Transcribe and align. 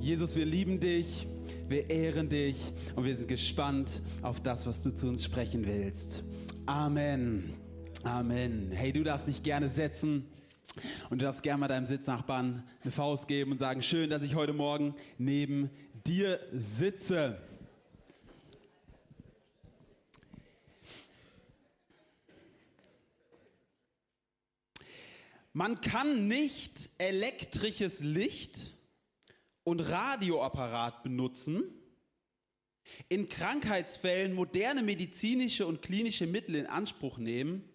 Jesus, 0.00 0.34
wir 0.34 0.46
lieben 0.46 0.80
dich, 0.80 1.26
wir 1.68 1.90
ehren 1.90 2.30
dich 2.30 2.72
und 2.96 3.04
wir 3.04 3.14
sind 3.14 3.28
gespannt 3.28 4.00
auf 4.22 4.40
das, 4.40 4.66
was 4.66 4.82
du 4.82 4.94
zu 4.94 5.06
uns 5.06 5.22
sprechen 5.22 5.66
willst. 5.66 6.24
Amen. 6.64 7.52
Amen. 8.02 8.70
Hey, 8.72 8.94
du 8.94 9.04
darfst 9.04 9.28
dich 9.28 9.42
gerne 9.42 9.68
setzen. 9.68 10.24
Und 11.10 11.20
du 11.20 11.26
darfst 11.26 11.42
gerne 11.42 11.60
mal 11.60 11.68
deinem 11.68 11.84
Sitznachbarn 11.84 12.66
eine 12.82 12.90
Faust 12.90 13.28
geben 13.28 13.52
und 13.52 13.58
sagen, 13.58 13.82
schön, 13.82 14.08
dass 14.08 14.22
ich 14.22 14.36
heute 14.36 14.54
Morgen 14.54 14.94
neben 15.18 15.68
dir 16.06 16.40
sitze. 16.50 17.38
Man 25.52 25.82
kann 25.82 26.26
nicht 26.26 26.88
elektrisches 26.96 28.00
Licht 28.00 28.79
und 29.64 29.80
Radioapparat 29.80 31.02
benutzen, 31.02 31.62
in 33.08 33.28
Krankheitsfällen 33.28 34.34
moderne 34.34 34.82
medizinische 34.82 35.66
und 35.66 35.82
klinische 35.82 36.26
Mittel 36.26 36.54
in 36.56 36.66
Anspruch 36.66 37.18
nehmen 37.18 37.68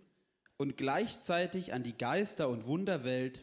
und 0.58 0.78
gleichzeitig 0.78 1.74
an 1.74 1.84
die 1.84 1.98
Geister- 1.98 2.50
und 2.50 2.66
Wunderwelt 2.66 3.42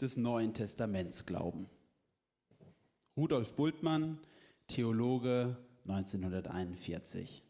des 0.00 0.16
Neuen 0.16 0.54
Testaments 0.54 1.26
glauben. 1.26 1.68
Rudolf 3.16 3.54
Bultmann, 3.54 4.18
Theologe 4.68 5.56
1941. 5.86 7.42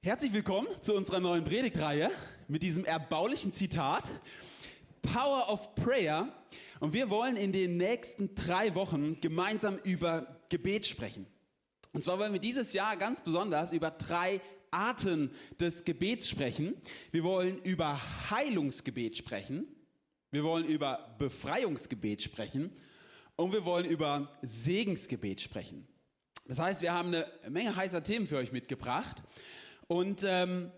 Herzlich 0.00 0.32
willkommen 0.32 0.68
zu 0.80 0.94
unserer 0.94 1.20
neuen 1.20 1.44
Predigtreihe 1.44 2.10
mit 2.46 2.62
diesem 2.62 2.84
erbaulichen 2.84 3.52
Zitat 3.52 4.08
Power 5.02 5.48
of 5.50 5.74
Prayer. 5.74 6.28
Und 6.84 6.92
wir 6.92 7.08
wollen 7.08 7.38
in 7.38 7.50
den 7.50 7.78
nächsten 7.78 8.34
drei 8.34 8.74
Wochen 8.74 9.18
gemeinsam 9.22 9.78
über 9.84 10.38
Gebet 10.50 10.84
sprechen. 10.84 11.24
Und 11.92 12.04
zwar 12.04 12.18
wollen 12.18 12.34
wir 12.34 12.40
dieses 12.40 12.74
Jahr 12.74 12.98
ganz 12.98 13.22
besonders 13.22 13.72
über 13.72 13.90
drei 13.90 14.42
Arten 14.70 15.30
des 15.58 15.86
Gebets 15.86 16.28
sprechen. 16.28 16.74
Wir 17.10 17.24
wollen 17.24 17.58
über 17.62 17.98
Heilungsgebet 18.28 19.16
sprechen. 19.16 19.66
Wir 20.30 20.44
wollen 20.44 20.66
über 20.66 21.16
Befreiungsgebet 21.18 22.20
sprechen. 22.20 22.70
Und 23.36 23.54
wir 23.54 23.64
wollen 23.64 23.86
über 23.86 24.38
Segensgebet 24.42 25.40
sprechen. 25.40 25.88
Das 26.44 26.58
heißt, 26.58 26.82
wir 26.82 26.92
haben 26.92 27.14
eine 27.14 27.26
Menge 27.48 27.74
heißer 27.74 28.02
Themen 28.02 28.26
für 28.26 28.36
euch 28.36 28.52
mitgebracht. 28.52 29.22
Und 29.86 30.22
ähm, 30.26 30.70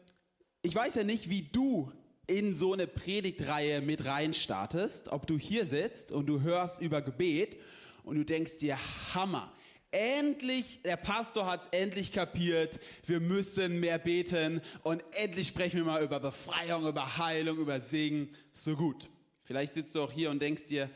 ich 0.62 0.72
weiß 0.76 0.94
ja 0.94 1.02
nicht, 1.02 1.30
wie 1.30 1.42
du 1.42 1.90
in 2.26 2.54
so 2.54 2.72
eine 2.72 2.86
Predigtreihe 2.86 3.80
mit 3.80 4.04
rein 4.04 4.34
startest, 4.34 5.08
ob 5.08 5.26
du 5.26 5.38
hier 5.38 5.66
sitzt 5.66 6.12
und 6.12 6.26
du 6.26 6.40
hörst 6.40 6.80
über 6.80 7.02
Gebet 7.02 7.56
und 8.02 8.16
du 8.16 8.24
denkst 8.24 8.58
dir, 8.58 8.78
Hammer, 9.14 9.52
endlich, 9.90 10.82
der 10.82 10.96
Pastor 10.96 11.46
hat 11.46 11.62
es 11.62 11.78
endlich 11.78 12.12
kapiert, 12.12 12.78
wir 13.04 13.20
müssen 13.20 13.80
mehr 13.80 13.98
beten 13.98 14.60
und 14.82 15.02
endlich 15.12 15.48
sprechen 15.48 15.78
wir 15.78 15.84
mal 15.84 16.02
über 16.02 16.20
Befreiung, 16.20 16.86
über 16.86 17.18
Heilung, 17.18 17.58
über 17.58 17.80
Segen, 17.80 18.30
so 18.52 18.76
gut. 18.76 19.08
Vielleicht 19.44 19.74
sitzt 19.74 19.94
du 19.94 20.02
auch 20.02 20.12
hier 20.12 20.30
und 20.30 20.42
denkst 20.42 20.66
dir, 20.66 20.90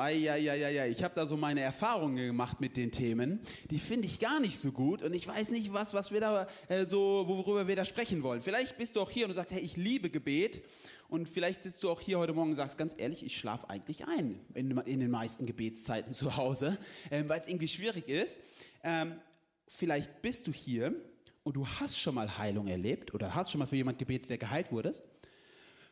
Eieieiei, 0.00 0.88
ich 0.88 1.04
habe 1.04 1.14
da 1.14 1.26
so 1.26 1.36
meine 1.36 1.60
Erfahrungen 1.60 2.16
gemacht 2.16 2.58
mit 2.60 2.76
den 2.78 2.90
Themen. 2.90 3.40
Die 3.70 3.78
finde 3.78 4.06
ich 4.06 4.18
gar 4.18 4.40
nicht 4.40 4.58
so 4.58 4.72
gut 4.72 5.02
und 5.02 5.12
ich 5.12 5.28
weiß 5.28 5.50
nicht, 5.50 5.74
was, 5.74 5.92
was 5.92 6.10
wir 6.10 6.20
da 6.20 6.48
äh, 6.68 6.86
so, 6.86 7.24
worüber 7.26 7.68
wir 7.68 7.76
da 7.76 7.84
sprechen 7.84 8.22
wollen. 8.22 8.40
Vielleicht 8.40 8.78
bist 8.78 8.96
du 8.96 9.00
auch 9.02 9.10
hier 9.10 9.26
und 9.26 9.30
du 9.30 9.34
sagst, 9.34 9.52
hey, 9.52 9.60
ich 9.60 9.76
liebe 9.76 10.08
Gebet 10.08 10.64
und 11.08 11.28
vielleicht 11.28 11.64
sitzt 11.64 11.82
du 11.82 11.90
auch 11.90 12.00
hier 12.00 12.18
heute 12.18 12.32
Morgen 12.32 12.52
und 12.52 12.56
sagst, 12.56 12.78
ganz 12.78 12.94
ehrlich, 12.96 13.24
ich 13.24 13.36
schlafe 13.36 13.68
eigentlich 13.68 14.06
ein 14.06 14.40
in, 14.54 14.70
in, 14.78 15.00
den 15.00 15.10
meisten 15.10 15.44
Gebetszeiten 15.44 16.12
zu 16.14 16.36
Hause, 16.36 16.78
ähm, 17.10 17.28
weil 17.28 17.40
es 17.40 17.46
irgendwie 17.46 17.68
schwierig 17.68 18.08
ist. 18.08 18.40
Ähm, 18.82 19.12
vielleicht 19.68 20.22
bist 20.22 20.46
du 20.46 20.52
hier 20.52 20.94
und 21.42 21.56
du 21.56 21.66
hast 21.66 21.98
schon 21.98 22.14
mal 22.14 22.38
Heilung 22.38 22.68
erlebt 22.68 23.12
oder 23.12 23.34
hast 23.34 23.50
schon 23.50 23.58
mal 23.58 23.66
für 23.66 23.76
jemand 23.76 23.98
gebetet, 23.98 24.30
der 24.30 24.38
geheilt 24.38 24.72
wurde. 24.72 24.94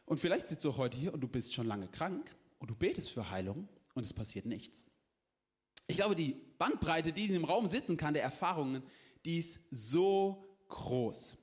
Und 0.07 0.19
vielleicht 0.19 0.47
sitzt 0.47 0.65
du 0.65 0.75
heute 0.79 0.97
hier 0.97 1.13
und 1.13 1.21
du 1.21 1.29
bist 1.29 1.53
schon 1.53 1.67
lange 1.67 1.89
krank 1.89 2.35
und 2.59 2.71
du 2.71 2.75
betest 2.75 3.11
für 3.11 3.31
Heilung 3.31 3.69
und 3.99 4.05
es 4.05 4.15
passiert 4.15 4.47
nichts. 4.47 4.87
Ich 5.87 5.97
glaube, 5.97 6.15
die 6.15 6.37
Bandbreite, 6.59 7.13
die 7.13 7.27
in 7.27 7.33
dem 7.33 7.45
Raum 7.45 7.69
sitzen 7.69 7.97
kann, 7.97 8.15
der 8.15 8.23
Erfahrungen, 8.23 8.83
die 9.25 9.39
ist 9.39 9.59
so 9.71 10.47
groß. 10.69 11.37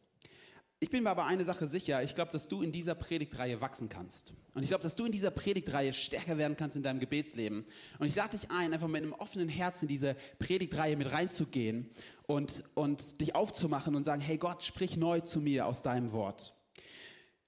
Ich 0.80 0.90
bin 0.90 1.04
mir 1.04 1.10
aber 1.10 1.26
eine 1.26 1.46
Sache 1.46 1.68
sicher, 1.68 2.04
ich 2.04 2.16
glaube, 2.16 2.32
dass 2.32 2.48
du 2.48 2.62
in 2.62 2.72
dieser 2.72 2.96
Predigtreihe 2.96 3.62
wachsen 3.62 3.90
kannst. 3.90 4.34
Und 4.54 4.64
ich 4.64 4.70
glaube, 4.70 4.84
dass 4.84 4.96
du 4.96 5.06
in 5.06 5.12
dieser 5.12 5.32
Predigtreihe 5.32 5.94
stärker 5.94 6.38
werden 6.38 6.56
kannst 6.58 6.76
in 6.76 6.84
deinem 6.84 7.00
Gebetsleben. 7.00 7.66
Und 8.00 8.08
ich 8.08 8.16
lade 8.16 8.38
dich 8.38 8.52
ein, 8.52 8.74
einfach 8.74 8.88
mit 8.88 9.04
einem 9.04 9.14
offenen 9.14 9.50
Herzen 9.50 9.86
in 9.86 9.90
diese 9.90 10.16
Predigtreihe 10.38 10.96
mit 10.98 11.12
reinzugehen 11.12 11.90
und, 12.28 12.64
und 12.74 13.20
dich 13.20 13.36
aufzumachen 13.36 13.96
und 13.96 14.04
sagen, 14.04 14.22
hey 14.22 14.38
Gott, 14.38 14.64
sprich 14.64 14.96
neu 14.98 15.22
zu 15.22 15.42
mir 15.42 15.66
aus 15.66 15.82
deinem 15.82 16.12
Wort. 16.12 16.55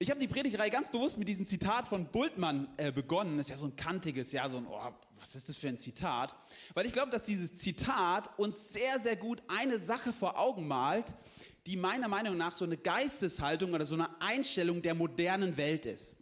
Ich 0.00 0.10
habe 0.10 0.20
die 0.20 0.28
Predigreihe 0.28 0.70
ganz 0.70 0.88
bewusst 0.90 1.18
mit 1.18 1.26
diesem 1.26 1.44
Zitat 1.44 1.88
von 1.88 2.06
Bultmann 2.06 2.68
äh, 2.76 2.92
begonnen. 2.92 3.36
Das 3.36 3.46
ist 3.46 3.50
ja 3.50 3.56
so 3.56 3.66
ein 3.66 3.74
kantiges, 3.74 4.30
ja, 4.30 4.48
so 4.48 4.58
ein, 4.58 4.66
oh, 4.68 4.92
was 5.18 5.34
ist 5.34 5.48
das 5.48 5.56
für 5.56 5.66
ein 5.66 5.76
Zitat? 5.76 6.36
Weil 6.74 6.86
ich 6.86 6.92
glaube, 6.92 7.10
dass 7.10 7.24
dieses 7.24 7.56
Zitat 7.56 8.38
uns 8.38 8.72
sehr, 8.72 9.00
sehr 9.00 9.16
gut 9.16 9.42
eine 9.48 9.80
Sache 9.80 10.12
vor 10.12 10.38
Augen 10.38 10.68
malt, 10.68 11.06
die 11.66 11.76
meiner 11.76 12.06
Meinung 12.06 12.36
nach 12.36 12.52
so 12.52 12.64
eine 12.64 12.76
Geisteshaltung 12.76 13.74
oder 13.74 13.86
so 13.86 13.96
eine 13.96 14.08
Einstellung 14.22 14.82
der 14.82 14.94
modernen 14.94 15.56
Welt 15.56 15.84
ist. 15.84 16.16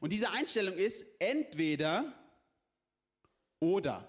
Und 0.00 0.12
diese 0.12 0.30
Einstellung 0.32 0.74
ist 0.74 1.06
entweder 1.18 2.12
oder. 3.60 4.06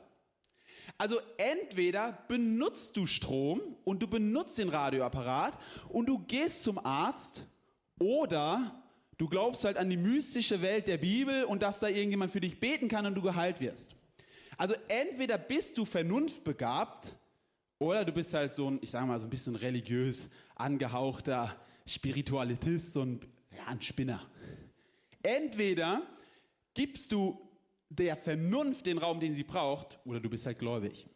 Also 0.97 1.21
entweder 1.37 2.11
benutzt 2.27 2.97
du 2.97 3.07
Strom 3.07 3.61
und 3.85 4.03
du 4.03 4.07
benutzt 4.07 4.57
den 4.57 4.67
Radioapparat 4.67 5.57
und 5.87 6.07
du 6.07 6.19
gehst 6.19 6.63
zum 6.63 6.77
Arzt 6.77 7.47
oder 7.99 8.83
Du 9.17 9.27
glaubst 9.27 9.63
halt 9.63 9.77
an 9.77 9.89
die 9.89 9.97
mystische 9.97 10.61
Welt 10.61 10.87
der 10.87 10.97
Bibel 10.97 11.43
und 11.45 11.63
dass 11.63 11.79
da 11.79 11.87
irgendjemand 11.87 12.31
für 12.31 12.41
dich 12.41 12.59
beten 12.59 12.87
kann 12.87 13.05
und 13.05 13.15
du 13.15 13.21
geheilt 13.21 13.59
wirst. 13.59 13.95
Also 14.57 14.75
entweder 14.87 15.37
bist 15.37 15.77
du 15.77 15.85
vernunftbegabt 15.85 17.15
oder 17.79 18.05
du 18.05 18.11
bist 18.11 18.33
halt 18.33 18.53
so 18.53 18.69
ein, 18.69 18.79
ich 18.81 18.91
sage 18.91 19.05
mal, 19.05 19.19
so 19.19 19.25
ein 19.27 19.29
bisschen 19.29 19.55
religiös 19.55 20.29
angehauchter 20.55 21.55
Spiritualitist, 21.85 22.93
so 22.93 23.01
ein, 23.01 23.19
ja, 23.55 23.65
ein 23.67 23.81
Spinner. 23.81 24.25
Entweder 25.23 26.01
gibst 26.73 27.11
du 27.11 27.39
der 27.89 28.15
Vernunft 28.15 28.85
den 28.85 28.97
Raum, 28.97 29.19
den 29.19 29.33
sie 29.33 29.43
braucht, 29.43 29.99
oder 30.05 30.19
du 30.19 30.29
bist 30.29 30.45
halt 30.45 30.59
gläubig. 30.59 31.07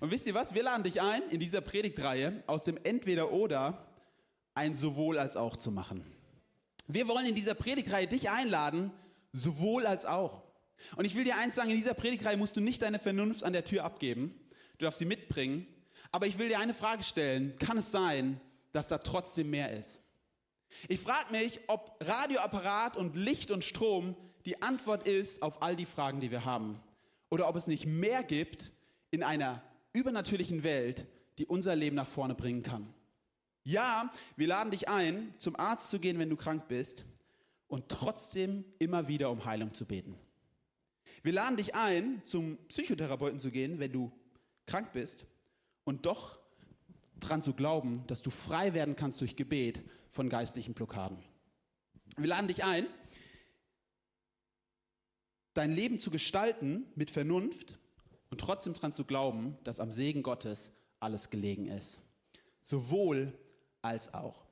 Und 0.00 0.10
wisst 0.10 0.26
ihr 0.26 0.34
was? 0.34 0.54
Wir 0.54 0.62
laden 0.62 0.84
dich 0.84 1.00
ein, 1.00 1.22
in 1.30 1.40
dieser 1.40 1.60
Predigtreihe 1.60 2.42
aus 2.46 2.64
dem 2.64 2.78
Entweder-Oder 2.82 3.86
ein 4.54 4.74
sowohl 4.74 5.18
als 5.18 5.36
auch 5.36 5.56
zu 5.56 5.70
machen. 5.70 6.04
Wir 6.86 7.08
wollen 7.08 7.26
in 7.26 7.34
dieser 7.34 7.54
Predigreihe 7.54 8.06
dich 8.06 8.30
einladen, 8.30 8.90
sowohl 9.32 9.86
als 9.86 10.04
auch. 10.06 10.42
Und 10.96 11.04
ich 11.04 11.14
will 11.14 11.24
dir 11.24 11.36
eins 11.36 11.54
sagen, 11.54 11.70
in 11.70 11.76
dieser 11.76 11.94
Predigreihe 11.94 12.36
musst 12.36 12.56
du 12.56 12.60
nicht 12.60 12.82
deine 12.82 12.98
Vernunft 12.98 13.44
an 13.44 13.52
der 13.52 13.64
Tür 13.64 13.84
abgeben. 13.84 14.34
Du 14.78 14.84
darfst 14.84 14.98
sie 14.98 15.04
mitbringen. 15.04 15.66
Aber 16.12 16.26
ich 16.26 16.38
will 16.38 16.48
dir 16.48 16.58
eine 16.58 16.74
Frage 16.74 17.02
stellen. 17.02 17.56
Kann 17.58 17.78
es 17.78 17.90
sein, 17.90 18.40
dass 18.72 18.88
da 18.88 18.98
trotzdem 18.98 19.50
mehr 19.50 19.72
ist? 19.72 20.02
Ich 20.88 21.00
frage 21.00 21.32
mich, 21.32 21.60
ob 21.66 21.96
Radioapparat 22.00 22.96
und 22.96 23.16
Licht 23.16 23.50
und 23.50 23.64
Strom 23.64 24.16
die 24.46 24.62
Antwort 24.62 25.06
ist 25.06 25.42
auf 25.42 25.62
all 25.62 25.76
die 25.76 25.84
Fragen, 25.84 26.20
die 26.20 26.30
wir 26.30 26.44
haben. 26.44 26.80
Oder 27.28 27.48
ob 27.48 27.56
es 27.56 27.66
nicht 27.66 27.86
mehr 27.86 28.22
gibt 28.22 28.72
in 29.10 29.22
einer 29.22 29.62
übernatürlichen 29.92 30.62
Welt, 30.62 31.06
die 31.38 31.46
unser 31.46 31.76
Leben 31.76 31.96
nach 31.96 32.06
vorne 32.06 32.34
bringen 32.34 32.62
kann. 32.62 32.92
Ja, 33.64 34.10
wir 34.36 34.48
laden 34.48 34.70
dich 34.70 34.88
ein, 34.88 35.34
zum 35.38 35.56
Arzt 35.56 35.90
zu 35.90 36.00
gehen, 36.00 36.18
wenn 36.18 36.30
du 36.30 36.36
krank 36.36 36.68
bist 36.68 37.04
und 37.68 37.88
trotzdem 37.88 38.64
immer 38.78 39.08
wieder 39.08 39.30
um 39.30 39.44
Heilung 39.44 39.74
zu 39.74 39.84
beten. 39.84 40.16
Wir 41.22 41.32
laden 41.32 41.56
dich 41.56 41.74
ein, 41.74 42.22
zum 42.24 42.56
Psychotherapeuten 42.68 43.40
zu 43.40 43.50
gehen, 43.50 43.78
wenn 43.78 43.92
du 43.92 44.10
krank 44.66 44.92
bist 44.92 45.26
und 45.84 46.06
doch 46.06 46.40
dran 47.18 47.42
zu 47.42 47.52
glauben, 47.52 48.04
dass 48.06 48.22
du 48.22 48.30
frei 48.30 48.72
werden 48.72 48.96
kannst 48.96 49.20
durch 49.20 49.36
Gebet 49.36 49.82
von 50.08 50.30
geistlichen 50.30 50.74
Blockaden. 50.74 51.18
Wir 52.16 52.28
laden 52.28 52.48
dich 52.48 52.64
ein, 52.64 52.86
dein 55.54 55.74
Leben 55.74 55.98
zu 55.98 56.10
gestalten 56.10 56.86
mit 56.94 57.10
Vernunft 57.10 57.78
und 58.30 58.40
trotzdem 58.40 58.72
dran 58.72 58.92
zu 58.92 59.04
glauben, 59.04 59.58
dass 59.64 59.80
am 59.80 59.92
Segen 59.92 60.22
Gottes 60.22 60.70
alles 60.98 61.30
gelegen 61.30 61.66
ist. 61.66 62.00
Sowohl 62.62 63.32
als 63.82 64.12
auch. 64.14 64.44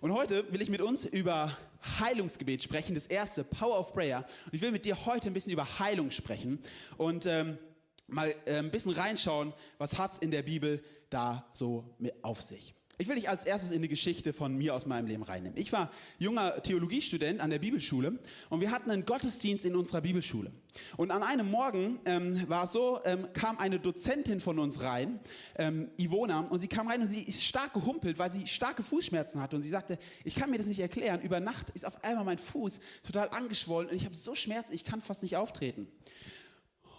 Und 0.00 0.12
heute 0.12 0.50
will 0.52 0.62
ich 0.62 0.70
mit 0.70 0.80
uns 0.80 1.04
über 1.04 1.56
Heilungsgebet 2.00 2.62
sprechen, 2.62 2.94
das 2.94 3.06
erste, 3.06 3.44
Power 3.44 3.78
of 3.78 3.92
Prayer. 3.92 4.24
Und 4.46 4.54
ich 4.54 4.62
will 4.62 4.72
mit 4.72 4.84
dir 4.84 5.06
heute 5.06 5.28
ein 5.28 5.34
bisschen 5.34 5.52
über 5.52 5.78
Heilung 5.78 6.10
sprechen 6.10 6.58
und 6.96 7.26
ähm, 7.26 7.58
mal 8.06 8.34
äh, 8.46 8.56
ein 8.56 8.70
bisschen 8.70 8.92
reinschauen, 8.92 9.52
was 9.78 9.98
hat 9.98 10.18
in 10.18 10.30
der 10.30 10.42
Bibel 10.42 10.82
da 11.10 11.46
so 11.52 11.84
mit 11.98 12.12
auf 12.22 12.42
sich. 12.42 12.74
Ich 13.00 13.06
will 13.06 13.14
dich 13.14 13.28
als 13.28 13.44
erstes 13.44 13.70
in 13.70 13.80
die 13.80 13.88
Geschichte 13.88 14.32
von 14.32 14.58
mir 14.58 14.74
aus 14.74 14.84
meinem 14.84 15.06
Leben 15.06 15.22
reinnehmen. 15.22 15.56
Ich 15.56 15.72
war 15.72 15.92
junger 16.18 16.60
Theologiestudent 16.64 17.40
an 17.40 17.48
der 17.48 17.60
Bibelschule 17.60 18.18
und 18.50 18.60
wir 18.60 18.72
hatten 18.72 18.90
einen 18.90 19.06
Gottesdienst 19.06 19.64
in 19.64 19.76
unserer 19.76 20.00
Bibelschule. 20.00 20.50
Und 20.96 21.12
an 21.12 21.22
einem 21.22 21.48
Morgen 21.48 22.00
ähm, 22.06 22.48
war 22.48 22.64
es 22.64 22.72
so, 22.72 22.98
ähm, 23.04 23.28
kam 23.34 23.56
eine 23.58 23.78
Dozentin 23.78 24.40
von 24.40 24.58
uns 24.58 24.82
rein, 24.82 25.20
ähm, 25.54 25.92
Ivona, 25.96 26.40
und 26.40 26.58
sie 26.58 26.66
kam 26.66 26.88
rein 26.88 27.00
und 27.00 27.06
sie 27.06 27.22
ist 27.22 27.44
stark 27.44 27.72
gehumpelt, 27.72 28.18
weil 28.18 28.32
sie 28.32 28.48
starke 28.48 28.82
Fußschmerzen 28.82 29.40
hatte. 29.40 29.54
Und 29.54 29.62
sie 29.62 29.68
sagte, 29.68 29.96
ich 30.24 30.34
kann 30.34 30.50
mir 30.50 30.58
das 30.58 30.66
nicht 30.66 30.80
erklären, 30.80 31.20
über 31.20 31.38
Nacht 31.38 31.70
ist 31.70 31.86
auf 31.86 32.02
einmal 32.02 32.24
mein 32.24 32.38
Fuß 32.38 32.80
total 33.04 33.28
angeschwollen 33.28 33.90
und 33.90 33.96
ich 33.96 34.06
habe 34.06 34.16
so 34.16 34.34
Schmerzen, 34.34 34.72
ich 34.72 34.82
kann 34.82 35.02
fast 35.02 35.22
nicht 35.22 35.36
auftreten. 35.36 35.86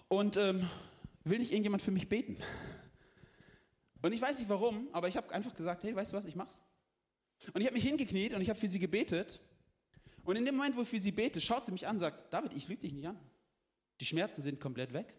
Und 0.07 0.37
ähm, 0.37 0.65
will 1.25 1.39
nicht 1.39 1.51
irgendjemand 1.51 1.81
für 1.81 1.91
mich 1.91 2.07
beten? 2.07 2.37
Und 4.01 4.13
ich 4.13 4.21
weiß 4.21 4.39
nicht 4.39 4.49
warum, 4.49 4.87
aber 4.93 5.07
ich 5.07 5.17
habe 5.17 5.31
einfach 5.33 5.53
gesagt, 5.53 5.83
hey, 5.83 5.95
weißt 5.95 6.13
du 6.13 6.17
was, 6.17 6.25
ich 6.25 6.35
mach's. 6.35 6.61
Und 7.53 7.61
ich 7.61 7.67
habe 7.67 7.75
mich 7.75 7.83
hingekniet 7.83 8.33
und 8.33 8.41
ich 8.41 8.49
habe 8.49 8.59
für 8.59 8.67
sie 8.67 8.79
gebetet. 8.79 9.41
Und 10.23 10.35
in 10.35 10.45
dem 10.45 10.55
Moment, 10.55 10.75
wo 10.75 10.81
ich 10.81 10.87
für 10.87 10.99
sie 10.99 11.11
bete, 11.11 11.41
schaut 11.41 11.65
sie 11.65 11.71
mich 11.71 11.87
an 11.87 11.95
und 11.95 12.01
sagt, 12.01 12.33
David, 12.33 12.53
ich 12.53 12.67
lüge 12.67 12.81
dich 12.81 12.93
nicht 12.93 13.07
an. 13.07 13.19
Die 13.99 14.05
Schmerzen 14.05 14.41
sind 14.41 14.59
komplett 14.59 14.93
weg. 14.93 15.15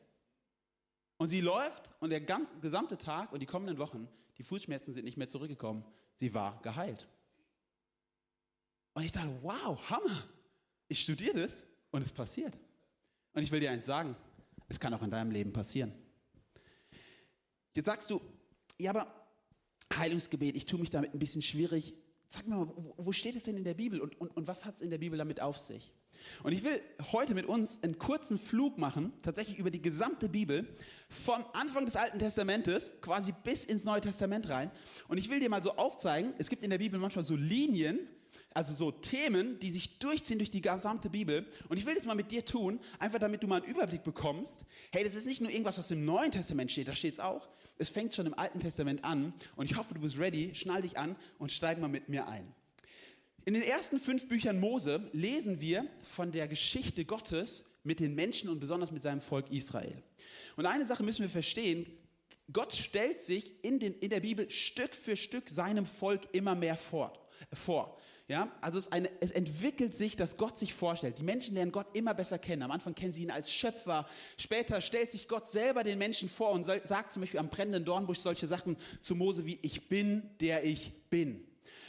Und 1.17 1.29
sie 1.29 1.41
läuft 1.41 1.91
und 2.00 2.11
der 2.11 2.21
ganze, 2.21 2.55
gesamte 2.61 2.97
Tag 2.97 3.32
und 3.32 3.41
die 3.41 3.47
kommenden 3.47 3.79
Wochen, 3.79 4.09
die 4.38 4.43
Fußschmerzen 4.43 4.94
sind 4.94 5.05
nicht 5.05 5.19
mehr 5.19 5.29
zurückgekommen. 5.29 5.85
Sie 6.15 6.32
war 6.32 6.61
geheilt. 6.62 7.09
Und 8.94 9.05
ich 9.05 9.12
dachte, 9.12 9.31
wow, 9.43 9.79
Hammer. 9.91 10.25
Ich 10.88 11.00
studiere 11.00 11.43
das 11.43 11.65
und 11.91 12.03
es 12.03 12.11
passiert. 12.11 12.59
Und 13.32 13.43
ich 13.43 13.50
will 13.50 13.61
dir 13.61 13.71
eins 13.71 13.87
sagen, 13.87 14.17
es 14.69 14.81
kann 14.81 14.94
auch 14.94 15.03
in 15.03 15.11
deinem 15.11 15.31
Leben 15.31 15.53
passieren. 15.53 15.93
Jetzt 17.75 17.87
sagst 17.87 18.11
du, 18.11 18.21
ja, 18.81 18.91
aber 18.91 19.06
Heilungsgebet, 19.94 20.56
ich 20.56 20.67
tue 20.67 20.81
mich 20.81 20.91
damit 20.91 21.15
ein 21.15 21.19
bisschen 21.19 21.43
schwierig. 21.43 21.94
Sag 22.29 22.47
mir 22.47 22.55
mal, 22.55 22.73
wo, 22.97 23.11
steht 23.11 23.35
es 23.35 23.43
denn 23.43 23.56
in 23.56 23.65
der 23.65 23.75
Bibel 23.75 24.00
und, 24.00 24.21
und, 24.21 24.37
und 24.37 24.47
was 24.47 24.65
hat 24.65 24.77
es 24.77 24.82
in 24.82 24.91
der 24.91 24.99
Bibel 24.99 25.19
damit 25.19 25.43
auf 25.43 25.59
sich? 25.59 25.93
Und 26.44 26.53
ich 26.53 26.62
will 26.62 26.81
heute 27.12 27.35
mit 27.35 27.47
uns 27.47 27.82
einen 27.82 27.99
kurzen 27.99 28.38
Flug 28.38 28.79
machen, 28.79 29.12
tatsächlich 29.23 29.59
über 29.59 29.71
die 29.71 29.82
gesamte 29.82 30.29
Bibel, 30.29 30.69
vom 31.09 31.44
Anfang 31.55 31.87
des 31.87 31.97
Alten 31.97 32.21
Testamentes 32.21 32.93
quasi 33.00 33.32
bis 33.43 33.65
ins 33.65 33.85
Neue 33.85 34.00
Testament 34.00 34.49
rein. 34.49 34.71
Und 35.09 35.19
ich 35.19 35.29
will 35.29 35.41
dir 35.41 35.50
mal 35.50 35.62
so 35.62 35.73
aufzeigen, 35.73 36.32
es 36.38 36.49
gibt 36.49 36.62
in 36.62 36.71
der 36.71 36.79
Bibel 36.79 37.00
manchmal 37.00 37.25
so 37.25 37.35
Linien, 37.35 37.99
also 38.52 38.75
so 38.75 38.91
Themen, 38.91 39.58
die 39.61 39.70
sich 39.70 39.99
durchziehen 39.99 40.38
durch 40.38 40.50
die 40.50 40.61
gesamte 40.61 41.08
Bibel. 41.08 41.47
Und 41.69 41.76
ich 41.76 41.87
will 41.87 41.94
das 41.94 42.05
mal 42.05 42.14
mit 42.14 42.31
dir 42.31 42.44
tun, 42.44 42.81
einfach 42.99 43.19
damit 43.19 43.43
du 43.43 43.47
mal 43.47 43.62
einen 43.62 43.70
Überblick 43.70 44.02
bekommst. 44.02 44.64
Hey, 44.91 45.05
das 45.05 45.14
ist 45.14 45.26
nicht 45.26 45.41
nur 45.41 45.50
irgendwas, 45.50 45.79
was 45.79 45.91
im 45.91 46.05
Neuen 46.05 46.32
Testament 46.32 46.70
steht, 46.70 46.88
da 46.88 46.97
steht 46.97 47.14
es 47.14 47.20
auch. 47.20 47.49
Es 47.79 47.88
fängt 47.88 48.14
schon 48.14 48.26
im 48.26 48.35
Alten 48.35 48.61
Testament 48.61 49.05
an. 49.05 49.32
Und 49.56 49.70
ich 49.70 49.76
hoffe, 49.76 49.94
du 49.94 50.00
bist 50.00 50.19
ready. 50.19 50.55
Schnall 50.55 50.82
dich 50.82 50.99
an 50.99 51.17
und 51.38 51.50
steig 51.52 51.81
mal 51.81 51.88
mit 51.88 52.08
mir 52.08 52.29
ein. 52.29 52.52
In 53.47 53.55
den 53.55 53.62
ersten 53.62 53.99
fünf 53.99 54.29
Büchern 54.29 54.61
Mose 54.61 55.08
lesen 55.12 55.61
wir 55.61 55.87
von 56.03 56.31
der 56.31 56.46
Geschichte 56.46 57.05
Gottes 57.05 57.64
mit 57.85 58.00
den 58.00 58.14
Menschen 58.14 58.50
und 58.50 58.61
besonders 58.61 58.93
mit 58.93 59.03
seinem 59.03 59.23
Volk 59.23 59.50
Israel. 59.50 60.03
Und 60.56 60.67
eine 60.67 60.85
Sache 60.85 61.03
müssen 61.03 61.23
wir 61.23 61.31
verstehen. 61.31 61.87
Gott 62.53 62.75
stellt 62.75 63.23
sich 63.23 63.53
in, 63.64 63.79
den, 63.79 63.94
in 63.94 64.11
der 64.11 64.20
Bibel 64.20 64.50
Stück 64.50 64.94
für 64.94 65.17
Stück 65.17 65.49
seinem 65.49 65.87
Volk 65.87 66.29
immer 66.32 66.55
mehr 66.55 66.76
vor. 66.76 67.12
vor. 67.53 67.99
Ja, 68.31 68.49
also 68.61 68.79
es, 68.79 68.93
eine, 68.93 69.11
es, 69.19 69.32
entwickelt 69.32 69.97
sich, 69.97 70.15
dass 70.15 70.37
Gott 70.37 70.56
sich 70.56 70.73
vorstellt. 70.73 71.19
Die 71.19 71.25
Menschen 71.25 71.56
lernen 71.56 71.73
Gott 71.73 71.88
immer 71.94 72.15
besser 72.15 72.38
kennen. 72.38 72.62
Am 72.62 72.71
Anfang 72.71 72.94
kennen 72.94 73.12
sie 73.12 73.25
ihn 73.25 73.32
als 73.32 73.53
Schöpfer. 73.53 74.06
Später 74.37 74.81
stellt 74.81 75.11
sich 75.11 75.27
Gott 75.27 75.49
selber 75.49 75.82
den 75.82 75.99
Menschen 75.99 76.29
vor 76.29 76.53
und 76.53 76.62
soll, 76.62 76.81
sagt 76.87 77.12
zum 77.12 77.23
Beispiel 77.23 77.41
am 77.41 77.49
brennenden 77.49 77.85
Dornbusch 77.85 78.21
solche 78.21 78.47
Sachen 78.47 78.77
zu 79.03 79.17
Mose 79.17 79.47
wie, 79.47 79.59
ich 79.62 79.88
bin, 79.88 80.31
der 80.38 80.62
ich 80.62 80.93
bin. 81.11 81.44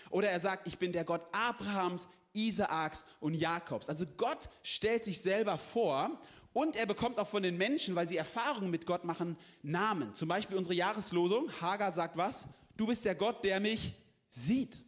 Oder 0.10 0.30
er 0.30 0.40
sagt, 0.40 0.68
ich 0.68 0.80
bin 0.80 0.92
der 0.92 1.04
Gott 1.04 1.22
Abrahams, 1.32 2.08
Isaaks 2.34 3.06
und 3.20 3.36
Jakobs. 3.36 3.88
Also 3.88 4.08
Gott 4.18 4.50
stellt 4.64 5.04
sich 5.04 5.22
selber 5.22 5.60
vor 5.60 6.20
und 6.54 6.76
er 6.76 6.88
bekommt 6.88 7.20
auch 7.20 7.28
von 7.28 7.44
den 7.44 7.56
Menschen, 7.56 7.94
weil 7.94 8.08
sie 8.08 8.18
Erfahrungen 8.18 8.72
mit 8.72 8.88
Gott 8.88 9.04
machen, 9.04 9.38
Namen. 9.62 10.16
Zum 10.16 10.28
Beispiel 10.28 10.58
unsere 10.58 10.74
Jahreslosung. 10.74 11.52
Hagar 11.62 11.92
sagt 11.92 12.18
was? 12.18 12.48
Du 12.78 12.88
bist 12.88 13.06
der 13.06 13.14
Gott, 13.14 13.44
der 13.44 13.60
mich 13.60 13.94
sieht. 14.28 14.84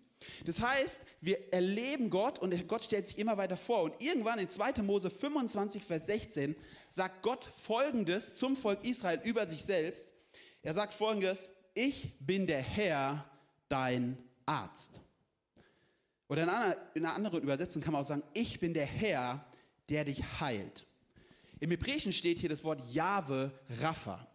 Das 0.46 0.60
heißt, 0.60 1.00
wir 1.22 1.54
erleben 1.54 2.10
Gott 2.10 2.40
und 2.40 2.68
Gott 2.68 2.84
stellt 2.84 3.08
sich 3.08 3.18
immer 3.18 3.38
weiter 3.38 3.58
vor. 3.58 3.84
Und 3.84 4.02
irgendwann 4.02 4.40
in 4.40 4.50
2. 4.50 4.82
Mose 4.84 5.10
25, 5.10 5.84
Vers 5.84 6.06
16 6.06 6.56
sagt 6.90 7.22
Gott 7.22 7.46
Folgendes 7.46 8.36
zum 8.36 8.56
Volk 8.56 8.84
Israel 8.84 9.20
über 9.24 9.48
sich 9.48 9.64
selbst. 9.64 10.10
Er 10.62 10.74
sagt 10.74 10.94
Folgendes, 10.94 11.50
ich 11.74 12.14
bin 12.20 12.48
der 12.48 12.62
Herr, 12.62 13.30
dein 13.68 14.18
Arzt. 14.46 15.02
Oder 16.28 16.44
in 16.44 16.50
einer, 16.50 16.78
in 16.94 17.06
einer 17.06 17.16
anderen 17.16 17.42
Übersetzung 17.42 17.82
kann 17.82 17.94
man 17.94 18.02
auch 18.02 18.08
sagen, 18.08 18.24
ich 18.34 18.60
bin 18.60 18.74
der 18.74 18.86
Herr, 18.86 19.46
der 19.90 20.06
dich 20.06 20.24
heilt. 20.40 20.86
Im 21.60 21.72
Hebräischen 21.72 22.14
steht 22.14 22.40
hier 22.40 22.50
das 22.50 22.64
Wort 22.64 22.82
Jahwe 22.92 23.52
Rapha. 23.80 24.28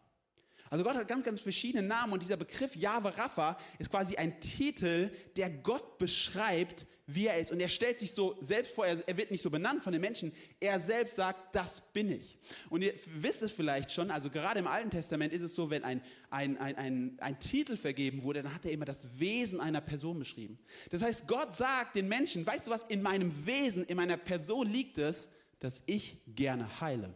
Also 0.70 0.84
Gott 0.84 0.96
hat 0.96 1.08
ganz, 1.08 1.24
ganz 1.24 1.40
verschiedene 1.40 1.86
Namen 1.86 2.12
und 2.12 2.22
dieser 2.22 2.36
Begriff 2.36 2.76
Jahwe 2.76 3.16
Rapha 3.16 3.56
ist 3.78 3.90
quasi 3.90 4.16
ein 4.16 4.40
Titel, 4.40 5.10
der 5.36 5.50
Gott 5.50 5.98
beschreibt, 5.98 6.86
wie 7.08 7.26
er 7.26 7.38
ist. 7.38 7.50
Und 7.50 7.58
er 7.58 7.70
stellt 7.70 7.98
sich 7.98 8.12
so 8.12 8.36
selbst 8.40 8.74
vor, 8.74 8.86
er, 8.86 9.16
wird 9.16 9.30
nicht 9.30 9.42
so 9.42 9.50
benannt 9.50 9.82
von 9.82 9.92
den 9.92 10.00
Menschen, 10.00 10.32
er 10.60 10.78
selbst 10.78 11.16
sagt, 11.16 11.54
das 11.54 11.80
bin 11.92 12.10
ich. 12.10 12.38
Und 12.68 12.82
ihr 12.82 12.92
wisst 13.06 13.42
es 13.42 13.52
vielleicht 13.52 13.90
schon, 13.90 14.10
also 14.10 14.28
gerade 14.28 14.60
im 14.60 14.66
Alten 14.66 14.90
Testament 14.90 15.32
ist 15.32 15.42
es 15.42 15.54
so, 15.54 15.70
wenn 15.70 15.84
ein, 15.84 16.02
ein, 16.30 16.58
ein, 16.58 16.76
ein, 16.76 17.16
ein 17.18 17.38
Titel 17.40 17.76
vergeben 17.76 18.22
wurde, 18.22 18.42
dann 18.42 18.54
hat 18.54 18.66
er 18.66 18.72
immer 18.72 18.84
das 18.84 19.18
Wesen 19.18 19.58
einer 19.58 19.80
Person 19.80 20.18
beschrieben. 20.18 20.58
Das 20.90 21.00
heißt, 21.00 21.26
Gott 21.26 21.56
sagt 21.56 21.96
den 21.96 22.08
Menschen, 22.08 22.46
weißt 22.46 22.66
du 22.66 22.70
was, 22.70 22.84
in 22.88 23.00
meinem 23.00 23.46
Wesen, 23.46 23.84
in 23.84 23.96
meiner 23.96 24.18
Person 24.18 24.70
liegt 24.70 24.98
es, 24.98 25.28
dass 25.60 25.82
ich 25.86 26.18
gerne 26.26 26.80
heile. 26.80 27.14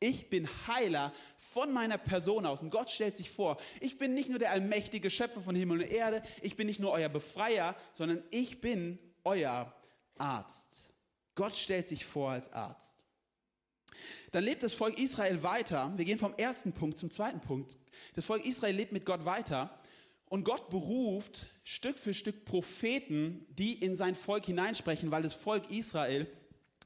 Ich 0.00 0.30
bin 0.30 0.48
Heiler 0.66 1.12
von 1.36 1.72
meiner 1.72 1.98
Person 1.98 2.46
aus. 2.46 2.62
Und 2.62 2.70
Gott 2.70 2.90
stellt 2.90 3.16
sich 3.16 3.30
vor, 3.30 3.58
ich 3.80 3.98
bin 3.98 4.14
nicht 4.14 4.28
nur 4.28 4.38
der 4.38 4.52
allmächtige 4.52 5.10
Schöpfer 5.10 5.40
von 5.40 5.56
Himmel 5.56 5.80
und 5.80 5.90
Erde, 5.90 6.22
ich 6.40 6.56
bin 6.56 6.66
nicht 6.68 6.80
nur 6.80 6.92
euer 6.92 7.08
Befreier, 7.08 7.74
sondern 7.92 8.22
ich 8.30 8.60
bin 8.60 8.98
euer 9.24 9.72
Arzt. 10.16 10.92
Gott 11.34 11.56
stellt 11.56 11.88
sich 11.88 12.04
vor 12.04 12.30
als 12.30 12.52
Arzt. 12.52 12.94
Dann 14.30 14.44
lebt 14.44 14.62
das 14.62 14.74
Volk 14.74 14.98
Israel 14.98 15.42
weiter. 15.42 15.92
Wir 15.96 16.04
gehen 16.04 16.18
vom 16.18 16.34
ersten 16.36 16.72
Punkt 16.72 16.98
zum 16.98 17.10
zweiten 17.10 17.40
Punkt. 17.40 17.78
Das 18.14 18.24
Volk 18.24 18.44
Israel 18.44 18.76
lebt 18.76 18.92
mit 18.92 19.04
Gott 19.04 19.24
weiter. 19.24 19.80
Und 20.26 20.44
Gott 20.44 20.68
beruft 20.68 21.48
Stück 21.64 21.98
für 21.98 22.12
Stück 22.12 22.44
Propheten, 22.44 23.46
die 23.50 23.72
in 23.74 23.96
sein 23.96 24.14
Volk 24.14 24.46
hineinsprechen, 24.46 25.10
weil 25.10 25.22
das 25.22 25.32
Volk 25.32 25.70
Israel 25.70 26.30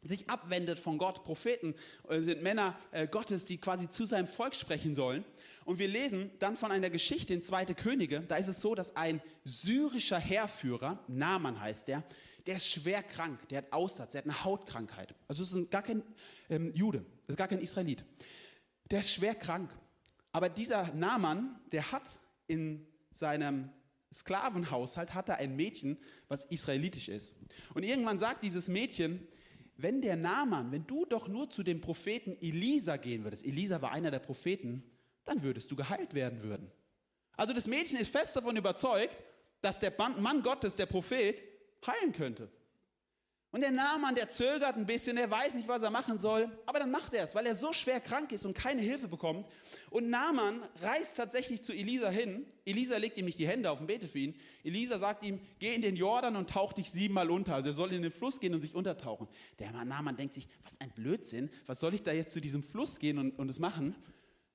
sich 0.02 0.28
abwendet 0.28 0.78
von 0.78 0.98
Gott. 0.98 1.24
Propheten 1.24 1.74
äh, 2.08 2.20
sind 2.20 2.42
Männer 2.42 2.78
äh, 2.90 3.06
Gottes, 3.06 3.44
die 3.44 3.58
quasi 3.58 3.88
zu 3.88 4.04
seinem 4.06 4.26
Volk 4.26 4.54
sprechen 4.54 4.94
sollen. 4.94 5.24
Und 5.64 5.78
wir 5.78 5.88
lesen 5.88 6.30
dann 6.40 6.56
von 6.56 6.72
einer 6.72 6.90
Geschichte 6.90 7.32
in 7.32 7.42
Zweite 7.42 7.74
Könige. 7.74 8.20
Da 8.20 8.36
ist 8.36 8.48
es 8.48 8.60
so, 8.60 8.74
dass 8.74 8.96
ein 8.96 9.22
syrischer 9.44 10.18
Heerführer, 10.18 10.98
Naaman 11.06 11.60
heißt 11.60 11.88
der, 11.88 12.02
der 12.46 12.56
ist 12.56 12.68
schwer 12.68 13.02
krank, 13.02 13.48
der 13.48 13.58
hat 13.58 13.72
Aussatz, 13.72 14.12
der 14.12 14.20
hat 14.20 14.26
eine 14.26 14.44
Hautkrankheit. 14.44 15.14
Also 15.28 15.44
es 15.44 15.52
ist 15.52 15.70
gar 15.70 15.82
kein 15.82 16.02
ähm, 16.50 16.72
Jude, 16.74 17.04
ist 17.28 17.38
gar 17.38 17.46
kein 17.46 17.60
Israelit. 17.60 18.04
Der 18.90 19.00
ist 19.00 19.12
schwer 19.12 19.36
krank. 19.36 19.70
Aber 20.32 20.48
dieser 20.48 20.92
Naaman, 20.94 21.60
der 21.70 21.92
hat 21.92 22.18
in 22.48 22.86
seinem 23.14 23.70
Sklavenhaushalt 24.12 25.14
hat 25.14 25.28
er 25.28 25.36
ein 25.36 25.56
Mädchen, 25.56 25.98
was 26.28 26.44
israelitisch 26.46 27.08
ist. 27.08 27.34
Und 27.74 27.82
irgendwann 27.84 28.18
sagt 28.18 28.42
dieses 28.42 28.68
Mädchen, 28.68 29.26
wenn 29.82 30.00
der 30.00 30.16
Naaman, 30.16 30.70
wenn 30.72 30.86
du 30.86 31.04
doch 31.04 31.28
nur 31.28 31.50
zu 31.50 31.62
dem 31.62 31.80
Propheten 31.80 32.36
Elisa 32.40 32.96
gehen 32.96 33.24
würdest, 33.24 33.44
Elisa 33.44 33.82
war 33.82 33.92
einer 33.92 34.10
der 34.10 34.20
Propheten, 34.20 34.82
dann 35.24 35.42
würdest 35.42 35.70
du 35.70 35.76
geheilt 35.76 36.14
werden 36.14 36.42
würden. 36.42 36.70
Also 37.36 37.52
das 37.52 37.66
Mädchen 37.66 37.98
ist 37.98 38.10
fest 38.12 38.36
davon 38.36 38.56
überzeugt, 38.56 39.16
dass 39.60 39.80
der 39.80 39.92
Mann 40.18 40.42
Gottes, 40.42 40.76
der 40.76 40.86
Prophet, 40.86 41.42
heilen 41.86 42.12
könnte. 42.12 42.50
Und 43.52 43.60
der 43.60 43.70
Naaman, 43.70 44.14
der 44.14 44.30
zögert 44.30 44.76
ein 44.76 44.86
bisschen, 44.86 45.18
er 45.18 45.30
weiß 45.30 45.52
nicht, 45.52 45.68
was 45.68 45.82
er 45.82 45.90
machen 45.90 46.18
soll, 46.18 46.50
aber 46.64 46.78
dann 46.78 46.90
macht 46.90 47.12
er 47.12 47.24
es, 47.24 47.34
weil 47.34 47.44
er 47.44 47.54
so 47.54 47.74
schwer 47.74 48.00
krank 48.00 48.32
ist 48.32 48.46
und 48.46 48.54
keine 48.54 48.80
Hilfe 48.80 49.08
bekommt. 49.08 49.46
Und 49.90 50.08
Naaman 50.08 50.62
reist 50.80 51.18
tatsächlich 51.18 51.62
zu 51.62 51.74
Elisa 51.74 52.08
hin. 52.08 52.46
Elisa 52.64 52.96
legt 52.96 53.18
ihm 53.18 53.26
nicht 53.26 53.38
die 53.38 53.46
Hände 53.46 53.70
auf 53.70 53.78
und 53.78 53.88
betet 53.88 54.10
für 54.10 54.20
ihn. 54.20 54.34
Elisa 54.64 54.98
sagt 54.98 55.22
ihm, 55.22 55.38
geh 55.58 55.74
in 55.74 55.82
den 55.82 55.96
Jordan 55.96 56.36
und 56.36 56.48
tauch 56.48 56.72
dich 56.72 56.90
siebenmal 56.90 57.30
unter. 57.30 57.54
Also 57.54 57.68
er 57.68 57.74
soll 57.74 57.92
in 57.92 58.00
den 58.00 58.10
Fluss 58.10 58.40
gehen 58.40 58.54
und 58.54 58.62
sich 58.62 58.74
untertauchen. 58.74 59.28
Der 59.58 59.70
Naaman 59.70 60.16
denkt 60.16 60.32
sich, 60.32 60.48
was 60.64 60.72
ein 60.80 60.90
Blödsinn, 60.90 61.50
was 61.66 61.78
soll 61.78 61.92
ich 61.92 62.02
da 62.02 62.12
jetzt 62.12 62.32
zu 62.32 62.40
diesem 62.40 62.62
Fluss 62.62 62.98
gehen 62.98 63.18
und, 63.18 63.38
und 63.38 63.50
es 63.50 63.58
machen? 63.58 63.94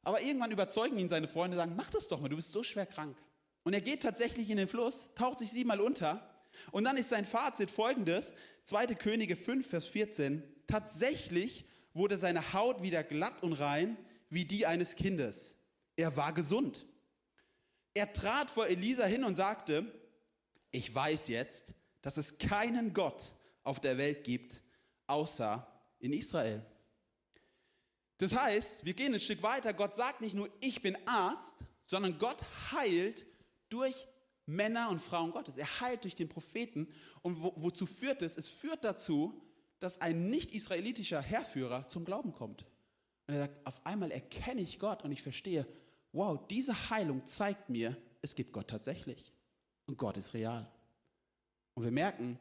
Aber 0.01 0.22
irgendwann 0.22 0.50
überzeugen 0.50 0.98
ihn 0.98 1.08
seine 1.08 1.27
Freunde, 1.27 1.56
sagen, 1.56 1.75
mach 1.77 1.92
das 1.92 2.08
doch 2.08 2.20
mal, 2.20 2.30
du 2.30 2.36
bist 2.36 2.51
so 2.51 2.63
schwer 2.63 2.88
krank. 2.88 3.16
Und 3.62 3.74
er 3.74 3.82
geht 3.82 4.01
tatsächlich 4.01 4.50
in 4.50 4.58
den 4.58 4.68
Fluss, 4.68 5.06
taucht 5.13 5.38
sich 5.38 5.51
siebenmal 5.51 5.82
unter 5.82 6.27
und 6.72 6.84
dann 6.84 6.98
ist 6.98 7.10
sein 7.10 7.26
Fazit 7.26 7.72
folgendes, 7.72 8.34
2. 8.64 8.88
Könige 8.96 9.36
5, 9.36 9.68
Vers 9.68 9.86
14, 9.88 10.44
tatsächlich 10.68 11.66
wurde 11.94 12.18
seine 12.18 12.54
Haut 12.54 12.82
wieder 12.82 13.04
glatt 13.04 13.42
und 13.44 13.54
rein 13.54 13.98
wie 14.30 14.46
die 14.46 14.66
eines 14.66 14.96
Kindes. 14.96 15.56
Er 15.96 16.16
war 16.16 16.34
gesund. 16.34 16.86
Er 17.94 18.12
trat 18.14 18.52
vor 18.52 18.68
Elisa 18.68 19.06
hin 19.06 19.24
und 19.24 19.36
sagte, 19.36 19.92
ich 20.72 20.94
weiß 20.94 21.30
jetzt, 21.30 21.74
dass 22.02 22.18
es 22.18 22.38
keinen 22.38 22.94
Gott 22.94 23.34
auf 23.64 23.80
der 23.80 23.98
Welt 23.98 24.24
gibt, 24.24 24.62
außer 25.08 25.66
in 26.00 26.14
Israel. 26.14 26.64
Das 28.20 28.36
heißt, 28.36 28.86
wir 28.86 28.94
gehen 28.94 29.14
ein 29.14 29.20
Stück 29.20 29.42
weiter. 29.44 29.74
Gott 29.74 29.96
sagt 29.96 30.22
nicht 30.22 30.36
nur, 30.36 30.50
ich 30.60 30.82
bin 30.82 30.98
Arzt, 31.08 31.54
sondern 31.86 32.18
Gott 32.20 32.44
heilt 32.72 33.26
durch 33.70 34.08
Männer 34.48 34.89
und 34.89 35.01
Frauen 35.01 35.32
Gottes. 35.32 35.58
Er 35.58 35.82
heilt 35.82 36.04
durch 36.04 36.16
den 36.16 36.30
Propheten. 36.30 36.88
Und 37.22 37.44
wo, 37.44 37.54
wozu 37.58 37.86
führt 37.86 38.22
es? 38.24 38.38
Es 38.38 38.48
führt 38.48 38.84
dazu, 38.84 39.39
dass 39.80 40.01
ein 40.01 40.30
nicht-israelitischer 40.30 41.22
Herrführer 41.22 41.88
zum 41.88 42.06
Glauben 42.06 42.34
kommt. 42.34 42.66
Und 43.27 43.36
er 43.36 43.42
sagt, 43.42 43.68
auf 43.68 43.86
einmal 43.86 44.10
erkenne 44.10 44.62
ich 44.62 44.80
Gott 44.80 45.04
und 45.04 45.12
ich 45.12 45.22
verstehe, 45.22 45.68
wow, 46.13 46.39
diese 46.48 46.89
Heilung 46.89 47.25
zeigt 47.25 47.70
mir, 47.70 47.96
es 48.22 48.34
gibt 48.34 48.54
Gott 48.54 48.70
tatsächlich. 48.70 49.34
Und 49.86 49.98
Gott 49.98 50.18
ist 50.18 50.34
real. 50.34 50.72
Und 51.75 51.84
wir 51.84 51.92
merken, 51.92 52.39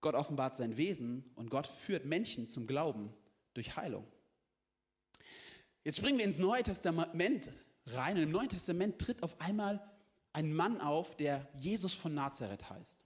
Gott 0.00 0.14
offenbart 0.14 0.56
sein 0.56 0.76
Wesen 0.76 1.30
und 1.36 1.50
Gott 1.50 1.66
führt 1.66 2.04
Menschen 2.04 2.48
zum 2.48 2.66
Glauben 2.66 3.12
durch 3.54 3.76
Heilung. 3.76 4.06
Jetzt 5.84 5.98
springen 5.98 6.18
wir 6.18 6.24
ins 6.24 6.38
Neue 6.38 6.62
Testament 6.62 7.50
rein 7.86 8.16
und 8.16 8.22
im 8.24 8.30
Neuen 8.30 8.48
Testament 8.48 8.98
tritt 8.98 9.22
auf 9.22 9.40
einmal 9.40 9.80
ein 10.36 10.52
Mann 10.52 10.82
auf, 10.82 11.16
der 11.16 11.48
Jesus 11.58 11.94
von 11.94 12.12
Nazareth 12.12 12.68
heißt. 12.68 12.98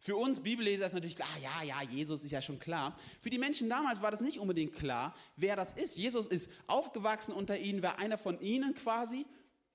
Für 0.00 0.16
uns 0.16 0.40
Bibelleser 0.40 0.86
ist 0.86 0.92
natürlich 0.92 1.16
klar, 1.16 1.28
ja, 1.42 1.62
ja, 1.62 1.82
Jesus 1.90 2.22
ist 2.22 2.30
ja 2.30 2.42
schon 2.42 2.58
klar. 2.58 2.94
Für 3.22 3.30
die 3.30 3.38
Menschen 3.38 3.70
damals 3.70 4.02
war 4.02 4.10
das 4.10 4.20
nicht 4.20 4.38
unbedingt 4.38 4.74
klar, 4.74 5.16
wer 5.36 5.56
das 5.56 5.72
ist. 5.72 5.96
Jesus 5.96 6.26
ist 6.26 6.50
aufgewachsen 6.66 7.32
unter 7.32 7.58
ihnen, 7.58 7.82
war 7.82 7.98
einer 7.98 8.18
von 8.18 8.38
ihnen 8.42 8.74
quasi. 8.74 9.24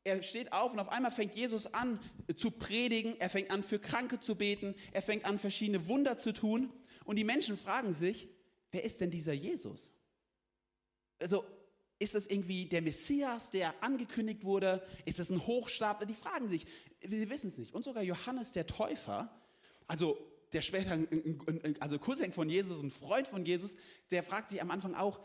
Er 0.04 0.22
steht 0.22 0.54
auf 0.54 0.74
und 0.74 0.80
auf 0.80 0.90
einmal 0.90 1.10
fängt 1.10 1.34
Jesus 1.34 1.74
an 1.74 2.00
zu 2.36 2.52
predigen, 2.52 3.20
er 3.20 3.32
fängt 3.32 3.50
an 3.50 3.64
für 3.64 3.80
Kranke 3.80 4.20
zu 4.20 4.36
beten, 4.36 4.76
er 4.92 5.02
fängt 5.02 5.26
an 5.26 5.40
verschiedene 5.40 5.88
Wunder 5.88 6.20
zu 6.20 6.32
tun 6.32 6.72
und 7.06 7.18
die 7.18 7.24
Menschen 7.24 7.58
fragen 7.58 7.94
sich, 7.94 8.30
wer 8.72 8.84
ist 8.84 9.02
denn 9.02 9.10
dieser 9.10 9.34
Jesus? 9.34 9.94
Also 11.20 11.44
ist 12.00 12.16
das 12.16 12.28
irgendwie 12.28 12.66
der 12.66 12.82
Messias, 12.82 13.52
der 13.52 13.82
angekündigt 13.84 14.44
wurde? 14.44 14.86
Ist 15.06 15.20
das 15.20 15.30
ein 15.30 15.46
Hochstapler? 15.46 16.06
Die 16.06 16.14
fragen 16.14 16.50
sich, 16.50 16.66
sie 17.02 17.30
wissen 17.30 17.50
es 17.50 17.58
nicht. 17.58 17.74
Und 17.74 17.86
sogar 17.86 18.04
Johannes 18.04 18.52
der 18.52 18.68
Täufer, 18.68 19.30
also 19.88 20.18
der 20.52 20.62
später, 20.62 21.00
also 21.80 22.00
Cousin 22.00 22.32
von 22.32 22.50
Jesus, 22.50 22.82
ein 22.82 22.92
Freund 22.92 23.28
von 23.28 23.46
Jesus, 23.46 23.76
der 24.12 24.24
fragt 24.24 24.50
sich 24.50 24.62
am 24.62 24.72
Anfang 24.72 24.96
auch, 24.96 25.20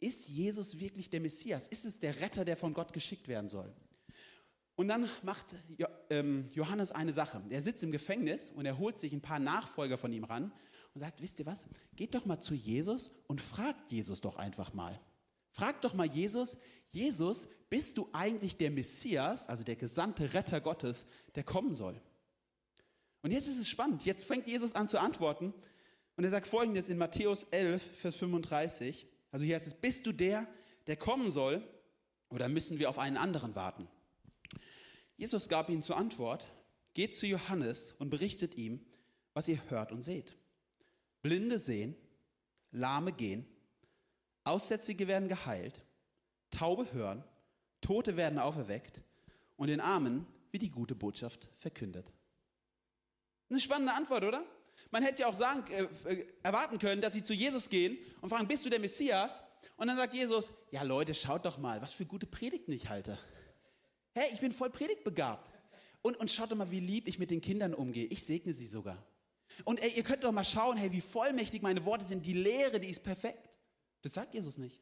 ist 0.00 0.28
Jesus 0.28 0.78
wirklich 0.80 1.08
der 1.08 1.20
Messias? 1.20 1.66
Ist 1.68 1.84
es 1.84 1.98
der 1.98 2.20
Retter, 2.20 2.44
der 2.44 2.56
von 2.56 2.74
Gott 2.74 2.92
geschickt 2.92 3.28
werden 3.28 3.48
soll? 3.48 3.72
Und 4.76 4.88
dann 4.88 5.08
macht 5.22 5.46
ähm, 6.10 6.50
Johannes 6.52 6.90
eine 6.90 7.12
Sache. 7.12 7.42
Er 7.48 7.62
sitzt 7.62 7.82
im 7.82 7.92
Gefängnis 7.92 8.50
und 8.50 8.66
er 8.66 8.76
holt 8.78 8.98
sich 8.98 9.12
ein 9.12 9.20
paar 9.20 9.38
Nachfolger 9.38 9.96
von 9.96 10.12
ihm 10.12 10.24
ran 10.24 10.52
und 10.94 11.00
sagt, 11.00 11.22
wisst 11.22 11.38
ihr 11.38 11.46
was, 11.46 11.68
geht 11.94 12.14
doch 12.14 12.26
mal 12.26 12.40
zu 12.40 12.54
Jesus 12.54 13.10
und 13.28 13.40
fragt 13.40 13.92
Jesus 13.92 14.20
doch 14.20 14.36
einfach 14.36 14.74
mal. 14.74 15.00
Frag 15.54 15.80
doch 15.82 15.94
mal 15.94 16.06
Jesus, 16.06 16.56
Jesus, 16.90 17.46
bist 17.70 17.96
du 17.96 18.08
eigentlich 18.12 18.56
der 18.56 18.72
Messias, 18.72 19.48
also 19.48 19.62
der 19.62 19.76
gesandte 19.76 20.34
Retter 20.34 20.60
Gottes, 20.60 21.06
der 21.36 21.44
kommen 21.44 21.76
soll? 21.76 22.00
Und 23.22 23.30
jetzt 23.30 23.46
ist 23.46 23.58
es 23.58 23.68
spannend. 23.68 24.04
Jetzt 24.04 24.24
fängt 24.24 24.48
Jesus 24.48 24.74
an 24.74 24.88
zu 24.88 24.98
antworten. 24.98 25.54
Und 26.16 26.24
er 26.24 26.30
sagt 26.30 26.48
folgendes 26.48 26.88
in 26.88 26.98
Matthäus 26.98 27.44
11, 27.52 27.82
Vers 28.00 28.16
35. 28.16 29.06
Also 29.30 29.44
hier 29.44 29.54
heißt 29.54 29.68
es, 29.68 29.74
bist 29.74 30.04
du 30.06 30.12
der, 30.12 30.48
der 30.88 30.96
kommen 30.96 31.30
soll, 31.30 31.62
oder 32.30 32.48
müssen 32.48 32.80
wir 32.80 32.88
auf 32.88 32.98
einen 32.98 33.16
anderen 33.16 33.54
warten? 33.54 33.86
Jesus 35.16 35.48
gab 35.48 35.70
ihnen 35.70 35.82
zur 35.82 35.96
Antwort, 35.96 36.48
geht 36.94 37.14
zu 37.14 37.28
Johannes 37.28 37.92
und 38.00 38.10
berichtet 38.10 38.56
ihm, 38.56 38.84
was 39.34 39.46
ihr 39.46 39.60
hört 39.70 39.92
und 39.92 40.02
seht. 40.02 40.36
Blinde 41.22 41.60
sehen, 41.60 41.94
Lahme 42.72 43.12
gehen, 43.12 43.46
Aussätzige 44.44 45.08
werden 45.08 45.28
geheilt, 45.28 45.82
Taube 46.50 46.92
hören, 46.92 47.24
Tote 47.80 48.16
werden 48.16 48.38
auferweckt 48.38 49.00
und 49.56 49.68
den 49.68 49.80
Armen 49.80 50.26
wird 50.50 50.62
die 50.62 50.70
gute 50.70 50.94
Botschaft 50.94 51.48
verkündet. 51.58 52.12
Eine 53.50 53.60
spannende 53.60 53.92
Antwort, 53.92 54.24
oder? 54.24 54.44
Man 54.90 55.02
hätte 55.02 55.22
ja 55.22 55.28
auch 55.28 55.34
sagen, 55.34 55.64
äh, 55.72 56.12
äh, 56.12 56.26
erwarten 56.42 56.78
können, 56.78 57.00
dass 57.00 57.12
sie 57.12 57.22
zu 57.22 57.34
Jesus 57.34 57.68
gehen 57.68 57.98
und 58.20 58.30
fragen, 58.30 58.46
bist 58.46 58.64
du 58.64 58.70
der 58.70 58.80
Messias? 58.80 59.40
Und 59.76 59.88
dann 59.88 59.96
sagt 59.96 60.14
Jesus, 60.14 60.52
ja 60.70 60.82
Leute, 60.82 61.14
schaut 61.14 61.44
doch 61.44 61.58
mal, 61.58 61.82
was 61.82 61.92
für 61.92 62.06
gute 62.06 62.26
Predigten 62.26 62.72
ich 62.72 62.88
halte. 62.88 63.18
Hey, 64.12 64.30
ich 64.32 64.40
bin 64.40 64.52
voll 64.52 64.70
predigtbegabt. 64.70 65.50
Und, 66.02 66.16
und 66.18 66.30
schaut 66.30 66.52
doch 66.52 66.56
mal, 66.56 66.70
wie 66.70 66.80
lieb 66.80 67.08
ich 67.08 67.18
mit 67.18 67.30
den 67.30 67.40
Kindern 67.40 67.74
umgehe. 67.74 68.06
Ich 68.06 68.24
segne 68.24 68.52
sie 68.52 68.66
sogar. 68.66 69.02
Und 69.64 69.82
ey, 69.82 69.90
ihr 69.90 70.02
könnt 70.02 70.22
doch 70.22 70.32
mal 70.32 70.44
schauen, 70.44 70.76
hey, 70.76 70.92
wie 70.92 71.00
vollmächtig 71.00 71.62
meine 71.62 71.84
Worte 71.84 72.04
sind. 72.04 72.24
Die 72.26 72.34
Lehre, 72.34 72.78
die 72.78 72.88
ist 72.88 73.02
perfekt. 73.02 73.53
Das 74.04 74.12
sagt 74.12 74.34
Jesus 74.34 74.58
nicht. 74.58 74.80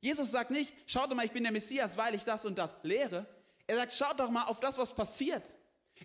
Jesus 0.00 0.30
sagt 0.30 0.52
nicht, 0.52 0.72
schaut 0.86 1.10
doch 1.10 1.16
mal, 1.16 1.26
ich 1.26 1.32
bin 1.32 1.42
der 1.42 1.52
Messias, 1.52 1.96
weil 1.96 2.14
ich 2.14 2.22
das 2.24 2.44
und 2.44 2.56
das 2.56 2.74
lehre. 2.82 3.26
Er 3.66 3.76
sagt, 3.76 3.92
schaut 3.92 4.18
doch 4.18 4.30
mal 4.30 4.44
auf 4.44 4.60
das, 4.60 4.78
was 4.78 4.94
passiert. 4.94 5.42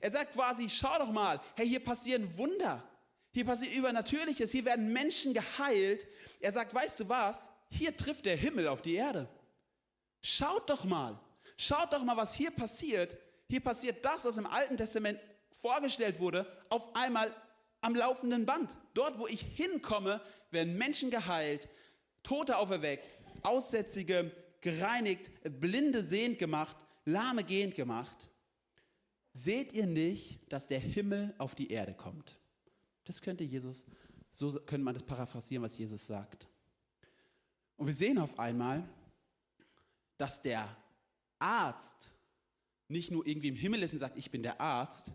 Er 0.02 0.12
sagt 0.12 0.34
quasi, 0.34 0.68
schau 0.68 0.98
doch 0.98 1.12
mal, 1.12 1.40
hey, 1.56 1.68
hier 1.68 1.84
passieren 1.84 2.36
Wunder. 2.38 2.84
Hier 3.32 3.46
passiert 3.46 3.74
Übernatürliches, 3.74 4.52
hier 4.52 4.66
werden 4.66 4.92
Menschen 4.92 5.36
geheilt. 5.36 6.08
Er 6.40 6.52
sagt, 6.52 6.74
weißt 6.74 7.00
du 7.00 7.08
was? 7.08 7.50
Hier 7.70 7.96
trifft 7.96 8.26
der 8.26 8.36
Himmel 8.36 8.68
auf 8.68 8.82
die 8.82 8.96
Erde. 8.96 9.30
Schaut 10.22 10.70
doch 10.72 10.86
mal, 10.86 11.20
schaut 11.56 11.94
doch 11.94 12.04
mal, 12.04 12.18
was 12.18 12.34
hier 12.34 12.50
passiert. 12.50 13.16
Hier 13.48 13.60
passiert 13.60 14.04
das, 14.04 14.26
was 14.26 14.38
im 14.38 14.48
Alten 14.48 14.76
Testament 14.76 15.20
vorgestellt 15.62 16.20
wurde, 16.20 16.52
auf 16.70 16.96
einmal 16.96 17.36
am 17.82 17.94
laufenden 17.94 18.46
Band. 18.46 18.76
Dort, 18.96 19.20
wo 19.20 19.28
ich 19.28 19.42
hinkomme, 19.42 20.20
werden 20.50 20.78
Menschen 20.78 21.12
geheilt, 21.12 21.70
Tote 22.28 22.58
auferweckt, 22.58 23.06
Aussätzige 23.42 24.32
gereinigt, 24.60 25.32
Blinde 25.62 26.04
sehend 26.04 26.38
gemacht, 26.38 26.76
Lahme 27.06 27.46
gehend 27.46 27.74
gemacht. 27.74 28.30
Seht 29.32 29.72
ihr 29.72 29.86
nicht, 29.86 30.42
dass 30.52 30.68
der 30.68 30.80
Himmel 30.80 31.34
auf 31.38 31.56
die 31.56 31.72
Erde 31.72 31.94
kommt? 31.94 32.38
Das 33.06 33.22
könnte 33.22 33.46
Jesus, 33.46 33.86
so 34.34 34.52
könnte 34.60 34.84
man 34.84 34.94
das 34.94 35.04
paraphrasieren, 35.04 35.64
was 35.64 35.78
Jesus 35.78 36.06
sagt. 36.06 36.50
Und 37.78 37.88
wir 37.88 37.94
sehen 37.94 38.18
auf 38.18 38.38
einmal, 38.38 38.84
dass 40.18 40.42
der 40.42 40.76
Arzt 41.40 42.12
nicht 42.90 43.10
nur 43.10 43.26
irgendwie 43.26 43.50
im 43.50 43.56
Himmel 43.56 43.84
ist 43.84 43.94
und 43.94 44.00
sagt, 44.00 44.18
ich 44.18 44.30
bin 44.30 44.44
der 44.44 44.60
Arzt, 44.60 45.12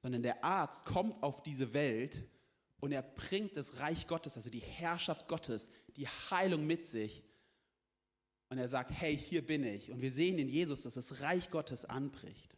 sondern 0.00 0.22
der 0.22 0.42
Arzt 0.42 0.86
kommt 0.86 1.22
auf 1.22 1.42
diese 1.42 1.74
Welt 1.74 2.16
und 2.80 2.92
er 2.92 3.02
bringt 3.02 3.56
das 3.56 3.78
Reich 3.78 4.06
Gottes, 4.06 4.36
also 4.36 4.50
die 4.50 4.60
Herrschaft 4.60 5.28
Gottes, 5.28 5.68
die 5.96 6.06
Heilung 6.06 6.66
mit 6.66 6.86
sich. 6.86 7.22
Und 8.50 8.58
er 8.58 8.68
sagt, 8.68 8.92
hey, 8.92 9.16
hier 9.16 9.46
bin 9.46 9.64
ich. 9.64 9.90
Und 9.90 10.00
wir 10.00 10.10
sehen 10.10 10.38
in 10.38 10.48
Jesus, 10.48 10.82
dass 10.82 10.94
das 10.94 11.20
Reich 11.20 11.50
Gottes 11.50 11.84
anbricht. 11.84 12.56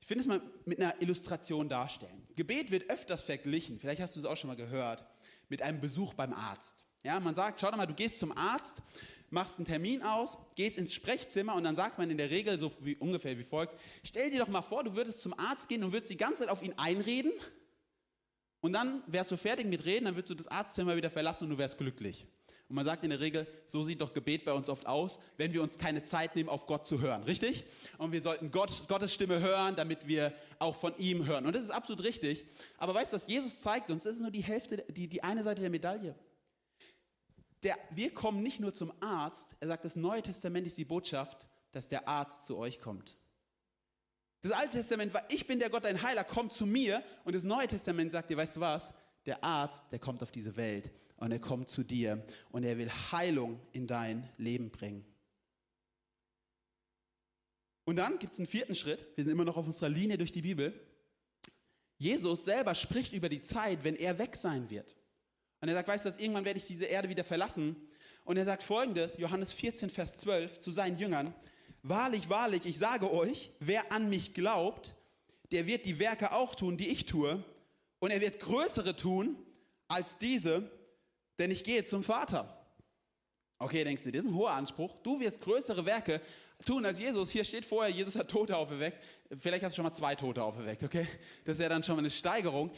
Ich 0.00 0.06
finde 0.06 0.22
es 0.22 0.28
mal 0.28 0.40
mit 0.64 0.78
einer 0.78 1.00
Illustration 1.02 1.68
darstellen. 1.68 2.28
Gebet 2.36 2.70
wird 2.70 2.90
öfters 2.90 3.22
verglichen, 3.22 3.80
vielleicht 3.80 4.00
hast 4.00 4.14
du 4.14 4.20
es 4.20 4.26
auch 4.26 4.36
schon 4.36 4.48
mal 4.48 4.56
gehört, 4.56 5.04
mit 5.48 5.62
einem 5.62 5.80
Besuch 5.80 6.14
beim 6.14 6.32
Arzt. 6.32 6.84
Ja, 7.02 7.18
man 7.18 7.34
sagt, 7.34 7.60
schau 7.60 7.70
doch 7.70 7.76
mal, 7.76 7.86
du 7.86 7.94
gehst 7.94 8.20
zum 8.20 8.36
Arzt, 8.36 8.76
machst 9.30 9.56
einen 9.56 9.66
Termin 9.66 10.02
aus, 10.02 10.38
gehst 10.54 10.78
ins 10.78 10.92
Sprechzimmer 10.92 11.54
und 11.54 11.64
dann 11.64 11.74
sagt 11.74 11.98
man 11.98 12.10
in 12.10 12.18
der 12.18 12.30
Regel 12.30 12.60
so 12.60 12.70
wie, 12.80 12.94
ungefähr 12.96 13.36
wie 13.38 13.44
folgt, 13.44 13.74
stell 14.04 14.30
dir 14.30 14.38
doch 14.38 14.48
mal 14.48 14.62
vor, 14.62 14.84
du 14.84 14.94
würdest 14.94 15.22
zum 15.22 15.36
Arzt 15.38 15.68
gehen 15.68 15.82
und 15.82 15.92
würdest 15.92 16.10
die 16.10 16.16
ganze 16.16 16.40
Zeit 16.40 16.50
auf 16.50 16.62
ihn 16.62 16.74
einreden 16.76 17.32
und 18.60 18.72
dann 18.72 19.02
wärst 19.06 19.30
du 19.30 19.36
fertig 19.36 19.66
mit 19.66 19.84
Reden, 19.84 20.06
dann 20.06 20.16
würdest 20.16 20.30
du 20.30 20.34
das 20.34 20.48
Arztzimmer 20.48 20.96
wieder 20.96 21.10
verlassen 21.10 21.44
und 21.44 21.50
du 21.50 21.58
wärst 21.58 21.78
glücklich. 21.78 22.26
Und 22.68 22.74
man 22.74 22.84
sagt 22.84 23.04
in 23.04 23.10
der 23.10 23.20
Regel, 23.20 23.46
so 23.66 23.84
sieht 23.84 24.00
doch 24.00 24.12
Gebet 24.12 24.44
bei 24.44 24.52
uns 24.52 24.68
oft 24.68 24.86
aus, 24.86 25.20
wenn 25.36 25.52
wir 25.52 25.62
uns 25.62 25.78
keine 25.78 26.02
Zeit 26.02 26.34
nehmen, 26.34 26.48
auf 26.48 26.66
Gott 26.66 26.84
zu 26.84 27.00
hören, 27.00 27.22
richtig? 27.22 27.64
Und 27.96 28.10
wir 28.10 28.20
sollten 28.20 28.50
Gott, 28.50 28.88
Gottes 28.88 29.14
Stimme 29.14 29.40
hören, 29.40 29.76
damit 29.76 30.08
wir 30.08 30.32
auch 30.58 30.74
von 30.74 30.96
ihm 30.98 31.26
hören. 31.26 31.46
Und 31.46 31.54
das 31.54 31.62
ist 31.62 31.70
absolut 31.70 32.02
richtig. 32.02 32.44
Aber 32.78 32.92
weißt 32.92 33.12
du, 33.12 33.16
was 33.16 33.28
Jesus 33.28 33.60
zeigt 33.60 33.90
uns? 33.90 34.02
Das 34.02 34.14
ist 34.14 34.20
nur 34.20 34.32
die 34.32 34.42
Hälfte, 34.42 34.84
die, 34.88 35.06
die 35.06 35.22
eine 35.22 35.44
Seite 35.44 35.60
der 35.60 35.70
Medaille. 35.70 36.16
Der, 37.62 37.76
wir 37.90 38.12
kommen 38.12 38.42
nicht 38.42 38.58
nur 38.58 38.74
zum 38.74 38.92
Arzt, 39.00 39.54
er 39.60 39.68
sagt, 39.68 39.84
das 39.84 39.94
Neue 39.94 40.22
Testament 40.22 40.66
ist 40.66 40.76
die 40.76 40.84
Botschaft, 40.84 41.46
dass 41.70 41.88
der 41.88 42.08
Arzt 42.08 42.44
zu 42.44 42.56
euch 42.56 42.80
kommt. 42.80 43.16
Das 44.42 44.52
Alte 44.52 44.78
Testament 44.78 45.12
war, 45.12 45.24
ich 45.30 45.46
bin 45.46 45.58
der 45.58 45.70
Gott, 45.70 45.84
dein 45.84 46.02
Heiler, 46.02 46.24
komm 46.24 46.50
zu 46.50 46.66
mir. 46.66 47.02
Und 47.24 47.34
das 47.34 47.42
Neue 47.42 47.66
Testament 47.66 48.12
sagt 48.12 48.30
dir, 48.30 48.36
weißt 48.36 48.56
du 48.56 48.60
was? 48.60 48.92
Der 49.24 49.42
Arzt, 49.42 49.82
der 49.90 49.98
kommt 49.98 50.22
auf 50.22 50.30
diese 50.30 50.56
Welt 50.56 50.90
und 51.16 51.32
er 51.32 51.38
kommt 51.38 51.68
zu 51.68 51.82
dir 51.82 52.24
und 52.50 52.64
er 52.64 52.78
will 52.78 52.90
Heilung 53.10 53.60
in 53.72 53.86
dein 53.86 54.28
Leben 54.36 54.70
bringen. 54.70 55.04
Und 57.84 57.96
dann 57.96 58.18
gibt 58.18 58.32
es 58.32 58.38
einen 58.38 58.48
vierten 58.48 58.74
Schritt. 58.74 59.06
Wir 59.16 59.24
sind 59.24 59.32
immer 59.32 59.44
noch 59.44 59.56
auf 59.56 59.66
unserer 59.66 59.88
Linie 59.88 60.18
durch 60.18 60.32
die 60.32 60.42
Bibel. 60.42 60.74
Jesus 61.98 62.44
selber 62.44 62.74
spricht 62.74 63.12
über 63.12 63.28
die 63.28 63.42
Zeit, 63.42 63.84
wenn 63.84 63.96
er 63.96 64.18
weg 64.18 64.36
sein 64.36 64.68
wird. 64.70 64.94
Und 65.60 65.68
er 65.68 65.74
sagt, 65.74 65.88
weißt 65.88 66.04
du 66.04 66.08
was, 66.10 66.18
irgendwann 66.18 66.44
werde 66.44 66.58
ich 66.58 66.66
diese 66.66 66.84
Erde 66.84 67.08
wieder 67.08 67.24
verlassen. 67.24 67.76
Und 68.24 68.36
er 68.36 68.44
sagt 68.44 68.64
folgendes, 68.64 69.16
Johannes 69.18 69.52
14, 69.52 69.88
Vers 69.88 70.16
12, 70.16 70.58
zu 70.58 70.72
seinen 70.72 70.98
Jüngern, 70.98 71.32
Wahrlich, 71.88 72.28
wahrlich, 72.28 72.66
ich 72.66 72.78
sage 72.78 73.12
euch, 73.12 73.52
wer 73.60 73.92
an 73.92 74.08
mich 74.08 74.34
glaubt, 74.34 74.96
der 75.52 75.68
wird 75.68 75.86
die 75.86 76.00
Werke 76.00 76.32
auch 76.32 76.56
tun, 76.56 76.76
die 76.76 76.88
ich 76.88 77.06
tue, 77.06 77.44
und 78.00 78.10
er 78.10 78.20
wird 78.20 78.40
größere 78.40 78.96
tun 78.96 79.36
als 79.86 80.18
diese, 80.18 80.68
denn 81.38 81.52
ich 81.52 81.62
gehe 81.62 81.84
zum 81.84 82.02
Vater. 82.02 82.66
Okay, 83.60 83.84
denkst 83.84 84.02
du, 84.02 84.10
das 84.10 84.22
ist 84.24 84.30
ein 84.32 84.34
hoher 84.34 84.50
Anspruch. 84.50 84.96
Du 85.04 85.20
wirst 85.20 85.40
größere 85.40 85.86
Werke 85.86 86.20
tun 86.64 86.84
als 86.84 86.98
Jesus. 86.98 87.30
Hier 87.30 87.44
steht 87.44 87.64
vorher, 87.64 87.94
Jesus 87.94 88.16
hat 88.16 88.28
Tote 88.28 88.56
auferweckt. 88.56 89.00
Vielleicht 89.38 89.62
hast 89.62 89.74
du 89.74 89.76
schon 89.76 89.84
mal 89.84 89.94
zwei 89.94 90.16
Tote 90.16 90.42
auferweckt, 90.42 90.82
okay? 90.82 91.06
Das 91.44 91.56
ist 91.56 91.62
ja 91.62 91.68
dann 91.68 91.84
schon 91.84 91.94
mal 91.94 92.00
eine 92.00 92.10
Steigerung. 92.10 92.72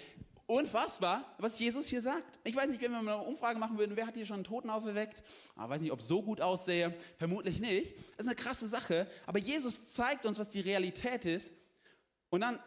Unfassbar, 0.50 1.34
was 1.36 1.58
Jesus 1.58 1.88
hier 1.88 2.00
sagt. 2.00 2.38
Ich 2.42 2.56
weiß 2.56 2.68
nicht, 2.68 2.80
wenn 2.80 2.90
wir 2.90 3.02
mal 3.02 3.16
eine 3.18 3.22
Umfrage 3.22 3.58
machen 3.58 3.76
würden, 3.76 3.94
wer 3.96 4.06
hat 4.06 4.14
hier 4.14 4.24
schon 4.24 4.36
einen 4.36 4.44
Toten 4.44 4.70
auferweckt? 4.70 5.18
Ich 5.18 5.52
ah, 5.56 5.68
weiß 5.68 5.82
nicht, 5.82 5.92
ob 5.92 6.00
es 6.00 6.08
so 6.08 6.22
gut 6.22 6.40
aussehe. 6.40 6.96
Vermutlich 7.18 7.60
nicht. 7.60 7.94
Das 8.16 8.24
ist 8.24 8.28
eine 8.28 8.34
krasse 8.34 8.66
Sache. 8.66 9.06
Aber 9.26 9.38
Jesus 9.38 9.86
zeigt 9.88 10.24
uns, 10.24 10.38
was 10.38 10.48
die 10.48 10.60
Realität 10.60 11.26
ist. 11.26 11.52
Und 12.30 12.40
dann 12.40 12.58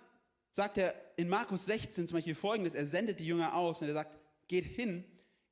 sagt 0.51 0.77
er 0.77 0.93
in 1.15 1.27
Markus 1.27 1.65
16 1.65 2.07
zum 2.07 2.17
Beispiel 2.17 2.35
folgendes: 2.35 2.75
Er 2.75 2.85
sendet 2.85 3.19
die 3.19 3.25
Jünger 3.25 3.55
aus 3.55 3.81
und 3.81 3.88
er 3.88 3.95
sagt, 3.95 4.11
geht 4.47 4.65
hin 4.65 5.03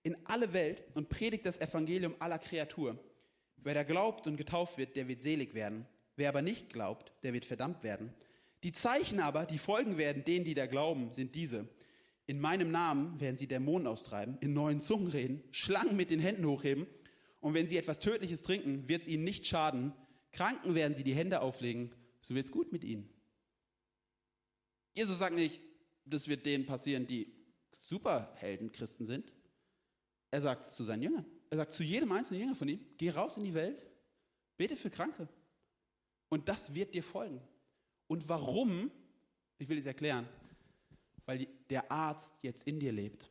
in 0.04 0.16
alle 0.26 0.54
Welt 0.54 0.84
und 0.94 1.10
predigt 1.10 1.48
das 1.48 1.60
Evangelium 1.60 2.14
aller 2.20 2.38
Kreatur. 2.38 2.96
Wer 3.58 3.74
da 3.74 3.82
glaubt 3.82 4.28
und 4.28 4.38
getauft 4.38 4.78
wird, 4.78 4.96
der 4.96 5.08
wird 5.08 5.24
selig 5.24 5.56
werden. 5.56 5.88
Wer 6.16 6.30
aber 6.30 6.44
nicht 6.44 6.72
glaubt, 6.72 7.12
der 7.24 7.34
wird 7.34 7.46
verdammt 7.46 7.82
werden. 7.82 8.14
Die 8.64 8.72
Zeichen 8.72 9.20
aber, 9.20 9.48
die 9.48 9.58
folgen 9.58 9.98
werden 9.98 10.24
denen, 10.26 10.46
die 10.46 10.54
da 10.54 10.68
glauben, 10.68 11.12
sind 11.14 11.34
diese. 11.34 11.68
In 12.30 12.40
meinem 12.40 12.70
Namen 12.70 13.20
werden 13.20 13.40
sie 13.40 13.48
Dämonen 13.48 13.88
austreiben, 13.88 14.38
in 14.40 14.54
neuen 14.54 14.82
Zungen 14.82 15.08
reden, 15.08 15.44
Schlangen 15.50 15.98
mit 15.98 16.12
den 16.12 16.20
Händen 16.20 16.46
hochheben. 16.46 16.86
Und 17.40 17.56
wenn 17.56 17.68
sie 17.68 17.76
etwas 17.76 18.00
Tödliches 18.00 18.44
trinken, 18.44 18.88
wird 18.88 19.02
es 19.02 19.08
ihnen 19.08 19.24
nicht 19.24 19.48
schaden. 19.48 19.94
Kranken 20.32 20.76
werden 20.76 20.94
sie 20.94 21.04
die 21.04 21.16
Hände 21.16 21.42
auflegen, 21.42 21.92
so 22.22 22.36
wird 22.36 22.46
es 22.46 22.52
gut 22.52 22.72
mit 22.72 22.84
ihnen. 22.84 23.10
Jesus 24.94 25.18
sagt 25.18 25.34
nicht, 25.34 25.60
das 26.06 26.28
wird 26.28 26.46
denen 26.46 26.68
passieren, 26.68 27.08
die 27.08 27.34
Superhelden 27.80 28.72
Christen 28.72 29.08
sind. 29.08 29.34
Er 30.30 30.42
sagt 30.42 30.66
es 30.66 30.76
zu 30.76 30.84
seinen 30.84 31.02
Jüngern. 31.02 31.26
Er 31.50 31.58
sagt 31.58 31.74
zu 31.74 31.82
jedem 31.82 32.12
einzelnen 32.12 32.42
Jünger 32.42 32.56
von 32.56 32.70
ihm, 32.70 32.86
geh 33.00 33.10
raus 33.10 33.38
in 33.38 33.44
die 33.44 33.56
Welt, 33.56 33.84
bete 34.56 34.76
für 34.76 34.92
Kranke. 34.92 35.28
Und 36.30 36.48
das 36.48 36.76
wird 36.76 36.94
dir 36.94 37.02
folgen. 37.02 37.42
Und 38.06 38.30
warum? 38.30 38.92
Ich 39.58 39.68
will 39.68 39.80
es 39.80 39.88
erklären. 39.88 40.30
Weil 41.26 41.48
der 41.70 41.92
Arzt 41.92 42.34
jetzt 42.42 42.64
in 42.64 42.80
dir 42.80 42.92
lebt. 42.92 43.30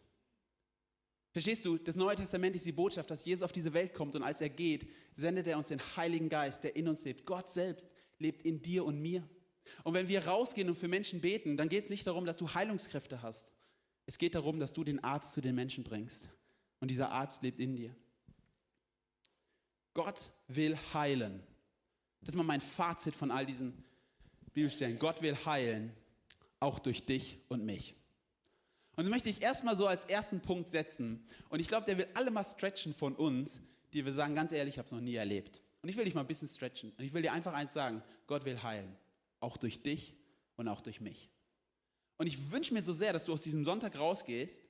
Verstehst 1.30 1.64
du, 1.64 1.76
das 1.76 1.96
Neue 1.96 2.16
Testament 2.16 2.56
ist 2.56 2.64
die 2.64 2.72
Botschaft, 2.72 3.10
dass 3.10 3.24
Jesus 3.24 3.42
auf 3.42 3.52
diese 3.52 3.72
Welt 3.72 3.94
kommt 3.94 4.14
und 4.14 4.22
als 4.22 4.40
er 4.40 4.48
geht, 4.48 4.88
sendet 5.14 5.46
er 5.46 5.58
uns 5.58 5.68
den 5.68 5.80
Heiligen 5.96 6.28
Geist, 6.28 6.64
der 6.64 6.74
in 6.74 6.88
uns 6.88 7.04
lebt. 7.04 7.26
Gott 7.26 7.50
selbst 7.50 7.86
lebt 8.18 8.42
in 8.44 8.62
dir 8.62 8.84
und 8.84 9.00
mir. 9.00 9.22
Und 9.84 9.94
wenn 9.94 10.08
wir 10.08 10.26
rausgehen 10.26 10.68
und 10.68 10.76
für 10.76 10.88
Menschen 10.88 11.20
beten, 11.20 11.56
dann 11.56 11.68
geht 11.68 11.84
es 11.84 11.90
nicht 11.90 12.06
darum, 12.06 12.24
dass 12.24 12.38
du 12.38 12.52
Heilungskräfte 12.54 13.22
hast. 13.22 13.48
Es 14.06 14.18
geht 14.18 14.34
darum, 14.34 14.58
dass 14.58 14.72
du 14.72 14.84
den 14.84 15.04
Arzt 15.04 15.32
zu 15.32 15.40
den 15.40 15.54
Menschen 15.54 15.84
bringst. 15.84 16.28
Und 16.80 16.90
dieser 16.90 17.10
Arzt 17.10 17.42
lebt 17.42 17.60
in 17.60 17.76
dir. 17.76 17.94
Gott 19.92 20.30
will 20.46 20.78
heilen. 20.94 21.42
Das 22.20 22.30
ist 22.30 22.36
mal 22.36 22.44
mein 22.44 22.60
Fazit 22.60 23.14
von 23.14 23.30
all 23.30 23.44
diesen 23.44 23.84
Bibelstellen. 24.54 24.98
Gott 24.98 25.22
will 25.22 25.36
heilen, 25.44 25.92
auch 26.58 26.78
durch 26.78 27.04
dich 27.04 27.38
und 27.48 27.64
mich. 27.64 27.94
Und 28.98 29.04
das 29.04 29.12
möchte 29.12 29.30
ich 29.30 29.42
erstmal 29.42 29.76
so 29.76 29.86
als 29.86 30.06
ersten 30.06 30.40
Punkt 30.40 30.70
setzen. 30.70 31.24
Und 31.50 31.60
ich 31.60 31.68
glaube, 31.68 31.86
der 31.86 31.98
will 31.98 32.08
alle 32.14 32.32
mal 32.32 32.42
stretchen 32.42 32.92
von 32.92 33.14
uns, 33.14 33.60
die 33.92 34.04
wir 34.04 34.12
sagen, 34.12 34.34
ganz 34.34 34.50
ehrlich, 34.50 34.74
ich 34.74 34.78
habe 34.78 34.86
es 34.86 34.92
noch 34.92 35.00
nie 35.00 35.14
erlebt. 35.14 35.62
Und 35.82 35.88
ich 35.88 35.96
will 35.96 36.04
dich 36.04 36.14
mal 36.14 36.22
ein 36.22 36.26
bisschen 36.26 36.48
stretchen. 36.48 36.90
Und 36.98 37.04
ich 37.04 37.12
will 37.12 37.22
dir 37.22 37.32
einfach 37.32 37.54
eins 37.54 37.72
sagen, 37.72 38.02
Gott 38.26 38.44
will 38.44 38.60
heilen. 38.60 38.92
Auch 39.38 39.56
durch 39.56 39.84
dich 39.84 40.16
und 40.56 40.66
auch 40.66 40.80
durch 40.80 41.00
mich. 41.00 41.30
Und 42.16 42.26
ich 42.26 42.50
wünsche 42.50 42.74
mir 42.74 42.82
so 42.82 42.92
sehr, 42.92 43.12
dass 43.12 43.24
du 43.24 43.32
aus 43.32 43.42
diesem 43.42 43.64
Sonntag 43.64 43.96
rausgehst 43.96 44.60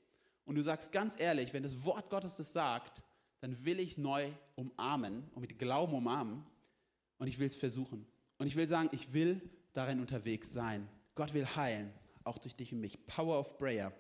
und 0.45 0.57
du 0.57 0.63
sagst 0.63 0.93
ganz 0.93 1.19
ehrlich, 1.19 1.55
wenn 1.55 1.63
das 1.63 1.83
Wort 1.87 2.11
Gottes 2.11 2.37
das 2.37 2.53
sagt, 2.53 3.03
dann 3.41 3.65
will 3.65 3.81
ich 3.81 3.93
es 3.93 3.97
neu 3.97 4.31
umarmen 4.57 5.25
und 5.35 5.41
mit 5.41 5.59
Glauben 5.59 5.95
umarmen 5.95 6.45
und 7.17 7.29
ich 7.29 7.39
will 7.39 7.47
es 7.47 7.57
versuchen. 7.57 8.07
Und 8.37 8.47
ich 8.47 8.57
will 8.57 8.69
sagen, 8.69 8.91
ich 8.93 9.15
will 9.15 9.41
darin 9.73 10.01
unterwegs 10.01 10.53
sein. 10.53 10.87
Gott 11.15 11.33
will 11.33 11.47
heilen, 11.47 11.91
auch 12.29 12.39
durch 12.39 12.55
dich 12.55 12.73
und 12.73 12.81
mich. 12.81 13.07
Power 13.07 13.39
of 13.39 13.59
Prayer. 13.59 13.93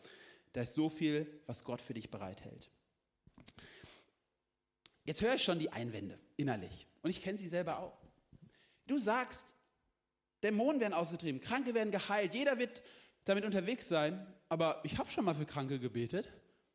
Da 0.52 0.62
ist 0.62 0.74
so 0.74 0.88
viel, 0.88 1.42
was 1.46 1.64
Gott 1.64 1.80
für 1.80 1.94
dich 1.94 2.10
bereithält. 2.10 2.70
Jetzt 5.04 5.22
höre 5.22 5.34
ich 5.34 5.42
schon 5.42 5.58
die 5.58 5.72
Einwände 5.72 6.18
innerlich 6.36 6.86
und 7.02 7.10
ich 7.10 7.22
kenne 7.22 7.38
sie 7.38 7.48
selber 7.48 7.78
auch. 7.78 7.98
Du 8.86 8.98
sagst, 8.98 9.54
Dämonen 10.42 10.80
werden 10.80 10.94
ausgetrieben, 10.94 11.40
Kranke 11.40 11.74
werden 11.74 11.90
geheilt, 11.90 12.34
jeder 12.34 12.58
wird 12.58 12.82
damit 13.24 13.44
unterwegs 13.44 13.88
sein, 13.88 14.26
aber 14.48 14.80
ich 14.84 14.98
habe 14.98 15.10
schon 15.10 15.24
mal 15.24 15.34
für 15.34 15.46
Kranke 15.46 15.78
gebetet 15.78 16.32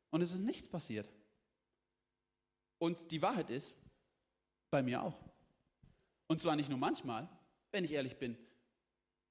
und 0.10 0.22
es 0.22 0.34
ist 0.34 0.40
nichts 0.40 0.68
passiert. 0.68 1.10
Und 2.80 3.12
die 3.12 3.22
Wahrheit 3.22 3.50
ist, 3.50 3.76
bei 4.70 4.82
mir 4.82 5.02
auch. 5.04 5.18
Und 6.28 6.42
zwar 6.42 6.56
nicht 6.56 6.70
nur 6.70 6.80
manchmal, 6.80 7.30
wenn 7.72 7.86
ich 7.86 7.92
ehrlich 7.92 8.18
bin. 8.18 8.38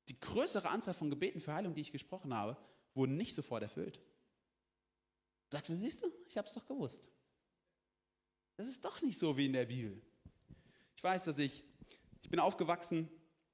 Die 0.08 0.18
größere 0.18 0.68
Anzahl 0.68 0.94
von 0.94 1.10
Gebeten 1.10 1.40
für 1.40 1.54
Heilung, 1.54 1.74
die 1.74 1.80
ich 1.80 1.92
gesprochen 1.92 2.34
habe, 2.34 2.56
wurden 2.94 3.16
nicht 3.16 3.34
sofort 3.34 3.62
erfüllt. 3.62 4.00
Sagst 5.50 5.70
du, 5.70 5.76
siehst 5.76 6.02
du, 6.02 6.10
ich 6.26 6.36
habe 6.36 6.48
es 6.48 6.54
doch 6.54 6.66
gewusst. 6.66 7.02
Das 8.56 8.68
ist 8.68 8.84
doch 8.84 9.00
nicht 9.02 9.18
so 9.18 9.36
wie 9.36 9.46
in 9.46 9.52
der 9.52 9.66
Bibel. 9.66 10.00
Ich 10.96 11.04
weiß, 11.04 11.24
dass 11.24 11.38
ich, 11.38 11.64
ich 12.22 12.30
bin 12.30 12.40
aufgewachsen 12.40 13.08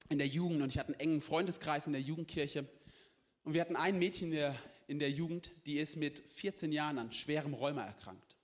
in 0.09 0.19
der 0.19 0.27
Jugend 0.27 0.63
und 0.63 0.69
ich 0.69 0.79
hatte 0.79 0.93
einen 0.93 1.01
engen 1.01 1.21
Freundeskreis 1.21 1.87
in 1.87 1.93
der 1.93 2.03
Jugendkirche 2.03 2.69
und 3.45 3.55
wir 3.55 3.61
hatten 3.61 3.77
ein 3.77 3.99
Mädchen 3.99 4.29
in 4.29 4.37
der, 4.37 4.59
in 4.87 4.99
der 4.99 5.11
Jugend, 5.11 5.51
die 5.67 5.79
ist 5.79 5.97
mit 5.97 6.21
14 6.31 6.73
Jahren 6.73 6.99
an 6.99 7.13
schwerem 7.13 7.55
Rheuma 7.55 7.85
erkrankt. 7.85 8.37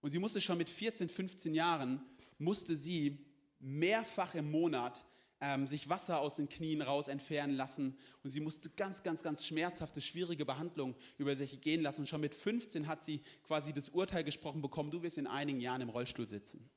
Und 0.00 0.10
sie 0.10 0.18
musste 0.18 0.40
schon 0.40 0.58
mit 0.58 0.68
14, 0.68 1.08
15 1.08 1.54
Jahren, 1.54 2.04
musste 2.38 2.76
sie 2.76 3.24
mehrfach 3.60 4.34
im 4.34 4.50
Monat 4.50 5.04
ähm, 5.44 5.66
sich 5.66 5.88
Wasser 5.90 6.20
aus 6.20 6.36
den 6.36 6.48
Knien 6.48 6.80
raus 6.80 7.06
entfernen 7.06 7.54
lassen. 7.54 7.98
Und 8.22 8.30
sie 8.30 8.40
musste 8.40 8.70
ganz, 8.70 9.02
ganz, 9.02 9.22
ganz 9.22 9.44
schmerzhafte, 9.44 10.00
schwierige 10.00 10.46
Behandlungen 10.46 10.94
über 11.18 11.36
sich 11.36 11.60
gehen 11.60 11.82
lassen. 11.82 12.02
Und 12.02 12.08
schon 12.08 12.22
mit 12.22 12.34
15 12.34 12.86
hat 12.86 13.04
sie 13.04 13.20
quasi 13.42 13.74
das 13.74 13.90
Urteil 13.90 14.24
gesprochen 14.24 14.62
bekommen, 14.62 14.90
du 14.90 15.02
wirst 15.02 15.18
in 15.18 15.26
einigen 15.26 15.60
Jahren 15.60 15.82
im 15.82 15.90
Rollstuhl 15.90 16.26
sitzen. 16.26 16.70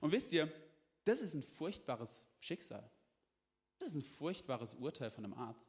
Und 0.00 0.12
wisst 0.12 0.32
ihr, 0.32 0.50
das 1.04 1.20
ist 1.20 1.34
ein 1.34 1.42
furchtbares 1.42 2.28
Schicksal. 2.38 2.88
Das 3.78 3.88
ist 3.88 3.94
ein 3.96 4.02
furchtbares 4.02 4.76
Urteil 4.76 5.10
von 5.10 5.24
einem 5.24 5.34
Arzt. 5.34 5.66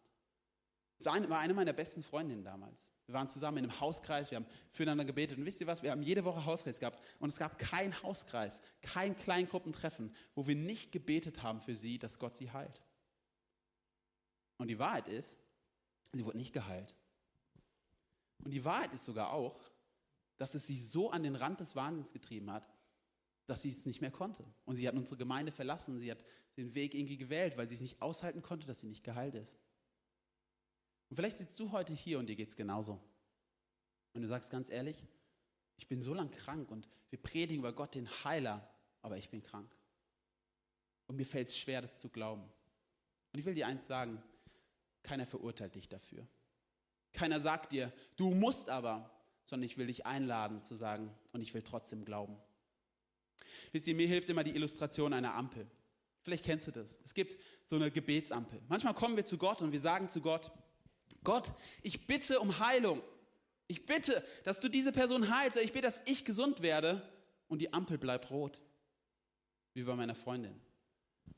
Das 0.97 1.07
war 1.07 1.39
eine 1.39 1.53
meiner 1.53 1.73
besten 1.73 2.03
Freundinnen 2.03 2.43
damals. 2.43 2.77
Wir 3.07 3.13
waren 3.13 3.29
zusammen 3.29 3.57
in 3.59 3.65
einem 3.65 3.79
Hauskreis, 3.79 4.31
wir 4.31 4.37
haben 4.37 4.47
füreinander 4.71 5.05
gebetet. 5.05 5.37
Und 5.37 5.45
wisst 5.45 5.61
ihr 5.61 5.67
was? 5.67 5.83
Wir 5.83 5.91
haben 5.91 6.01
jede 6.01 6.25
Woche 6.25 6.45
Hauskreis 6.45 6.79
gehabt. 6.79 6.99
Und 7.19 7.29
es 7.29 7.37
gab 7.37 7.59
kein 7.59 8.01
Hauskreis, 8.01 8.59
kein 8.81 9.15
Kleingruppentreffen, 9.15 10.13
wo 10.33 10.47
wir 10.47 10.55
nicht 10.55 10.91
gebetet 10.91 11.43
haben 11.43 11.61
für 11.61 11.75
sie, 11.75 11.99
dass 11.99 12.17
Gott 12.17 12.35
sie 12.35 12.51
heilt. 12.51 12.81
Und 14.57 14.69
die 14.69 14.79
Wahrheit 14.79 15.07
ist, 15.07 15.37
sie 16.13 16.25
wurde 16.25 16.37
nicht 16.37 16.53
geheilt. 16.53 16.95
Und 18.43 18.51
die 18.51 18.65
Wahrheit 18.65 18.93
ist 18.93 19.05
sogar 19.05 19.33
auch, 19.33 19.59
dass 20.37 20.55
es 20.55 20.65
sie 20.65 20.77
so 20.77 21.11
an 21.11 21.23
den 21.23 21.35
Rand 21.35 21.59
des 21.59 21.75
Wahnsinns 21.75 22.11
getrieben 22.11 22.51
hat, 22.51 22.67
dass 23.45 23.61
sie 23.61 23.69
es 23.69 23.85
nicht 23.85 24.01
mehr 24.01 24.11
konnte. 24.11 24.43
Und 24.65 24.75
sie 24.75 24.87
hat 24.87 24.95
unsere 24.95 25.17
Gemeinde 25.17 25.51
verlassen. 25.51 25.99
Sie 25.99 26.11
hat 26.11 26.23
den 26.57 26.73
Weg 26.73 26.95
irgendwie 26.95 27.17
gewählt, 27.17 27.57
weil 27.57 27.67
sie 27.67 27.75
es 27.75 27.81
nicht 27.81 28.01
aushalten 28.01 28.41
konnte, 28.41 28.65
dass 28.65 28.79
sie 28.79 28.87
nicht 28.87 29.03
geheilt 29.03 29.35
ist. 29.35 29.57
Und 31.09 31.15
vielleicht 31.15 31.37
sitzt 31.37 31.59
du 31.59 31.71
heute 31.71 31.93
hier 31.93 32.19
und 32.19 32.27
dir 32.27 32.35
geht 32.35 32.49
es 32.49 32.55
genauso. 32.55 32.99
Und 34.13 34.21
du 34.21 34.27
sagst 34.27 34.49
ganz 34.49 34.69
ehrlich, 34.69 35.05
ich 35.77 35.87
bin 35.87 36.01
so 36.01 36.13
lang 36.13 36.31
krank 36.31 36.71
und 36.71 36.87
wir 37.09 37.21
predigen 37.21 37.59
über 37.59 37.73
Gott 37.73 37.95
den 37.95 38.09
Heiler, 38.23 38.67
aber 39.01 39.17
ich 39.17 39.29
bin 39.29 39.43
krank. 39.43 39.69
Und 41.07 41.17
mir 41.17 41.25
fällt 41.25 41.49
es 41.49 41.57
schwer, 41.57 41.81
das 41.81 41.99
zu 41.99 42.09
glauben. 42.09 42.43
Und 43.33 43.39
ich 43.39 43.45
will 43.45 43.55
dir 43.55 43.67
eins 43.67 43.85
sagen, 43.87 44.23
keiner 45.03 45.25
verurteilt 45.25 45.75
dich 45.75 45.87
dafür. 45.87 46.25
Keiner 47.13 47.39
sagt 47.39 47.71
dir, 47.71 47.93
du 48.15 48.33
musst 48.33 48.69
aber, 48.69 49.11
sondern 49.43 49.65
ich 49.65 49.77
will 49.77 49.87
dich 49.87 50.05
einladen 50.05 50.63
zu 50.63 50.75
sagen, 50.75 51.13
und 51.31 51.41
ich 51.41 51.53
will 51.53 51.61
trotzdem 51.61 52.05
glauben. 52.05 52.37
Wisst 53.71 53.87
ihr, 53.87 53.95
mir 53.95 54.07
hilft 54.07 54.29
immer 54.29 54.43
die 54.43 54.55
Illustration 54.55 55.13
einer 55.13 55.35
Ampel. 55.35 55.67
Vielleicht 56.21 56.43
kennst 56.43 56.67
du 56.67 56.71
das. 56.71 56.99
Es 57.03 57.13
gibt 57.13 57.37
so 57.65 57.75
eine 57.75 57.91
Gebetsampel. 57.91 58.61
Manchmal 58.67 58.95
kommen 58.95 59.15
wir 59.15 59.25
zu 59.25 59.37
Gott 59.37 59.61
und 59.61 59.71
wir 59.71 59.79
sagen 59.79 60.09
zu 60.09 60.21
Gott, 60.21 60.51
Gott, 61.25 61.51
ich 61.81 62.07
bitte 62.07 62.39
um 62.39 62.59
Heilung. 62.59 63.01
Ich 63.67 63.85
bitte, 63.85 64.23
dass 64.45 64.61
du 64.61 64.69
diese 64.69 64.93
Person 64.93 65.35
heilst. 65.35 65.57
Ich 65.57 65.73
bitte, 65.73 65.87
dass 65.87 66.01
ich 66.05 66.23
gesund 66.23 66.61
werde. 66.61 67.01
Und 67.49 67.59
die 67.59 67.73
Ampel 67.73 67.97
bleibt 67.97 68.31
rot. 68.31 68.61
Wie 69.73 69.83
bei 69.83 69.95
meiner 69.95 70.15
Freundin. 70.15 70.55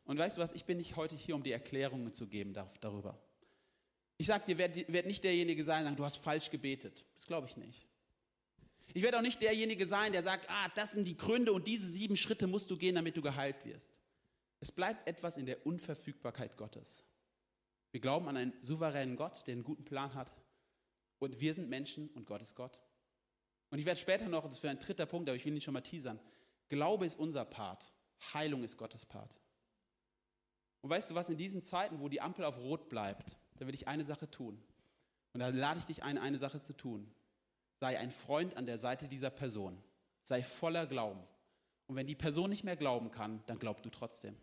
Und 0.06 0.19
weißt 0.19 0.38
du 0.38 0.41
was, 0.41 0.54
ich 0.54 0.65
bin 0.65 0.78
nicht 0.78 0.95
heute 0.95 1.15
hier, 1.15 1.34
um 1.34 1.41
die 1.41 1.52
Erklärungen 1.52 2.13
zu 2.13 2.28
geben 2.28 2.54
darüber. 2.54 3.17
Ich 4.17 4.28
sage 4.28 4.45
dir, 4.45 4.58
werde 4.58 4.86
werd 4.88 5.06
nicht 5.06 5.23
derjenige 5.23 5.63
sein, 5.63 5.84
der 5.84 5.91
sagt, 5.91 6.00
du 6.00 6.06
hast 6.06 6.17
falsch 6.17 6.50
gebetet. 6.50 7.04
Das 7.15 7.26
glaube 7.26 7.47
ich 7.47 7.58
nicht. 7.58 7.88
Ich 8.93 9.04
werde 9.04 9.17
auch 9.17 9.21
nicht 9.21 9.41
derjenige 9.41 9.86
sein, 9.86 10.12
der 10.12 10.23
sagt, 10.23 10.50
ah, 10.50 10.69
das 10.76 10.93
sind 10.93 11.08
die 11.08 11.17
Gründe 11.17 11.52
und 11.52 11.67
diese 11.67 11.88
sieben 11.88 12.17
Schritte 12.17 12.47
musst 12.47 12.69
du 12.71 12.78
gehen, 12.78 12.95
damit 12.95 13.17
du 13.17 13.21
geheilt 13.21 13.58
wirst. 13.65 13.86
Es 14.60 14.71
bleibt 14.71 15.08
etwas 15.08 15.38
in 15.38 15.45
der 15.45 15.65
Unverfügbarkeit 15.65 16.58
Gottes. 16.58 17.04
Wir 17.97 18.01
glauben 18.01 18.27
an 18.27 18.38
einen 18.38 18.53
souveränen 18.62 19.15
Gott, 19.15 19.47
der 19.47 19.53
einen 19.53 19.63
guten 19.63 19.83
Plan 19.83 20.13
hat. 20.13 20.31
Und 21.17 21.39
wir 21.39 21.55
sind 21.55 21.67
Menschen 21.67 22.10
und 22.10 22.27
Gott 22.27 22.43
ist 22.43 22.53
Gott. 22.53 22.79
Und 23.71 23.79
ich 23.79 23.86
werde 23.86 23.99
später 23.99 24.29
noch, 24.29 24.47
das 24.47 24.62
wäre 24.62 24.69
ein 24.69 24.79
dritter 24.79 25.07
Punkt, 25.07 25.27
aber 25.27 25.36
ich 25.36 25.43
will 25.45 25.55
ihn 25.55 25.62
schon 25.62 25.73
mal 25.73 25.81
teasern. 25.81 26.19
Glaube 26.69 27.07
ist 27.07 27.17
unser 27.17 27.43
Part. 27.43 27.91
Heilung 28.36 28.63
ist 28.63 28.77
Gottes 28.77 29.03
Part. 29.03 29.36
Und 30.81 30.91
weißt 30.91 31.10
du 31.10 31.15
was, 31.15 31.29
in 31.29 31.38
diesen 31.38 31.63
Zeiten, 31.63 31.99
wo 31.99 32.07
die 32.07 32.21
Ampel 32.21 32.45
auf 32.45 32.60
Rot 32.60 32.88
bleibt, 32.88 33.36
da 33.55 33.65
will 33.65 33.73
ich 33.73 33.88
eine 33.88 34.05
Sache 34.05 34.29
tun. 34.29 34.62
Und 35.33 35.39
da 35.39 35.47
lade 35.47 35.79
ich 35.79 35.86
dich 35.86 36.03
ein, 36.03 36.19
eine 36.19 36.38
Sache 36.38 36.62
zu 36.62 36.73
tun. 36.73 37.12
Sei 37.79 37.97
ein 37.97 38.12
Freund 38.12 38.57
an 38.57 38.67
der 38.67 38.77
Seite 38.77 39.07
dieser 39.07 39.31
Person. 39.31 39.75
Sei 40.21 40.43
voller 40.43 40.86
Glauben. 40.86 41.23
Und 41.88 41.95
wenn 41.95 42.05
die 42.05 42.13
Person 42.13 42.51
nicht 42.51 42.63
mehr 42.63 42.77
glauben 42.77 43.10
kann, 43.10 43.41
dann 43.47 43.57
glaub 43.57 43.81
du 43.81 43.89
trotzdem. 43.89 44.38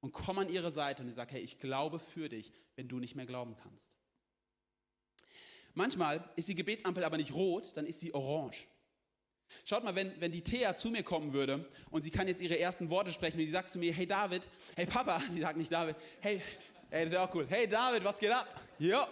Und 0.00 0.12
komm 0.12 0.38
an 0.38 0.48
ihre 0.48 0.70
Seite 0.70 1.02
und 1.02 1.14
sag, 1.14 1.32
hey, 1.32 1.40
ich 1.40 1.58
glaube 1.58 1.98
für 1.98 2.28
dich, 2.28 2.52
wenn 2.76 2.88
du 2.88 2.98
nicht 2.98 3.16
mehr 3.16 3.26
glauben 3.26 3.56
kannst. 3.56 3.88
Manchmal 5.74 6.28
ist 6.36 6.48
die 6.48 6.54
Gebetsampel 6.54 7.04
aber 7.04 7.16
nicht 7.16 7.32
rot, 7.32 7.72
dann 7.76 7.86
ist 7.86 8.00
sie 8.00 8.14
orange. 8.14 8.66
Schaut 9.64 9.84
mal, 9.84 9.94
wenn, 9.94 10.20
wenn 10.20 10.32
die 10.32 10.42
Thea 10.42 10.76
zu 10.76 10.90
mir 10.90 11.02
kommen 11.02 11.32
würde 11.32 11.68
und 11.90 12.02
sie 12.02 12.10
kann 12.10 12.28
jetzt 12.28 12.40
ihre 12.40 12.58
ersten 12.58 12.90
Worte 12.90 13.12
sprechen 13.12 13.38
und 13.38 13.46
sie 13.46 13.50
sagt 13.50 13.70
zu 13.70 13.78
mir, 13.78 13.92
hey 13.92 14.06
David, 14.06 14.46
hey 14.76 14.86
Papa, 14.86 15.20
sie 15.32 15.40
sagt 15.40 15.56
nicht 15.56 15.72
David, 15.72 15.96
hey, 16.20 16.42
hey 16.90 17.04
das 17.04 17.12
wäre 17.12 17.22
auch 17.22 17.34
cool, 17.34 17.46
hey 17.48 17.66
David, 17.66 18.04
was 18.04 18.18
geht 18.18 18.30
ab? 18.30 18.62
Ja. 18.78 19.08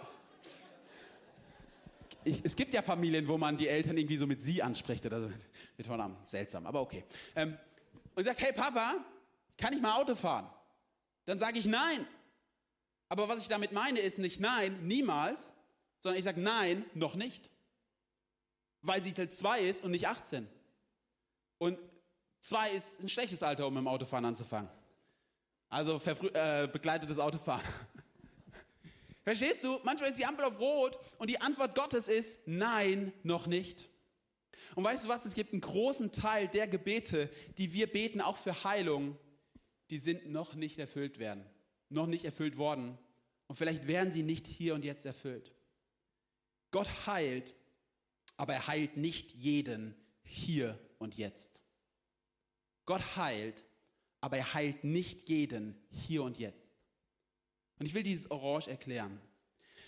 Ich, 2.23 2.41
es 2.43 2.55
gibt 2.55 2.73
ja 2.73 2.81
Familien, 2.81 3.27
wo 3.27 3.37
man 3.37 3.57
die 3.57 3.67
Eltern 3.67 3.97
irgendwie 3.97 4.17
so 4.17 4.27
mit 4.27 4.41
sie 4.41 4.61
anspricht 4.61 5.05
oder 5.05 5.21
so, 5.21 5.31
mit 5.77 5.87
Vornamen, 5.87 6.17
seltsam, 6.25 6.65
aber 6.65 6.81
okay. 6.81 7.03
Ähm, 7.35 7.57
und 8.15 8.25
sagt, 8.25 8.41
hey 8.41 8.51
Papa, 8.51 8.95
kann 9.57 9.73
ich 9.73 9.81
mal 9.81 9.95
Auto 9.95 10.15
fahren? 10.15 10.49
Dann 11.27 11.37
sage 11.37 11.59
ich 11.59 11.65
nein. 11.65 12.07
Aber 13.09 13.29
was 13.29 13.43
ich 13.43 13.47
damit 13.47 13.71
meine, 13.71 13.99
ist 13.99 14.17
nicht 14.17 14.39
nein, 14.39 14.75
niemals, 14.81 15.53
sondern 15.99 16.17
ich 16.17 16.25
sage 16.25 16.41
nein, 16.41 16.83
noch 16.95 17.13
nicht 17.13 17.51
weil 18.81 19.03
sie 19.03 19.13
Teil 19.13 19.29
2 19.29 19.61
ist 19.61 19.83
und 19.83 19.91
nicht 19.91 20.07
18. 20.07 20.47
Und 21.57 21.77
2 22.39 22.71
ist 22.71 22.99
ein 23.01 23.09
schlechtes 23.09 23.43
Alter, 23.43 23.67
um 23.67 23.73
mit 23.73 23.81
dem 23.81 23.87
Autofahren 23.87 24.25
anzufangen. 24.25 24.69
Also 25.69 25.99
äh, 26.33 26.67
begleitetes 26.67 27.19
Autofahren. 27.19 27.65
Verstehst 29.23 29.63
du? 29.63 29.79
Manchmal 29.83 30.09
ist 30.09 30.17
die 30.17 30.25
Ampel 30.25 30.45
auf 30.45 30.59
Rot 30.59 30.97
und 31.17 31.29
die 31.29 31.41
Antwort 31.41 31.75
Gottes 31.75 32.07
ist 32.07 32.37
Nein, 32.45 33.11
noch 33.23 33.47
nicht. 33.47 33.89
Und 34.75 34.83
weißt 34.83 35.05
du 35.05 35.09
was? 35.09 35.25
Es 35.25 35.33
gibt 35.33 35.51
einen 35.51 35.61
großen 35.61 36.11
Teil 36.11 36.47
der 36.47 36.67
Gebete, 36.67 37.29
die 37.57 37.73
wir 37.73 37.91
beten, 37.91 38.21
auch 38.21 38.37
für 38.37 38.63
Heilung, 38.63 39.17
die 39.89 39.99
sind 39.99 40.29
noch 40.29 40.55
nicht 40.55 40.79
erfüllt 40.79 41.19
werden. 41.19 41.45
Noch 41.89 42.07
nicht 42.07 42.25
erfüllt 42.25 42.57
worden. 42.57 42.97
Und 43.47 43.55
vielleicht 43.55 43.87
werden 43.87 44.11
sie 44.11 44.23
nicht 44.23 44.47
hier 44.47 44.75
und 44.75 44.83
jetzt 44.83 45.05
erfüllt. 45.05 45.53
Gott 46.71 46.89
heilt 47.07 47.53
aber 48.37 48.53
er 48.53 48.67
heilt 48.67 48.95
nicht 48.95 49.33
jeden 49.33 49.95
hier 50.23 50.79
und 50.99 51.17
jetzt. 51.17 51.61
Gott 52.85 53.17
heilt, 53.17 53.65
aber 54.21 54.37
er 54.37 54.53
heilt 54.53 54.83
nicht 54.83 55.27
jeden 55.27 55.75
hier 55.89 56.23
und 56.23 56.37
jetzt. 56.39 56.71
Und 57.79 57.87
ich 57.87 57.93
will 57.93 58.03
dieses 58.03 58.31
Orange 58.31 58.69
erklären. 58.69 59.19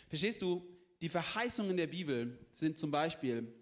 Verstehst 0.09 0.41
du, 0.41 0.67
die 1.01 1.09
Verheißungen 1.09 1.77
der 1.77 1.87
Bibel 1.87 2.37
sind 2.51 2.77
zum 2.77 2.91
Beispiel, 2.91 3.53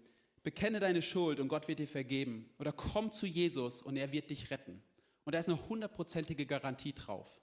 bekenne 0.42 0.80
deine 0.80 1.02
Schuld 1.02 1.38
und 1.38 1.48
Gott 1.48 1.68
wird 1.68 1.78
dir 1.78 1.86
vergeben. 1.86 2.50
Oder 2.58 2.72
komm 2.72 3.12
zu 3.12 3.26
Jesus 3.26 3.82
und 3.82 3.96
er 3.96 4.10
wird 4.10 4.30
dich 4.30 4.50
retten. 4.50 4.82
Und 5.28 5.34
da 5.34 5.40
ist 5.40 5.48
eine 5.50 5.68
hundertprozentige 5.68 6.46
Garantie 6.46 6.94
drauf. 6.94 7.42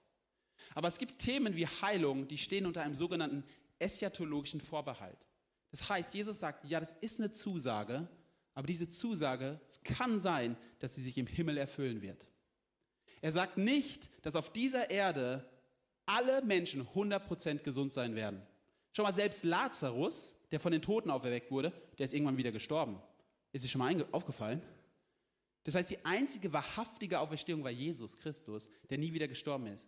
Aber 0.74 0.88
es 0.88 0.98
gibt 0.98 1.20
Themen 1.20 1.56
wie 1.56 1.68
Heilung, 1.68 2.28
die 2.28 2.40
stehen 2.40 2.66
unter 2.66 2.82
einem 2.82 2.96
sogenannten 2.96 3.44
eschatologischen 3.78 4.60
Vorbehalt. 4.60 5.28
Das 5.70 5.88
heißt, 5.88 6.16
Jesus 6.16 6.40
sagt, 6.40 6.66
ja, 6.66 6.80
das 6.80 6.96
ist 7.02 7.20
eine 7.20 7.32
Zusage, 7.32 8.08
aber 8.56 8.66
diese 8.66 8.90
Zusage, 8.90 9.60
es 9.70 9.84
kann 9.84 10.18
sein, 10.20 10.58
dass 10.80 10.96
sie 10.96 11.04
sich 11.04 11.16
im 11.20 11.28
Himmel 11.28 11.60
erfüllen 11.60 12.02
wird. 12.02 12.28
Er 13.22 13.32
sagt 13.32 13.60
nicht, 13.60 14.10
dass 14.24 14.36
auf 14.36 14.52
dieser 14.52 14.90
Erde 14.90 15.48
alle 16.08 16.42
Menschen 16.42 16.88
100% 16.88 17.60
gesund 17.60 17.94
sein 17.94 18.16
werden. 18.16 18.42
Schon 18.94 19.04
mal 19.04 19.14
selbst 19.14 19.44
Lazarus, 19.44 20.34
der 20.50 20.60
von 20.60 20.72
den 20.72 20.82
Toten 20.82 21.12
auferweckt 21.12 21.52
wurde, 21.52 21.72
der 22.00 22.08
ist 22.08 22.16
irgendwann 22.16 22.38
wieder 22.38 22.52
gestorben. 22.52 23.00
Ist 23.52 23.64
dir 23.64 23.70
schon 23.70 23.78
mal 23.78 24.06
aufgefallen? 24.12 24.64
Das 25.66 25.76
heißt, 25.76 25.90
die 25.90 26.06
einzige 26.06 26.54
wahrhaftige 26.54 27.20
Auferstehung 27.20 27.64
war 27.64 27.72
Jesus 27.72 28.18
Christus, 28.18 28.70
der 28.90 29.00
nie 29.00 29.12
wieder 29.14 29.28
gestorben 29.28 29.66
ist. 29.68 29.86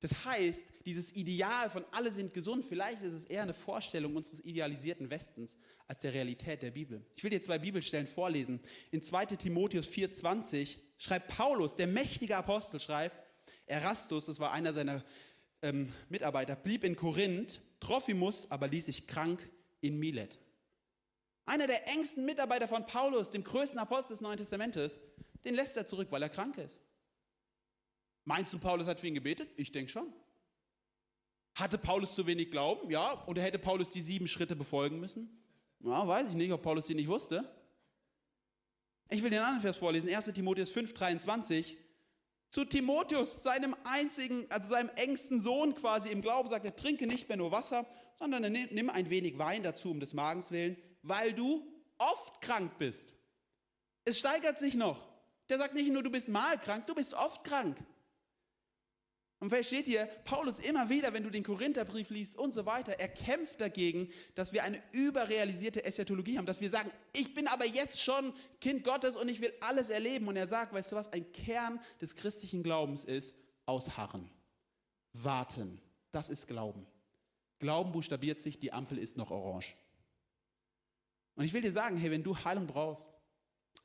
Das 0.00 0.24
heißt, 0.24 0.66
dieses 0.86 1.14
Ideal 1.14 1.68
von 1.68 1.84
alle 1.92 2.12
sind 2.12 2.32
gesund, 2.32 2.64
vielleicht 2.64 3.02
ist 3.02 3.12
es 3.12 3.24
eher 3.24 3.42
eine 3.42 3.52
Vorstellung 3.52 4.16
unseres 4.16 4.40
idealisierten 4.40 5.10
Westens 5.10 5.54
als 5.86 6.00
der 6.00 6.14
Realität 6.14 6.62
der 6.62 6.70
Bibel. 6.70 7.04
Ich 7.14 7.22
will 7.24 7.30
dir 7.30 7.42
zwei 7.42 7.58
Bibelstellen 7.58 8.06
vorlesen. 8.06 8.60
In 8.92 9.02
2 9.02 9.26
Timotheus 9.26 9.88
4,20 9.88 10.78
schreibt 10.96 11.28
Paulus, 11.36 11.74
der 11.76 11.86
mächtige 11.86 12.36
Apostel, 12.36 12.80
schreibt, 12.80 13.16
Erastus, 13.66 14.26
das 14.26 14.40
war 14.40 14.52
einer 14.52 14.72
seiner 14.72 15.04
ähm, 15.62 15.92
Mitarbeiter, 16.08 16.56
blieb 16.56 16.84
in 16.84 16.96
Korinth, 16.96 17.60
Trophimus 17.80 18.50
aber 18.50 18.68
ließ 18.68 18.86
sich 18.86 19.06
krank 19.06 19.50
in 19.80 19.98
Milet. 19.98 20.38
Einer 21.46 21.66
der 21.66 21.88
engsten 21.88 22.24
Mitarbeiter 22.24 22.68
von 22.68 22.86
Paulus, 22.86 23.30
dem 23.30 23.44
größten 23.44 23.78
Apostel 23.78 24.12
des 24.12 24.20
Neuen 24.20 24.38
Testamentes, 24.38 24.98
den 25.44 25.54
lässt 25.54 25.76
er 25.76 25.86
zurück, 25.86 26.08
weil 26.10 26.22
er 26.22 26.28
krank 26.28 26.58
ist. 26.58 26.80
Meinst 28.24 28.52
du, 28.52 28.58
Paulus 28.58 28.86
hat 28.86 29.00
für 29.00 29.06
ihn 29.06 29.14
gebetet? 29.14 29.50
Ich 29.56 29.72
denke 29.72 29.90
schon. 29.90 30.12
Hatte 31.54 31.78
Paulus 31.78 32.14
zu 32.14 32.26
wenig 32.26 32.50
Glauben? 32.50 32.90
Ja. 32.90 33.26
Oder 33.26 33.42
hätte 33.42 33.58
Paulus 33.58 33.88
die 33.88 34.02
sieben 34.02 34.28
Schritte 34.28 34.54
befolgen 34.54 35.00
müssen? 35.00 35.28
Ja, 35.80 36.06
weiß 36.06 36.28
ich 36.28 36.34
nicht, 36.34 36.52
ob 36.52 36.62
Paulus 36.62 36.86
die 36.86 36.94
nicht 36.94 37.08
wusste. 37.08 37.50
Ich 39.08 39.22
will 39.22 39.30
den 39.30 39.40
anderen 39.40 39.60
Vers 39.60 39.76
vorlesen. 39.76 40.08
1. 40.08 40.26
Timotheus 40.26 40.70
5, 40.70 40.94
23. 40.94 41.76
Zu 42.50 42.64
Timotheus, 42.64 43.42
seinem 43.42 43.76
einzigen, 43.84 44.46
also 44.50 44.68
seinem 44.68 44.90
engsten 44.96 45.40
Sohn 45.40 45.74
quasi 45.74 46.10
im 46.10 46.20
Glauben, 46.20 46.48
sagt 46.48 46.64
er, 46.64 46.74
trinke 46.74 47.06
nicht 47.06 47.28
mehr 47.28 47.36
nur 47.36 47.52
Wasser, 47.52 47.86
sondern 48.18 48.52
nimm 48.52 48.90
ein 48.90 49.08
wenig 49.08 49.38
Wein 49.38 49.62
dazu 49.62 49.90
um 49.90 50.00
des 50.00 50.14
Magens 50.14 50.50
willen, 50.50 50.76
weil 51.02 51.32
du 51.32 51.66
oft 51.98 52.40
krank 52.40 52.78
bist. 52.78 53.14
Es 54.04 54.18
steigert 54.18 54.58
sich 54.58 54.74
noch. 54.74 55.08
Der 55.48 55.58
sagt 55.58 55.74
nicht 55.74 55.92
nur, 55.92 56.02
du 56.02 56.10
bist 56.10 56.28
mal 56.28 56.58
krank, 56.58 56.86
du 56.86 56.94
bist 56.94 57.14
oft 57.14 57.44
krank. 57.44 57.76
Und 59.40 59.48
versteht 59.48 59.88
ihr, 59.88 60.04
Paulus 60.26 60.58
immer 60.58 60.90
wieder, 60.90 61.14
wenn 61.14 61.24
du 61.24 61.30
den 61.30 61.42
Korintherbrief 61.42 62.10
liest 62.10 62.36
und 62.36 62.52
so 62.52 62.66
weiter, 62.66 63.00
er 63.00 63.08
kämpft 63.08 63.58
dagegen, 63.62 64.10
dass 64.34 64.52
wir 64.52 64.64
eine 64.64 64.82
überrealisierte 64.92 65.82
Eschatologie 65.82 66.36
haben, 66.36 66.44
dass 66.44 66.60
wir 66.60 66.68
sagen, 66.68 66.90
ich 67.14 67.32
bin 67.32 67.48
aber 67.48 67.64
jetzt 67.64 68.02
schon 68.02 68.34
Kind 68.60 68.84
Gottes 68.84 69.16
und 69.16 69.30
ich 69.30 69.40
will 69.40 69.52
alles 69.60 69.88
erleben. 69.88 70.28
Und 70.28 70.36
er 70.36 70.46
sagt, 70.46 70.74
weißt 70.74 70.92
du 70.92 70.96
was, 70.96 71.10
ein 71.14 71.32
Kern 71.32 71.80
des 72.02 72.14
christlichen 72.14 72.62
Glaubens 72.62 73.02
ist 73.02 73.34
ausharren, 73.64 74.30
warten. 75.14 75.80
Das 76.12 76.28
ist 76.28 76.46
Glauben. 76.46 76.86
Glauben 77.60 77.92
buchstabiert 77.92 78.40
sich, 78.40 78.58
die 78.58 78.72
Ampel 78.72 78.98
ist 78.98 79.16
noch 79.16 79.30
orange. 79.30 79.74
Und 81.40 81.46
ich 81.46 81.54
will 81.54 81.62
dir 81.62 81.72
sagen, 81.72 81.96
hey, 81.96 82.10
wenn 82.10 82.22
du 82.22 82.36
Heilung 82.36 82.66
brauchst 82.66 83.06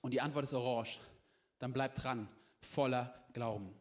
und 0.02 0.12
die 0.12 0.20
Antwort 0.20 0.44
ist 0.44 0.52
orange, 0.52 1.00
dann 1.58 1.72
bleib 1.72 1.96
dran, 1.96 2.28
voller 2.60 3.26
Glauben. 3.32 3.74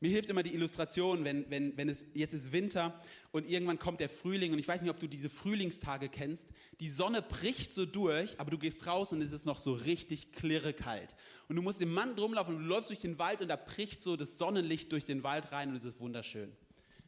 Mir 0.00 0.08
hilft 0.08 0.30
immer 0.30 0.42
die 0.42 0.54
Illustration, 0.54 1.22
wenn, 1.22 1.44
wenn, 1.50 1.76
wenn 1.76 1.90
es 1.90 2.06
jetzt 2.14 2.32
ist 2.32 2.52
Winter 2.52 2.98
und 3.32 3.46
irgendwann 3.46 3.78
kommt 3.78 4.00
der 4.00 4.08
Frühling 4.08 4.54
und 4.54 4.58
ich 4.58 4.66
weiß 4.66 4.80
nicht, 4.80 4.90
ob 4.90 4.98
du 4.98 5.08
diese 5.08 5.28
Frühlingstage 5.28 6.08
kennst. 6.08 6.48
Die 6.80 6.88
Sonne 6.88 7.20
bricht 7.20 7.74
so 7.74 7.84
durch, 7.84 8.40
aber 8.40 8.50
du 8.50 8.56
gehst 8.56 8.86
raus 8.86 9.12
und 9.12 9.20
es 9.20 9.30
ist 9.30 9.44
noch 9.44 9.58
so 9.58 9.74
richtig 9.74 10.32
klirre 10.32 10.72
kalt. 10.72 11.14
Und 11.48 11.56
du 11.56 11.60
musst 11.60 11.82
im 11.82 11.92
Mann 11.92 12.16
drumlaufen 12.16 12.54
und 12.56 12.62
du 12.62 12.66
läufst 12.66 12.88
durch 12.88 13.00
den 13.00 13.18
Wald 13.18 13.42
und 13.42 13.48
da 13.48 13.56
bricht 13.56 14.00
so 14.00 14.16
das 14.16 14.38
Sonnenlicht 14.38 14.90
durch 14.90 15.04
den 15.04 15.22
Wald 15.22 15.52
rein 15.52 15.68
und 15.68 15.76
es 15.76 15.84
ist 15.84 16.00
wunderschön. 16.00 16.50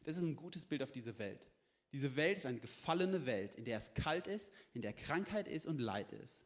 Das 0.05 0.19
ist 0.19 0.23
ein 0.23 0.37
gutes 0.37 0.67
Bild 0.67 0.83
auf 0.83 0.93
diese 0.93 1.19
Welt. 1.19 1.47
Diese 1.93 2.17
Welt 2.17 2.39
ist 2.39 2.47
eine 2.47 2.61
gefallene 2.61 3.25
Welt, 3.27 3.55
in 3.55 3.65
der 3.65 3.79
es 3.79 3.95
kalt 3.95 4.27
ist, 4.27 4.51
in 4.75 4.83
der 4.83 4.93
Krankheit 4.93 5.49
ist 5.49 5.67
und 5.67 5.81
Leid 5.81 6.13
ist. 6.13 6.45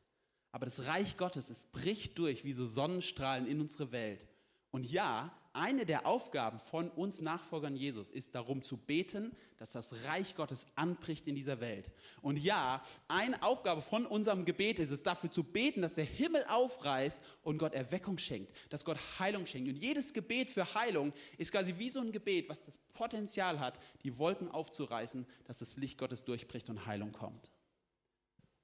Aber 0.52 0.66
das 0.66 0.86
Reich 0.86 1.16
Gottes, 1.16 1.50
es 1.50 1.64
bricht 1.64 2.18
durch 2.18 2.44
wie 2.44 2.52
so 2.52 2.66
Sonnenstrahlen 2.66 3.46
in 3.46 3.60
unsere 3.60 3.90
Welt. 3.90 4.26
Und 4.70 4.84
ja, 4.84 5.36
eine 5.54 5.84
der 5.84 6.06
Aufgaben 6.06 6.58
von 6.58 6.90
uns 6.90 7.20
Nachfolgern 7.20 7.76
Jesus 7.76 8.10
ist 8.10 8.34
darum 8.34 8.62
zu 8.62 8.76
beten, 8.76 9.36
dass 9.58 9.72
das 9.72 9.92
Reich 10.04 10.34
Gottes 10.34 10.64
anbricht 10.76 11.26
in 11.26 11.34
dieser 11.34 11.60
Welt. 11.60 11.90
Und 12.22 12.38
ja, 12.38 12.82
eine 13.06 13.42
Aufgabe 13.42 13.82
von 13.82 14.06
unserem 14.06 14.44
Gebet 14.44 14.78
ist 14.78 14.90
es, 14.90 15.02
dafür 15.02 15.30
zu 15.30 15.44
beten, 15.44 15.82
dass 15.82 15.94
der 15.94 16.04
Himmel 16.04 16.44
aufreißt 16.48 17.22
und 17.42 17.58
Gott 17.58 17.74
Erweckung 17.74 18.16
schenkt, 18.16 18.50
dass 18.72 18.84
Gott 18.84 18.98
Heilung 19.18 19.44
schenkt. 19.44 19.68
Und 19.68 19.76
jedes 19.76 20.14
Gebet 20.14 20.50
für 20.50 20.74
Heilung 20.74 21.12
ist 21.36 21.52
quasi 21.52 21.74
wie 21.76 21.90
so 21.90 22.00
ein 22.00 22.12
Gebet, 22.12 22.48
was 22.48 22.64
das 22.64 22.78
Potenzial 22.94 23.60
hat, 23.60 23.78
die 24.04 24.16
Wolken 24.16 24.50
aufzureißen, 24.50 25.26
dass 25.44 25.58
das 25.58 25.76
Licht 25.76 25.98
Gottes 25.98 26.24
durchbricht 26.24 26.70
und 26.70 26.86
Heilung 26.86 27.12
kommt. 27.12 27.50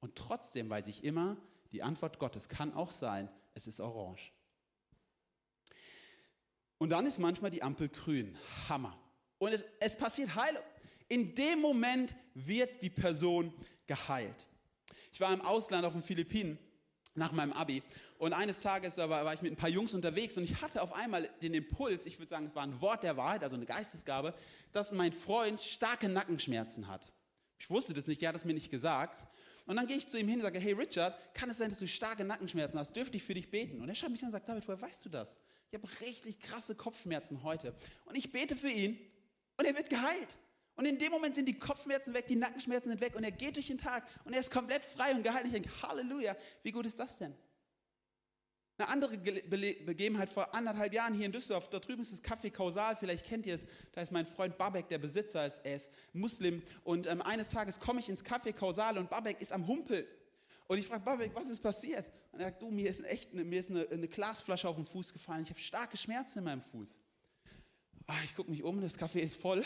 Und 0.01 0.16
trotzdem 0.16 0.70
weiß 0.70 0.87
ich 0.87 1.05
immer, 1.05 1.37
die 1.72 1.83
Antwort 1.83 2.18
Gottes 2.18 2.48
kann 2.48 2.72
auch 2.72 2.90
sein, 2.90 3.29
es 3.55 3.66
ist 3.66 3.81
orange. 3.81 4.33
Und 6.78 6.90
dann 6.90 7.06
ist 7.06 7.18
manchmal 7.18 7.50
die 7.50 7.62
Ampel 7.62 7.88
grün. 7.88 8.36
Hammer. 8.68 8.96
Und 9.38 9.52
es, 9.52 9.64
es 9.80 9.96
passiert 9.96 10.34
Heilung. 10.34 10.62
In 11.08 11.34
dem 11.34 11.60
Moment 11.60 12.14
wird 12.34 12.82
die 12.82 12.90
Person 12.90 13.52
geheilt. 13.86 14.46
Ich 15.12 15.20
war 15.20 15.32
im 15.32 15.40
Ausland 15.40 15.84
auf 15.84 15.92
den 15.92 16.02
Philippinen 16.02 16.58
nach 17.14 17.32
meinem 17.32 17.52
Abi 17.52 17.82
und 18.18 18.32
eines 18.32 18.60
Tages 18.60 18.96
war, 18.96 19.08
war 19.08 19.34
ich 19.34 19.42
mit 19.42 19.52
ein 19.52 19.56
paar 19.56 19.68
Jungs 19.68 19.94
unterwegs 19.94 20.36
und 20.36 20.44
ich 20.44 20.60
hatte 20.60 20.82
auf 20.82 20.92
einmal 20.92 21.28
den 21.40 21.54
Impuls, 21.54 22.04
ich 22.04 22.18
würde 22.18 22.30
sagen, 22.30 22.46
es 22.46 22.54
war 22.54 22.64
ein 22.64 22.80
Wort 22.80 23.02
der 23.02 23.16
Wahrheit, 23.16 23.42
also 23.42 23.56
eine 23.56 23.66
Geistesgabe, 23.66 24.34
dass 24.72 24.92
mein 24.92 25.12
Freund 25.12 25.60
starke 25.60 26.08
Nackenschmerzen 26.08 26.88
hat. 26.88 27.12
Ich 27.58 27.70
wusste 27.70 27.94
das 27.94 28.06
nicht, 28.06 28.22
er 28.22 28.30
hat 28.30 28.36
es 28.36 28.44
mir 28.44 28.54
nicht 28.54 28.70
gesagt. 28.70 29.26
Und 29.66 29.76
dann 29.76 29.86
gehe 29.86 29.96
ich 29.96 30.08
zu 30.08 30.18
ihm 30.18 30.28
hin 30.28 30.36
und 30.36 30.42
sage, 30.42 30.58
hey 30.58 30.72
Richard, 30.72 31.14
kann 31.34 31.50
es 31.50 31.58
sein, 31.58 31.70
dass 31.70 31.78
du 31.78 31.86
starke 31.86 32.24
Nackenschmerzen 32.24 32.78
hast? 32.78 32.94
Dürfte 32.96 33.16
ich 33.16 33.22
für 33.22 33.34
dich 33.34 33.50
beten? 33.50 33.80
Und 33.80 33.88
er 33.88 33.94
schaut 33.94 34.10
mich 34.10 34.22
an 34.22 34.28
und 34.28 34.32
sagt, 34.32 34.48
David, 34.48 34.66
woher 34.66 34.80
weißt 34.80 35.04
du 35.04 35.08
das? 35.10 35.36
Ich 35.70 35.78
habe 35.78 35.88
richtig 36.00 36.40
krasse 36.40 36.74
Kopfschmerzen 36.74 37.42
heute. 37.42 37.74
Und 38.07 38.16
ich 38.16 38.33
bete 38.33 38.57
für 38.57 38.70
ihn 38.70 38.98
und 39.57 39.66
er 39.66 39.76
wird 39.76 39.90
geheilt. 39.90 40.37
Und 40.76 40.87
in 40.87 40.98
dem 40.98 41.11
Moment 41.11 41.35
sind 41.35 41.46
die 41.46 41.59
Kopfschmerzen 41.59 42.14
weg, 42.14 42.28
die 42.28 42.37
Nackenschmerzen 42.37 42.90
sind 42.90 43.00
weg 43.00 43.16
und 43.16 43.24
er 43.24 43.33
geht 43.33 43.57
durch 43.57 43.66
den 43.66 43.78
Tag 43.78 44.07
und 44.24 44.33
er 44.33 44.40
ist 44.40 44.50
komplett 44.50 44.85
frei 44.85 45.12
und 45.12 45.24
geheilt. 45.24 45.46
Ich 45.46 45.52
denke, 45.52 45.70
Halleluja, 45.83 46.37
wie 46.62 46.70
gut 46.70 46.87
ist 46.87 46.98
das 46.98 47.18
denn? 47.18 47.35
Eine 48.78 48.88
andere 48.90 49.18
Begebenheit 49.18 50.28
vor 50.28 50.54
anderthalb 50.54 50.92
Jahren 50.92 51.14
hier 51.14 51.26
in 51.26 51.33
Düsseldorf, 51.33 51.68
da 51.68 51.81
drüben 51.81 52.00
ist 52.00 52.12
das 52.12 52.22
Café 52.22 52.52
Kausal, 52.52 52.94
vielleicht 52.94 53.26
kennt 53.26 53.44
ihr 53.44 53.57
es, 53.57 53.64
da 53.90 54.02
ist 54.02 54.12
mein 54.12 54.24
Freund 54.24 54.57
Babek, 54.57 54.87
der 54.87 54.98
Besitzer 54.98 55.48
ist, 55.48 55.61
er 55.64 55.74
ist 55.74 55.90
Muslim 56.12 56.62
und 56.85 57.09
ähm, 57.09 57.20
eines 57.22 57.48
Tages 57.48 57.81
komme 57.81 57.98
ich 57.98 58.09
ins 58.09 58.24
Café 58.24 58.52
Kausal 58.52 58.98
und 58.98 59.11
Babek 59.11 59.40
ist 59.40 59.50
am 59.50 59.66
Humpel 59.66 60.07
und 60.68 60.78
ich 60.78 60.87
frage 60.87 61.02
Babek, 61.02 61.35
was 61.35 61.48
ist 61.48 61.61
passiert? 61.61 62.09
Und 62.38 62.44
er 62.44 62.51
sagt, 62.51 62.62
du, 62.62 62.70
mir 62.70 62.88
ist, 62.88 63.05
echt, 63.05 63.35
mir 63.35 63.59
ist 63.59 63.68
eine, 63.68 63.88
eine 63.88 64.07
Glasflasche 64.07 64.68
auf 64.68 64.77
den 64.77 64.85
Fuß 64.85 65.12
gefallen, 65.12 65.42
ich 65.42 65.51
habe 65.51 65.59
starke 65.59 65.96
Schmerzen 65.96 66.38
in 66.38 66.44
meinem 66.44 66.62
Fuß. 66.62 67.01
Ach, 68.07 68.24
ich 68.24 68.33
gucke 68.37 68.48
mich 68.48 68.62
um, 68.62 68.81
das 68.81 68.96
Café 68.96 69.18
ist 69.18 69.35
voll, 69.35 69.64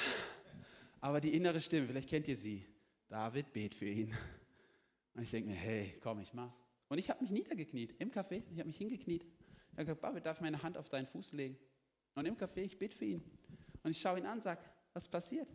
aber 0.99 1.21
die 1.21 1.35
innere 1.35 1.61
Stimme, 1.61 1.87
vielleicht 1.87 2.09
kennt 2.09 2.29
ihr 2.29 2.37
sie, 2.39 2.65
David, 3.11 3.53
bet 3.53 3.75
für 3.75 3.91
ihn. 3.91 4.17
Und 5.13 5.23
ich 5.23 5.31
denke 5.31 5.51
mir, 5.51 5.55
hey, 5.55 5.99
komm, 6.01 6.21
ich 6.21 6.33
mach's. 6.33 6.65
Und 6.89 6.97
ich 6.97 7.11
habe 7.11 7.21
mich 7.21 7.31
niedergekniet 7.31 7.95
im 7.99 8.11
Café. 8.11 8.43
Ich 8.51 8.59
habe 8.59 8.69
mich 8.69 8.79
hingekniet. 8.79 9.23
Ich 9.23 9.73
habe 9.73 9.85
gesagt, 9.85 10.03
David, 10.03 10.25
darf 10.25 10.41
meine 10.41 10.63
Hand 10.63 10.79
auf 10.79 10.89
deinen 10.89 11.07
Fuß 11.07 11.33
legen? 11.33 11.59
Und 12.15 12.25
im 12.25 12.39
Café, 12.39 12.63
ich 12.63 12.79
bete 12.79 12.97
für 12.97 13.05
ihn. 13.05 13.23
Und 13.83 13.91
ich 13.91 14.01
schaue 14.01 14.19
ihn 14.19 14.25
an 14.25 14.39
und 14.39 14.45
sage, 14.45 14.63
was 14.95 15.07
passiert? 15.09 15.49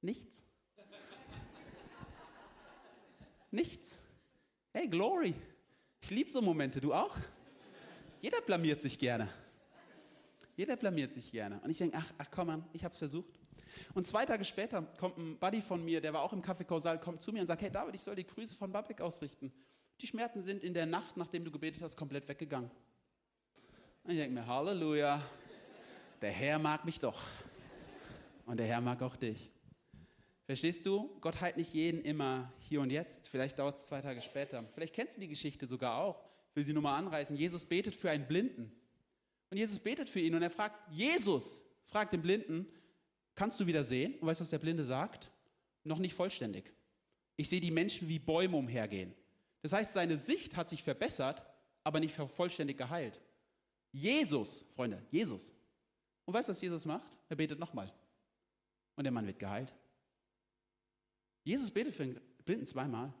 Nichts. 0.00 0.42
Nichts. 3.50 3.98
Hey, 4.72 4.88
Glory. 4.88 5.34
Ich 6.06 6.10
liebe 6.10 6.30
so 6.30 6.40
Momente. 6.40 6.80
Du 6.80 6.94
auch? 6.94 7.16
Jeder 8.22 8.40
blamiert 8.40 8.80
sich 8.80 8.96
gerne. 8.96 9.28
Jeder 10.56 10.76
blamiert 10.76 11.12
sich 11.12 11.32
gerne. 11.32 11.58
Und 11.64 11.70
ich 11.70 11.78
denke, 11.78 11.96
ach, 11.98 12.12
ach 12.16 12.28
komm 12.30 12.50
an, 12.50 12.64
ich 12.72 12.84
habe 12.84 12.92
es 12.92 12.98
versucht. 12.98 13.40
Und 13.92 14.06
zwei 14.06 14.24
Tage 14.24 14.44
später 14.44 14.82
kommt 14.82 15.18
ein 15.18 15.36
Buddy 15.36 15.60
von 15.60 15.84
mir, 15.84 16.00
der 16.00 16.12
war 16.12 16.22
auch 16.22 16.32
im 16.32 16.42
Café 16.42 16.62
Kausal, 16.62 17.00
kommt 17.00 17.22
zu 17.22 17.32
mir 17.32 17.40
und 17.40 17.48
sagt, 17.48 17.60
hey 17.60 17.72
David, 17.72 17.96
ich 17.96 18.02
soll 18.02 18.14
die 18.14 18.24
Grüße 18.24 18.54
von 18.54 18.70
Babek 18.70 19.00
ausrichten. 19.00 19.52
Die 20.00 20.06
Schmerzen 20.06 20.42
sind 20.42 20.62
in 20.62 20.74
der 20.74 20.86
Nacht, 20.86 21.16
nachdem 21.16 21.44
du 21.44 21.50
gebetet 21.50 21.82
hast, 21.82 21.96
komplett 21.96 22.28
weggegangen. 22.28 22.70
Und 24.04 24.12
ich 24.12 24.18
denke 24.18 24.32
mir, 24.32 24.46
Halleluja, 24.46 25.20
der 26.22 26.30
Herr 26.30 26.60
mag 26.60 26.84
mich 26.84 27.00
doch. 27.00 27.20
Und 28.44 28.58
der 28.58 28.66
Herr 28.66 28.80
mag 28.80 29.02
auch 29.02 29.16
dich. 29.16 29.50
Verstehst 30.46 30.86
du? 30.86 31.18
Gott 31.20 31.40
heilt 31.40 31.56
nicht 31.56 31.74
jeden 31.74 32.02
immer 32.02 32.52
hier 32.60 32.80
und 32.80 32.90
jetzt. 32.90 33.26
Vielleicht 33.26 33.58
dauert 33.58 33.76
es 33.76 33.86
zwei 33.86 34.00
Tage 34.00 34.22
später. 34.22 34.64
Vielleicht 34.72 34.94
kennst 34.94 35.16
du 35.16 35.20
die 35.20 35.28
Geschichte 35.28 35.66
sogar 35.66 35.98
auch. 35.98 36.24
Ich 36.50 36.56
will 36.56 36.64
sie 36.64 36.72
nur 36.72 36.84
mal 36.84 36.96
anreißen. 36.96 37.36
Jesus 37.36 37.64
betet 37.64 37.96
für 37.96 38.10
einen 38.10 38.28
Blinden. 38.28 38.72
Und 39.50 39.56
Jesus 39.58 39.80
betet 39.80 40.08
für 40.08 40.20
ihn 40.20 40.34
und 40.34 40.42
er 40.42 40.50
fragt, 40.50 40.92
Jesus 40.92 41.62
fragt 41.84 42.12
den 42.12 42.22
Blinden, 42.22 42.66
kannst 43.34 43.58
du 43.58 43.66
wieder 43.66 43.84
sehen? 43.84 44.14
Und 44.20 44.28
weißt 44.28 44.40
du, 44.40 44.44
was 44.44 44.50
der 44.50 44.58
Blinde 44.58 44.84
sagt? 44.84 45.30
Noch 45.82 45.98
nicht 45.98 46.14
vollständig. 46.14 46.72
Ich 47.36 47.48
sehe 47.48 47.60
die 47.60 47.70
Menschen 47.70 48.08
wie 48.08 48.18
Bäume 48.18 48.56
umhergehen. 48.56 49.14
Das 49.62 49.72
heißt, 49.72 49.92
seine 49.92 50.16
Sicht 50.16 50.56
hat 50.56 50.68
sich 50.68 50.82
verbessert, 50.82 51.42
aber 51.82 51.98
nicht 51.98 52.14
vollständig 52.14 52.78
geheilt. 52.78 53.20
Jesus, 53.92 54.64
Freunde, 54.68 55.04
Jesus. 55.10 55.52
Und 56.24 56.34
weißt 56.34 56.48
du, 56.48 56.52
was 56.52 56.60
Jesus 56.60 56.84
macht? 56.84 57.18
Er 57.28 57.36
betet 57.36 57.58
nochmal. 57.58 57.92
Und 58.94 59.04
der 59.04 59.12
Mann 59.12 59.26
wird 59.26 59.38
geheilt. 59.38 59.74
Jesus 61.46 61.70
betet 61.70 61.94
für 61.94 62.04
den 62.04 62.20
Blinden 62.44 62.66
zweimal. 62.66 63.14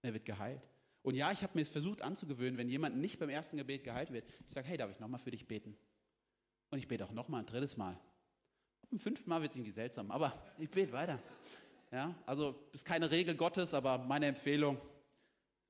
Er 0.00 0.14
wird 0.14 0.24
geheilt. 0.24 0.66
Und 1.02 1.14
ja, 1.14 1.30
ich 1.32 1.42
habe 1.42 1.52
mir 1.54 1.62
es 1.62 1.68
versucht 1.68 2.00
anzugewöhnen, 2.00 2.56
wenn 2.56 2.70
jemand 2.70 2.96
nicht 2.96 3.18
beim 3.18 3.28
ersten 3.28 3.58
Gebet 3.58 3.84
geheilt 3.84 4.10
wird, 4.10 4.24
ich 4.48 4.54
sage, 4.54 4.66
hey, 4.66 4.78
darf 4.78 4.90
ich 4.90 4.98
nochmal 4.98 5.20
für 5.20 5.30
dich 5.30 5.46
beten? 5.46 5.76
Und 6.70 6.78
ich 6.78 6.88
bete 6.88 7.04
auch 7.04 7.12
nochmal 7.12 7.40
ein 7.42 7.46
drittes 7.46 7.76
Mal. 7.76 8.00
Beim 8.90 8.98
fünften 8.98 9.28
Mal 9.28 9.42
wird 9.42 9.50
es 9.52 9.56
irgendwie 9.56 9.72
seltsam, 9.72 10.10
aber 10.10 10.32
ich 10.58 10.70
bete 10.70 10.92
weiter. 10.92 11.22
Ja, 11.92 12.14
also 12.24 12.58
ist 12.72 12.84
keine 12.84 13.10
Regel 13.10 13.36
Gottes, 13.36 13.74
aber 13.74 13.98
meine 13.98 14.26
Empfehlung, 14.26 14.80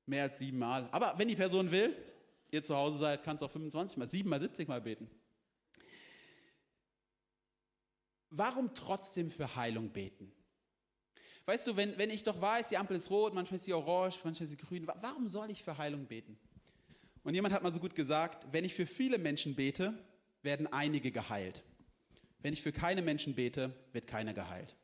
Mehr 0.07 0.23
als 0.23 0.39
sieben 0.39 0.57
Mal. 0.57 0.87
Aber 0.91 1.13
wenn 1.17 1.27
die 1.27 1.35
Person 1.35 1.69
will, 1.69 1.93
ihr 2.49 2.63
zu 2.63 2.73
Hause 2.73 2.97
seid, 2.97 3.23
kannst 3.23 3.43
auch 3.43 3.51
25 3.51 3.97
Mal, 3.97 4.07
sieben 4.07 4.29
Mal, 4.29 4.39
70 4.39 4.65
Mal 4.69 4.79
beten. 4.79 5.11
Warum 8.29 8.73
trotzdem 8.73 9.29
für 9.29 9.57
Heilung 9.57 9.89
beten? 9.89 10.31
Weißt 11.47 11.65
du, 11.65 11.77
wenn, 11.77 11.97
wenn 11.97 12.09
ich 12.09 12.23
doch 12.23 12.41
weiß, 12.41 12.67
die 12.67 12.77
Ampel 12.77 12.97
ist 12.97 13.09
rot, 13.09 13.33
manchmal 13.33 13.55
ist 13.55 13.63
sie 13.63 13.73
orange, 13.73 14.19
manchmal 14.25 14.43
ist 14.43 14.49
sie 14.49 14.57
grün, 14.57 14.85
warum 14.85 15.29
soll 15.29 15.49
ich 15.49 15.63
für 15.63 15.77
Heilung 15.77 16.05
beten? 16.05 16.37
Und 17.23 17.35
jemand 17.35 17.53
hat 17.53 17.63
mal 17.63 17.71
so 17.71 17.79
gut 17.79 17.95
gesagt, 17.95 18.45
wenn 18.51 18.65
ich 18.65 18.73
für 18.73 18.85
viele 18.85 19.17
Menschen 19.17 19.55
bete, 19.55 19.93
werden 20.41 20.67
einige 20.67 21.09
geheilt. 21.09 21.63
Wenn 22.39 22.51
ich 22.51 22.61
für 22.61 22.73
keine 22.73 23.01
Menschen 23.01 23.33
bete, 23.33 23.73
wird 23.93 24.07
keiner 24.07 24.33
geheilt. 24.33 24.75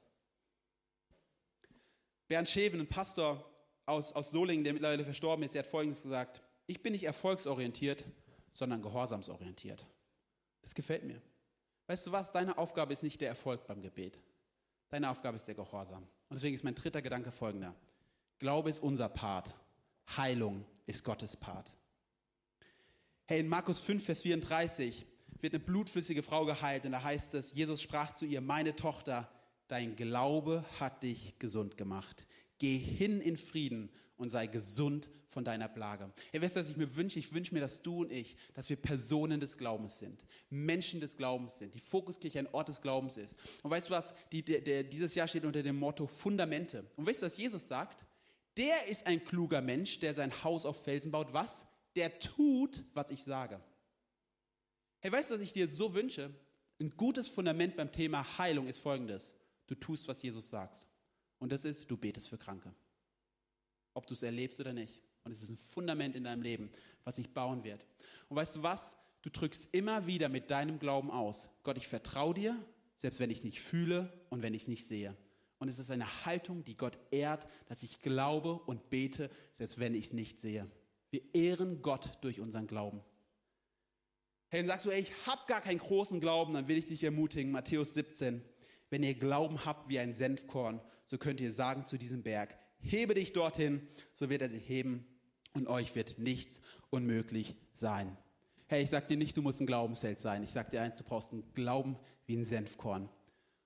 Bernd 2.30 2.47
Scheven, 2.47 2.80
ein 2.80 2.88
Pastor, 2.88 3.43
aus, 3.86 4.13
aus 4.13 4.32
Solingen, 4.32 4.63
der 4.63 4.71
mittlerweile 4.71 5.04
verstorben 5.04 5.43
ist, 5.43 5.54
der 5.54 5.63
hat 5.63 5.69
Folgendes 5.69 6.02
gesagt. 6.02 6.41
Ich 6.65 6.82
bin 6.82 6.93
nicht 6.93 7.04
erfolgsorientiert, 7.04 8.06
sondern 8.54 8.82
gehorsamsorientiert. 8.82 9.86
Das 10.62 10.73
gefällt 10.73 11.04
mir. 11.04 11.21
Weißt 11.88 12.08
du 12.08 12.13
was? 12.13 12.32
Deine 12.32 12.58
Aufgabe 12.58 12.93
ist 12.93 13.04
nicht 13.04 13.19
der 13.19 13.28
Erfolg 13.28 13.67
beim 13.67 13.82
Gebet. 13.82 14.17
Deine 14.88 15.10
Aufgabe 15.10 15.36
ist 15.36 15.45
der 15.45 15.56
Gehorsam. 15.56 16.08
Und 16.34 16.38
deswegen 16.38 16.56
ist 16.56 16.63
mein 16.63 16.74
dritter 16.74 17.04
Gedanke 17.04 17.32
folgender. 17.32 17.76
Glaube 18.39 18.72
ist 18.72 18.82
unser 18.82 19.08
Part. 19.08 19.54
Heilung 20.17 20.65
ist 20.88 21.04
Gottes 21.04 21.38
Part. 21.38 21.72
Hey, 23.28 23.41
in 23.41 23.48
Markus 23.48 23.80
5, 23.82 24.04
Vers 24.04 24.24
34 24.24 25.06
wird 25.41 25.54
eine 25.54 25.63
blutflüssige 25.63 26.24
Frau 26.24 26.46
geheilt 26.46 26.86
und 26.86 26.93
da 26.93 27.04
heißt 27.04 27.36
es, 27.36 27.54
Jesus 27.54 27.84
sprach 27.84 28.15
zu 28.15 28.26
ihr, 28.26 28.41
meine 28.41 28.76
Tochter, 28.76 29.30
dein 29.67 29.96
Glaube 29.96 30.65
hat 30.80 31.04
dich 31.04 31.38
gesund 31.38 31.78
gemacht. 31.78 32.26
Geh 32.63 32.78
hin 32.78 33.19
in 33.19 33.36
Frieden 33.36 33.89
und 34.15 34.30
sei 34.30 34.47
gesund 34.47 35.10
von 35.28 35.43
deiner 35.43 35.67
Plage. 35.67 36.10
Ihr 36.32 36.41
wisst, 36.41 36.56
was 36.56 36.69
ich 36.69 36.78
mir 36.78 36.95
wünsche? 36.95 37.19
Ich 37.19 37.34
wünsche 37.34 37.54
mir, 37.54 37.60
dass 37.60 37.82
du 37.82 38.04
und 38.04 38.10
ich, 38.10 38.38
dass 38.54 38.69
wir 38.69 38.78
Personen 38.78 39.41
des 39.41 39.58
Glaubens 39.58 39.99
sind, 39.99 40.23
Menschen 40.49 41.02
des 41.02 41.17
Glaubens 41.17 41.58
sind, 41.58 41.73
die 41.73 41.82
Fokuskirche 41.82 42.39
ein 42.39 42.47
Ort 42.54 42.69
des 42.69 42.82
Glaubens 42.82 43.17
ist. 43.17 43.36
Und 43.63 43.71
weißt 43.71 43.89
du 43.89 43.91
was? 43.91 44.13
Die, 44.32 44.45
der, 44.45 44.62
der, 44.62 44.84
dieses 44.86 45.13
Jahr 45.13 45.28
steht 45.28 45.43
unter 45.43 45.62
dem 45.62 45.78
Motto 45.78 46.08
Fundamente. 46.08 46.89
Und 46.95 47.06
weißt 47.06 47.23
du, 47.23 47.26
was 47.26 47.36
Jesus 47.36 47.67
sagt? 47.67 48.06
Der 48.56 48.88
ist 48.88 49.06
ein 49.08 49.26
kluger 49.26 49.62
Mensch, 49.62 49.99
der 49.99 50.15
sein 50.15 50.32
Haus 50.45 50.65
auf 50.65 50.82
Felsen 50.82 51.12
baut. 51.12 51.34
Was? 51.34 51.65
Der 51.97 52.17
tut, 52.17 52.82
was 52.93 53.12
ich 53.12 53.23
sage. 53.23 53.60
Hey, 55.02 55.12
weißt 55.12 55.32
du, 55.32 55.36
was 55.36 55.41
ich 55.41 55.52
dir 55.52 55.67
so 55.67 55.93
wünsche? 55.93 56.34
Ein 56.80 56.91
gutes 56.91 57.28
Fundament 57.28 57.76
beim 57.76 57.91
Thema 57.91 58.38
Heilung 58.38 58.67
ist 58.67 58.78
folgendes. 58.78 59.36
Du 59.67 59.76
tust, 59.76 60.08
was 60.08 60.21
Jesus 60.21 60.49
sagt. 60.49 60.88
Und 61.44 61.52
das 61.52 61.66
ist, 61.66 61.92
du 61.92 61.98
betest 61.98 62.30
für 62.30 62.38
Kranke. 62.38 62.74
Ob 63.94 64.08
du 64.08 64.14
es 64.14 64.24
erlebst 64.24 64.62
oder 64.62 64.72
nicht. 64.72 65.02
Und 65.26 65.34
es 65.34 65.44
ist 65.44 65.50
ein 65.50 65.58
Fundament 65.58 66.16
in 66.16 66.24
deinem 66.24 66.42
Leben, 66.42 66.72
was 67.04 67.18
sich 67.18 67.34
bauen 67.34 67.66
wird. 67.66 67.86
Und 68.30 68.38
weißt 68.38 68.56
du 68.56 68.64
was? 68.64 68.96
Du 69.24 69.30
drückst 69.30 69.68
immer 69.74 70.08
wieder 70.08 70.30
mit 70.30 70.52
deinem 70.52 70.80
Glauben 70.80 71.12
aus. 71.12 71.50
Gott, 71.64 71.76
ich 71.76 71.90
vertraue 71.90 72.34
dir, 72.34 72.58
selbst 72.96 73.20
wenn 73.20 73.30
ich 73.30 73.40
es 73.40 73.44
nicht 73.44 73.60
fühle 73.60 74.14
und 74.30 74.42
wenn 74.42 74.54
ich 74.54 74.62
es 74.62 74.68
nicht 74.70 74.88
sehe. 74.88 75.18
Und 75.60 75.68
es 75.68 75.80
ist 75.80 75.92
eine 75.92 76.26
Haltung, 76.26 76.64
die 76.64 76.78
Gott 76.78 76.98
ehrt, 77.12 77.46
dass 77.68 77.84
ich 77.84 78.00
glaube 78.00 78.54
und 78.54 78.90
bete, 78.90 79.30
selbst 79.58 79.80
wenn 79.80 79.96
ich 79.96 80.06
es 80.06 80.14
nicht 80.14 80.40
sehe. 80.40 80.72
Wir 81.10 81.24
ehren 81.34 81.82
Gott 81.82 82.20
durch 82.22 82.40
unseren 82.40 82.68
Glauben. 82.68 83.02
Hey, 84.48 84.62
dann 84.62 84.70
sagst 84.70 84.86
du, 84.86 84.92
ey, 84.92 85.02
ich 85.02 85.28
habe 85.28 85.42
gar 85.48 85.60
keinen 85.60 85.80
großen 85.80 86.22
Glauben, 86.22 86.54
dann 86.54 86.70
will 86.70 86.78
ich 86.78 86.86
dich 86.86 87.04
ermutigen. 87.04 87.52
Matthäus 87.52 87.94
17. 87.96 88.42
Wenn 88.94 89.02
ihr 89.02 89.16
Glauben 89.16 89.66
habt 89.66 89.90
wie 89.90 89.98
ein 89.98 90.14
Senfkorn, 90.14 90.80
so 91.08 91.18
könnt 91.18 91.42
ihr 91.42 91.52
sagen 91.52 91.84
zu 91.88 91.98
diesem 91.98 92.22
Berg, 92.22 92.56
hebe 92.78 93.16
dich 93.16 93.34
dorthin, 93.34 93.82
so 94.14 94.30
wird 94.30 94.44
er 94.44 94.52
sich 94.52 94.70
heben 94.70 95.04
und 95.56 95.68
euch 95.68 95.96
wird 95.96 96.20
nichts 96.20 96.62
unmöglich 96.92 97.56
sein. 97.74 98.16
Hey, 98.68 98.84
ich 98.84 98.92
sag 98.92 99.08
dir 99.08 99.18
nicht, 99.18 99.36
du 99.36 99.42
musst 99.42 99.60
ein 99.60 99.66
Glaubensheld 99.66 100.20
sein. 100.20 100.44
Ich 100.44 100.52
sag 100.52 100.70
dir 100.70 100.80
eins, 100.80 100.96
du 100.98 101.04
brauchst 101.04 101.32
einen 101.32 101.44
Glauben 101.56 101.98
wie 102.28 102.38
ein 102.38 102.46
Senfkorn. 102.46 103.10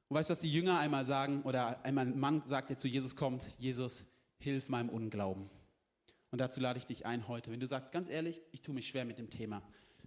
Und 0.08 0.16
weißt 0.16 0.30
du, 0.30 0.32
was 0.32 0.40
die 0.40 0.50
Jünger 0.50 0.80
einmal 0.80 1.06
sagen, 1.06 1.42
oder 1.42 1.84
einmal 1.84 2.08
ein 2.08 2.18
Mann 2.18 2.42
sagt, 2.48 2.70
der 2.70 2.78
zu 2.78 2.88
Jesus 2.88 3.18
kommt, 3.18 3.46
Jesus, 3.60 4.06
hilf 4.38 4.70
meinem 4.70 4.88
Unglauben. 4.88 5.50
Und 6.32 6.40
dazu 6.40 6.62
lade 6.62 6.80
ich 6.80 6.86
dich 6.86 7.06
ein 7.06 7.28
heute. 7.28 7.52
Wenn 7.52 7.60
du 7.60 7.68
sagst, 7.68 7.92
ganz 7.92 8.08
ehrlich, 8.08 8.40
ich 8.54 8.62
tue 8.62 8.74
mich 8.74 8.88
schwer 8.88 9.04
mit 9.04 9.18
dem 9.18 9.30
Thema, 9.30 9.62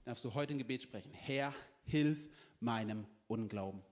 darfst 0.07 0.25
du 0.25 0.33
heute 0.33 0.55
ein 0.55 0.59
Gebet 0.59 0.81
sprechen. 0.81 1.13
Herr, 1.13 1.53
hilf 1.85 2.27
meinem 2.59 3.07
Unglauben. 3.27 3.83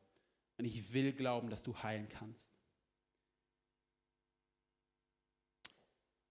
Und 0.58 0.64
ich 0.64 0.92
will 0.92 1.12
glauben, 1.12 1.50
dass 1.50 1.62
du 1.62 1.76
heilen 1.82 2.08
kannst. 2.08 2.48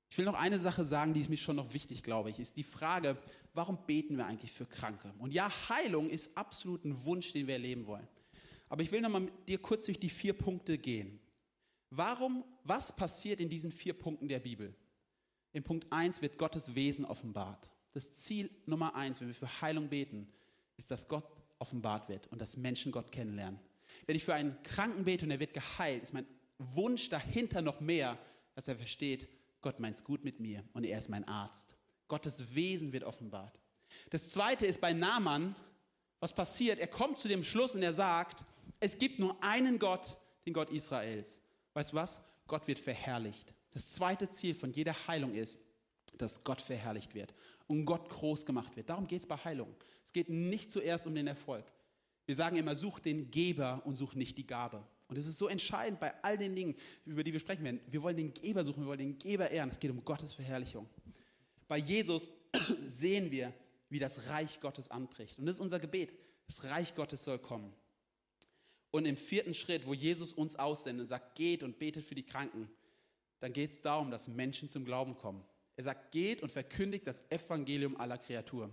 Ich 0.09 0.17
will 0.17 0.25
noch 0.25 0.33
eine 0.33 0.59
Sache 0.59 0.83
sagen, 0.83 1.13
die 1.13 1.21
ist 1.21 1.29
mir 1.29 1.37
schon 1.37 1.55
noch 1.55 1.73
wichtig, 1.73 2.01
glaube 2.01 2.29
ich, 2.29 2.39
ist 2.39 2.57
die 2.57 2.63
Frage, 2.63 3.17
warum 3.53 3.77
beten 3.85 4.17
wir 4.17 4.25
eigentlich 4.25 4.51
für 4.51 4.65
Kranke? 4.65 5.13
Und 5.19 5.31
ja, 5.31 5.51
Heilung 5.69 6.09
ist 6.09 6.35
absolut 6.35 6.83
ein 6.85 7.05
Wunsch, 7.05 7.33
den 7.33 7.47
wir 7.47 7.53
erleben 7.53 7.85
wollen. 7.85 8.07
Aber 8.67 8.81
ich 8.81 8.91
will 8.91 9.01
nochmal 9.01 9.21
mit 9.21 9.47
dir 9.47 9.59
kurz 9.59 9.85
durch 9.85 9.99
die 9.99 10.09
vier 10.09 10.33
Punkte 10.33 10.77
gehen. 10.77 11.19
Warum, 11.89 12.43
was 12.63 12.93
passiert 12.95 13.39
in 13.39 13.47
diesen 13.47 13.71
vier 13.71 13.93
Punkten 13.93 14.27
der 14.27 14.39
Bibel? 14.39 14.75
In 15.53 15.63
Punkt 15.63 15.85
1 15.91 16.21
wird 16.21 16.37
Gottes 16.37 16.75
Wesen 16.75 17.05
offenbart. 17.05 17.71
Das 17.93 18.13
Ziel 18.13 18.49
Nummer 18.65 18.95
1, 18.95 19.21
wenn 19.21 19.27
wir 19.27 19.35
für 19.35 19.61
Heilung 19.61 19.87
beten, 19.87 20.27
ist, 20.75 20.91
dass 20.91 21.07
Gott 21.07 21.25
offenbart 21.59 22.09
wird 22.09 22.27
und 22.27 22.41
dass 22.41 22.57
Menschen 22.57 22.91
Gott 22.91 23.11
kennenlernen. 23.11 23.59
Wenn 24.07 24.15
ich 24.15 24.25
für 24.25 24.33
einen 24.33 24.61
Kranken 24.63 25.03
bete 25.03 25.25
und 25.25 25.31
er 25.31 25.39
wird 25.39 25.53
geheilt, 25.53 26.03
ist 26.03 26.13
mein 26.13 26.25
Wunsch 26.57 27.09
dahinter 27.09 27.61
noch 27.61 27.81
mehr, 27.81 28.17
dass 28.55 28.67
er 28.67 28.75
versteht, 28.75 29.27
Gott 29.61 29.79
meint 29.79 29.97
es 29.97 30.03
gut 30.03 30.23
mit 30.23 30.39
mir 30.39 30.63
und 30.73 30.85
er 30.85 30.97
ist 30.97 31.09
mein 31.09 31.27
Arzt. 31.27 31.75
Gottes 32.07 32.55
Wesen 32.55 32.93
wird 32.93 33.03
offenbart. 33.03 33.59
Das 34.09 34.29
zweite 34.29 34.65
ist 34.65 34.81
bei 34.81 34.93
Naaman, 34.93 35.55
was 36.19 36.33
passiert? 36.33 36.79
Er 36.79 36.87
kommt 36.87 37.19
zu 37.19 37.27
dem 37.27 37.43
Schluss 37.43 37.75
und 37.75 37.83
er 37.83 37.93
sagt, 37.93 38.43
es 38.79 38.97
gibt 38.97 39.19
nur 39.19 39.41
einen 39.43 39.77
Gott, 39.77 40.17
den 40.45 40.53
Gott 40.53 40.69
Israels. 40.69 41.37
Weißt 41.73 41.91
du 41.91 41.97
was? 41.97 42.21
Gott 42.47 42.67
wird 42.67 42.79
verherrlicht. 42.79 43.53
Das 43.71 43.91
zweite 43.91 44.29
Ziel 44.29 44.53
von 44.53 44.71
jeder 44.71 44.95
Heilung 45.07 45.35
ist, 45.35 45.59
dass 46.17 46.43
Gott 46.43 46.61
verherrlicht 46.61 47.13
wird 47.13 47.33
und 47.67 47.85
Gott 47.85 48.09
groß 48.09 48.45
gemacht 48.45 48.75
wird. 48.75 48.89
Darum 48.89 49.07
geht 49.07 49.23
es 49.23 49.27
bei 49.27 49.37
Heilung. 49.37 49.75
Es 50.05 50.13
geht 50.13 50.29
nicht 50.29 50.71
zuerst 50.71 51.05
um 51.05 51.13
den 51.13 51.27
Erfolg. 51.27 51.65
Wir 52.27 52.35
sagen 52.35 52.57
immer, 52.57 52.75
such 52.75 52.99
den 52.99 53.31
Geber 53.31 53.81
und 53.85 53.95
such 53.95 54.13
nicht 54.13 54.37
die 54.37 54.45
Gabe. 54.45 54.85
Und 55.07 55.17
es 55.17 55.25
ist 55.25 55.37
so 55.37 55.47
entscheidend 55.47 55.99
bei 55.99 56.13
all 56.23 56.37
den 56.37 56.55
Dingen, 56.55 56.75
über 57.05 57.23
die 57.23 57.31
wir 57.31 57.39
sprechen 57.39 57.63
werden. 57.63 57.79
Wir 57.89 58.03
wollen 58.03 58.17
den 58.17 58.33
Geber 58.33 58.65
suchen, 58.65 58.83
wir 58.83 58.87
wollen 58.87 58.99
den 58.99 59.17
Geber 59.17 59.49
ehren. 59.49 59.69
Es 59.69 59.79
geht 59.79 59.89
um 59.89 60.03
Gottes 60.03 60.33
Verherrlichung. 60.33 60.87
Bei 61.67 61.77
Jesus 61.77 62.27
sehen 62.87 63.31
wir, 63.31 63.53
wie 63.89 63.99
das 63.99 64.29
Reich 64.29 64.59
Gottes 64.59 64.91
anbricht. 64.91 65.39
Und 65.39 65.45
das 65.45 65.55
ist 65.55 65.61
unser 65.61 65.79
Gebet. 65.79 66.11
Das 66.47 66.65
Reich 66.65 66.93
Gottes 66.93 67.23
soll 67.23 67.39
kommen. 67.39 67.73
Und 68.91 69.05
im 69.05 69.15
vierten 69.15 69.53
Schritt, 69.53 69.87
wo 69.87 69.93
Jesus 69.93 70.33
uns 70.33 70.55
aussendet 70.57 71.05
und 71.05 71.09
sagt, 71.09 71.35
geht 71.35 71.63
und 71.63 71.79
betet 71.79 72.03
für 72.03 72.15
die 72.15 72.23
Kranken, 72.23 72.69
dann 73.39 73.53
geht 73.53 73.71
es 73.71 73.81
darum, 73.81 74.11
dass 74.11 74.27
Menschen 74.27 74.69
zum 74.69 74.83
Glauben 74.83 75.15
kommen. 75.15 75.43
Er 75.77 75.85
sagt, 75.85 76.11
geht 76.11 76.41
und 76.41 76.51
verkündigt 76.51 77.07
das 77.07 77.23
Evangelium 77.29 77.95
aller 77.97 78.17
Kreaturen. 78.17 78.71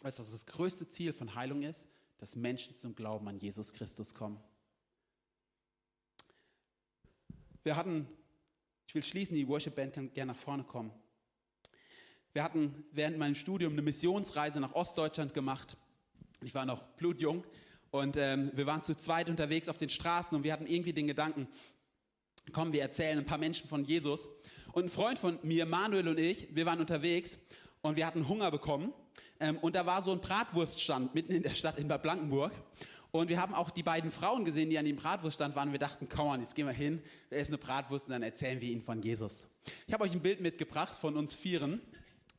Weißt 0.00 0.18
du, 0.18 0.22
was 0.22 0.30
das 0.30 0.46
größte 0.46 0.88
Ziel 0.88 1.12
von 1.12 1.34
Heilung 1.34 1.62
ist? 1.62 1.86
Dass 2.18 2.36
Menschen 2.36 2.74
zum 2.76 2.94
Glauben 2.94 3.28
an 3.28 3.38
Jesus 3.38 3.72
Christus 3.72 4.14
kommen. 4.14 4.40
Wir 7.62 7.76
hatten, 7.76 8.06
ich 8.86 8.94
will 8.94 9.02
schließen, 9.02 9.34
die 9.34 9.48
Worship 9.48 9.74
Band 9.74 9.94
kann 9.94 10.12
gerne 10.12 10.32
nach 10.32 10.38
vorne 10.38 10.64
kommen. 10.64 10.92
Wir 12.32 12.44
hatten 12.44 12.84
während 12.92 13.18
meinem 13.18 13.34
Studium 13.34 13.72
eine 13.72 13.82
Missionsreise 13.82 14.60
nach 14.60 14.74
Ostdeutschland 14.74 15.34
gemacht. 15.34 15.76
Ich 16.42 16.54
war 16.54 16.66
noch 16.66 16.86
blutjung 16.96 17.44
und 17.90 18.16
ähm, 18.16 18.50
wir 18.54 18.66
waren 18.66 18.82
zu 18.82 18.94
zweit 18.94 19.30
unterwegs 19.30 19.68
auf 19.68 19.78
den 19.78 19.88
Straßen 19.88 20.36
und 20.36 20.44
wir 20.44 20.52
hatten 20.52 20.66
irgendwie 20.66 20.92
den 20.92 21.06
Gedanken, 21.06 21.48
komm, 22.52 22.72
wir 22.72 22.82
erzählen 22.82 23.18
ein 23.18 23.24
paar 23.24 23.38
Menschen 23.38 23.68
von 23.68 23.84
Jesus. 23.84 24.28
Und 24.72 24.84
ein 24.84 24.88
Freund 24.90 25.18
von 25.18 25.38
mir, 25.42 25.64
Manuel 25.64 26.08
und 26.08 26.20
ich, 26.20 26.54
wir 26.54 26.66
waren 26.66 26.78
unterwegs 26.78 27.38
und 27.80 27.96
wir 27.96 28.06
hatten 28.06 28.28
Hunger 28.28 28.50
bekommen. 28.50 28.92
Ähm, 29.40 29.58
und 29.58 29.74
da 29.74 29.86
war 29.86 30.02
so 30.02 30.12
ein 30.12 30.20
Bratwurststand 30.20 31.14
mitten 31.14 31.32
in 31.32 31.42
der 31.42 31.54
Stadt 31.54 31.78
in 31.78 31.88
Bad 31.88 32.02
Blankenburg. 32.02 32.52
Und 33.10 33.28
wir 33.28 33.40
haben 33.40 33.54
auch 33.54 33.70
die 33.70 33.82
beiden 33.82 34.10
Frauen 34.10 34.44
gesehen, 34.44 34.68
die 34.68 34.78
an 34.78 34.84
dem 34.84 34.96
Bratwurststand 34.96 35.56
waren. 35.56 35.72
Wir 35.72 35.78
dachten, 35.78 36.08
komm 36.08 36.26
on, 36.28 36.40
jetzt 36.40 36.54
gehen 36.54 36.66
wir 36.66 36.72
hin, 36.72 37.02
wir 37.28 37.38
essen 37.38 37.54
eine 37.54 37.58
Bratwurst 37.58 38.06
und 38.06 38.12
dann 38.12 38.22
erzählen 38.22 38.60
wir 38.60 38.68
ihnen 38.68 38.82
von 38.82 39.00
Jesus. 39.00 39.44
Ich 39.86 39.94
habe 39.94 40.04
euch 40.04 40.12
ein 40.12 40.20
Bild 40.20 40.40
mitgebracht 40.40 40.94
von 40.94 41.16
uns 41.16 41.32
Vieren, 41.32 41.80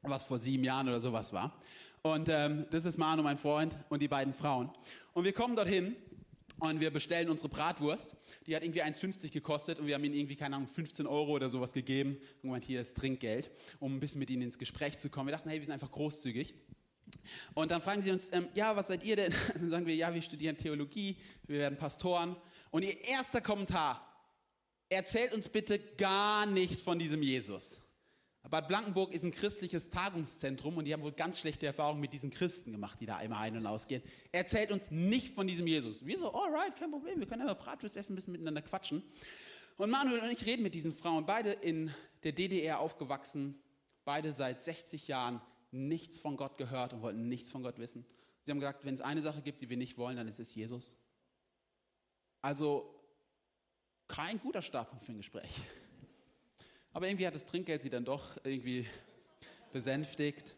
was 0.03 0.23
vor 0.23 0.39
sieben 0.39 0.63
Jahren 0.63 0.87
oder 0.87 1.01
sowas 1.01 1.33
war. 1.33 1.59
Und 2.03 2.29
ähm, 2.29 2.65
das 2.69 2.85
ist 2.85 2.97
Manu, 2.97 3.23
mein 3.23 3.37
Freund, 3.37 3.75
und 3.89 4.01
die 4.01 4.07
beiden 4.07 4.33
Frauen. 4.33 4.69
Und 5.13 5.25
wir 5.25 5.33
kommen 5.33 5.55
dorthin 5.55 5.95
und 6.59 6.79
wir 6.79 6.91
bestellen 6.91 7.29
unsere 7.29 7.49
Bratwurst. 7.49 8.15
Die 8.45 8.55
hat 8.55 8.63
irgendwie 8.63 8.83
1,50 8.83 9.31
gekostet 9.31 9.79
und 9.79 9.87
wir 9.87 9.95
haben 9.95 10.03
ihnen 10.03 10.15
irgendwie, 10.15 10.35
keine 10.35 10.55
Ahnung, 10.55 10.67
15 10.67 11.07
Euro 11.07 11.31
oder 11.31 11.49
sowas 11.49 11.73
gegeben. 11.73 12.17
Irgendwann 12.41 12.61
hier 12.61 12.81
ist 12.81 12.95
Trinkgeld, 12.97 13.49
um 13.79 13.95
ein 13.95 13.99
bisschen 13.99 14.19
mit 14.19 14.29
ihnen 14.29 14.43
ins 14.43 14.57
Gespräch 14.57 14.97
zu 14.99 15.09
kommen. 15.09 15.27
Wir 15.27 15.33
dachten, 15.33 15.49
hey, 15.49 15.59
wir 15.59 15.65
sind 15.65 15.73
einfach 15.73 15.91
großzügig. 15.91 16.53
Und 17.53 17.71
dann 17.71 17.81
fragen 17.81 18.01
sie 18.01 18.11
uns, 18.11 18.29
ähm, 18.31 18.47
ja, 18.53 18.75
was 18.75 18.87
seid 18.87 19.03
ihr 19.03 19.15
denn? 19.15 19.33
Dann 19.53 19.69
sagen 19.69 19.85
wir, 19.85 19.95
ja, 19.95 20.13
wir 20.13 20.21
studieren 20.21 20.57
Theologie, 20.57 21.17
wir 21.45 21.59
werden 21.59 21.77
Pastoren. 21.77 22.35
Und 22.71 22.83
ihr 22.83 22.99
erster 23.01 23.41
Kommentar, 23.41 24.01
erzählt 24.89 25.33
uns 25.33 25.49
bitte 25.49 25.79
gar 25.79 26.45
nichts 26.45 26.81
von 26.81 26.99
diesem 26.99 27.21
Jesus. 27.21 27.81
Bad 28.49 28.69
Blankenburg 28.69 29.11
ist 29.11 29.23
ein 29.23 29.31
christliches 29.31 29.89
Tagungszentrum 29.89 30.77
und 30.77 30.85
die 30.85 30.93
haben 30.93 31.03
wohl 31.03 31.11
ganz 31.11 31.39
schlechte 31.39 31.65
Erfahrungen 31.65 31.99
mit 31.99 32.13
diesen 32.13 32.29
Christen 32.29 32.71
gemacht, 32.71 32.97
die 33.01 33.05
da 33.05 33.19
immer 33.19 33.39
ein- 33.39 33.57
und 33.57 33.65
ausgehen. 33.65 34.01
Erzählt 34.31 34.71
uns 34.71 34.89
nicht 34.89 35.35
von 35.35 35.47
diesem 35.47 35.67
Jesus. 35.67 36.05
Wir 36.05 36.17
so, 36.17 36.33
alright, 36.33 36.75
kein 36.77 36.91
Problem, 36.91 37.19
wir 37.19 37.27
können 37.27 37.41
immer 37.41 37.55
Bratwurst 37.55 37.97
essen, 37.97 38.13
ein 38.13 38.15
bisschen 38.15 38.31
miteinander 38.31 38.61
quatschen. 38.61 39.03
Und 39.75 39.89
Manuel 39.89 40.21
und 40.21 40.31
ich 40.31 40.45
reden 40.45 40.63
mit 40.63 40.75
diesen 40.75 40.93
Frauen, 40.93 41.25
beide 41.25 41.51
in 41.51 41.93
der 42.23 42.31
DDR 42.31 42.79
aufgewachsen, 42.79 43.61
beide 44.05 44.31
seit 44.31 44.63
60 44.63 45.09
Jahren 45.09 45.41
nichts 45.71 46.19
von 46.19 46.37
Gott 46.37 46.57
gehört 46.57 46.93
und 46.93 47.01
wollten 47.01 47.27
nichts 47.27 47.51
von 47.51 47.63
Gott 47.63 47.77
wissen. 47.79 48.05
Sie 48.43 48.51
haben 48.51 48.59
gesagt, 48.59 48.85
wenn 48.85 48.95
es 48.95 49.01
eine 49.01 49.21
Sache 49.21 49.41
gibt, 49.41 49.61
die 49.61 49.69
wir 49.69 49.77
nicht 49.77 49.97
wollen, 49.97 50.17
dann 50.17 50.27
ist 50.27 50.39
es 50.39 50.55
Jesus. 50.55 50.97
Also 52.41 52.93
kein 54.07 54.39
guter 54.39 54.61
Startpunkt 54.61 55.03
für 55.03 55.11
ein 55.11 55.17
Gespräch. 55.17 55.51
Aber 56.93 57.07
irgendwie 57.07 57.27
hat 57.27 57.35
das 57.35 57.45
Trinkgeld 57.45 57.81
sie 57.81 57.89
dann 57.89 58.05
doch 58.05 58.37
irgendwie 58.43 58.87
besänftigt. 59.71 60.55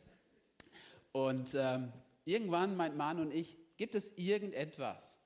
Und 1.12 1.56
ähm, 1.56 1.92
irgendwann 2.26 2.78
meint 2.78 2.96
Manu 2.96 3.24
und 3.24 3.34
ich, 3.34 3.58
gibt 3.78 3.96
es 3.96 4.16
irgendetwas, 4.18 5.20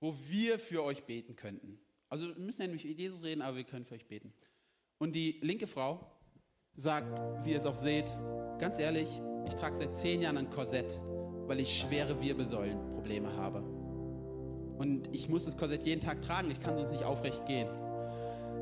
wo 0.00 0.14
wir 0.26 0.58
für 0.58 0.82
euch 0.82 1.04
beten 1.04 1.36
könnten? 1.36 1.78
Also 2.08 2.28
wir 2.28 2.34
müssen 2.36 2.62
ja 2.62 2.66
nicht 2.66 2.84
mit 2.84 2.98
Jesus 2.98 3.22
reden, 3.22 3.42
aber 3.42 3.56
wir 3.56 3.64
können 3.64 3.84
für 3.84 3.94
euch 3.94 4.06
beten. 4.06 4.32
Und 4.98 5.14
die 5.14 5.38
linke 5.42 5.66
Frau 5.66 6.10
sagt, 6.74 7.18
wie 7.44 7.52
ihr 7.52 7.58
es 7.58 7.64
auch 7.64 7.74
seht, 7.74 8.06
ganz 8.58 8.78
ehrlich, 8.78 9.20
ich 9.46 9.54
trage 9.54 9.76
seit 9.76 9.94
zehn 9.94 10.20
Jahren 10.20 10.36
ein 10.36 10.50
Korsett, 10.50 11.00
weil 11.46 11.60
ich 11.60 11.80
schwere 11.80 12.20
Wirbelsäulenprobleme 12.20 13.36
habe. 13.36 13.62
Und 14.78 15.08
ich 15.12 15.28
muss 15.28 15.44
das 15.44 15.56
Korsett 15.56 15.84
jeden 15.84 16.00
Tag 16.00 16.22
tragen, 16.22 16.50
ich 16.50 16.60
kann 16.60 16.76
sonst 16.76 16.92
nicht 16.92 17.04
aufrecht 17.04 17.44
gehen. 17.46 17.68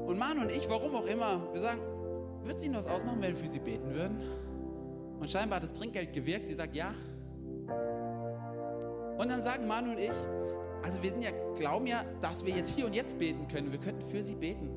Und 0.07 0.19
Manu 0.19 0.43
und 0.43 0.53
ich, 0.53 0.69
warum 0.71 0.95
auch 0.95 1.07
immer, 1.07 1.53
wir 1.53 1.61
sagen, 1.61 1.81
wird 2.45 2.61
sie 2.61 2.67
Ihnen 2.67 2.77
was 2.77 2.87
ausmachen, 2.87 3.21
wenn 3.21 3.33
wir 3.33 3.37
für 3.37 3.49
sie 3.49 3.59
beten 3.59 3.93
würden? 3.93 4.21
Und 5.19 5.29
scheinbar 5.29 5.57
hat 5.57 5.65
das 5.65 5.73
Trinkgeld 5.73 6.13
gewirkt. 6.13 6.47
Sie 6.47 6.55
sagt 6.55 6.75
ja. 6.75 6.95
Und 9.19 9.31
dann 9.31 9.43
sagen 9.43 9.67
Manu 9.67 9.93
und 9.93 9.99
ich, 9.99 10.13
also 10.83 11.03
wir 11.03 11.11
sind 11.11 11.23
ja, 11.23 11.31
glauben 11.57 11.87
ja, 11.87 12.05
dass 12.21 12.45
wir 12.45 12.55
jetzt 12.55 12.71
hier 12.71 12.87
und 12.87 12.95
jetzt 12.95 13.19
beten 13.19 13.49
können. 13.49 13.73
Wir 13.73 13.81
könnten 13.81 14.03
für 14.03 14.23
sie 14.23 14.35
beten. 14.35 14.69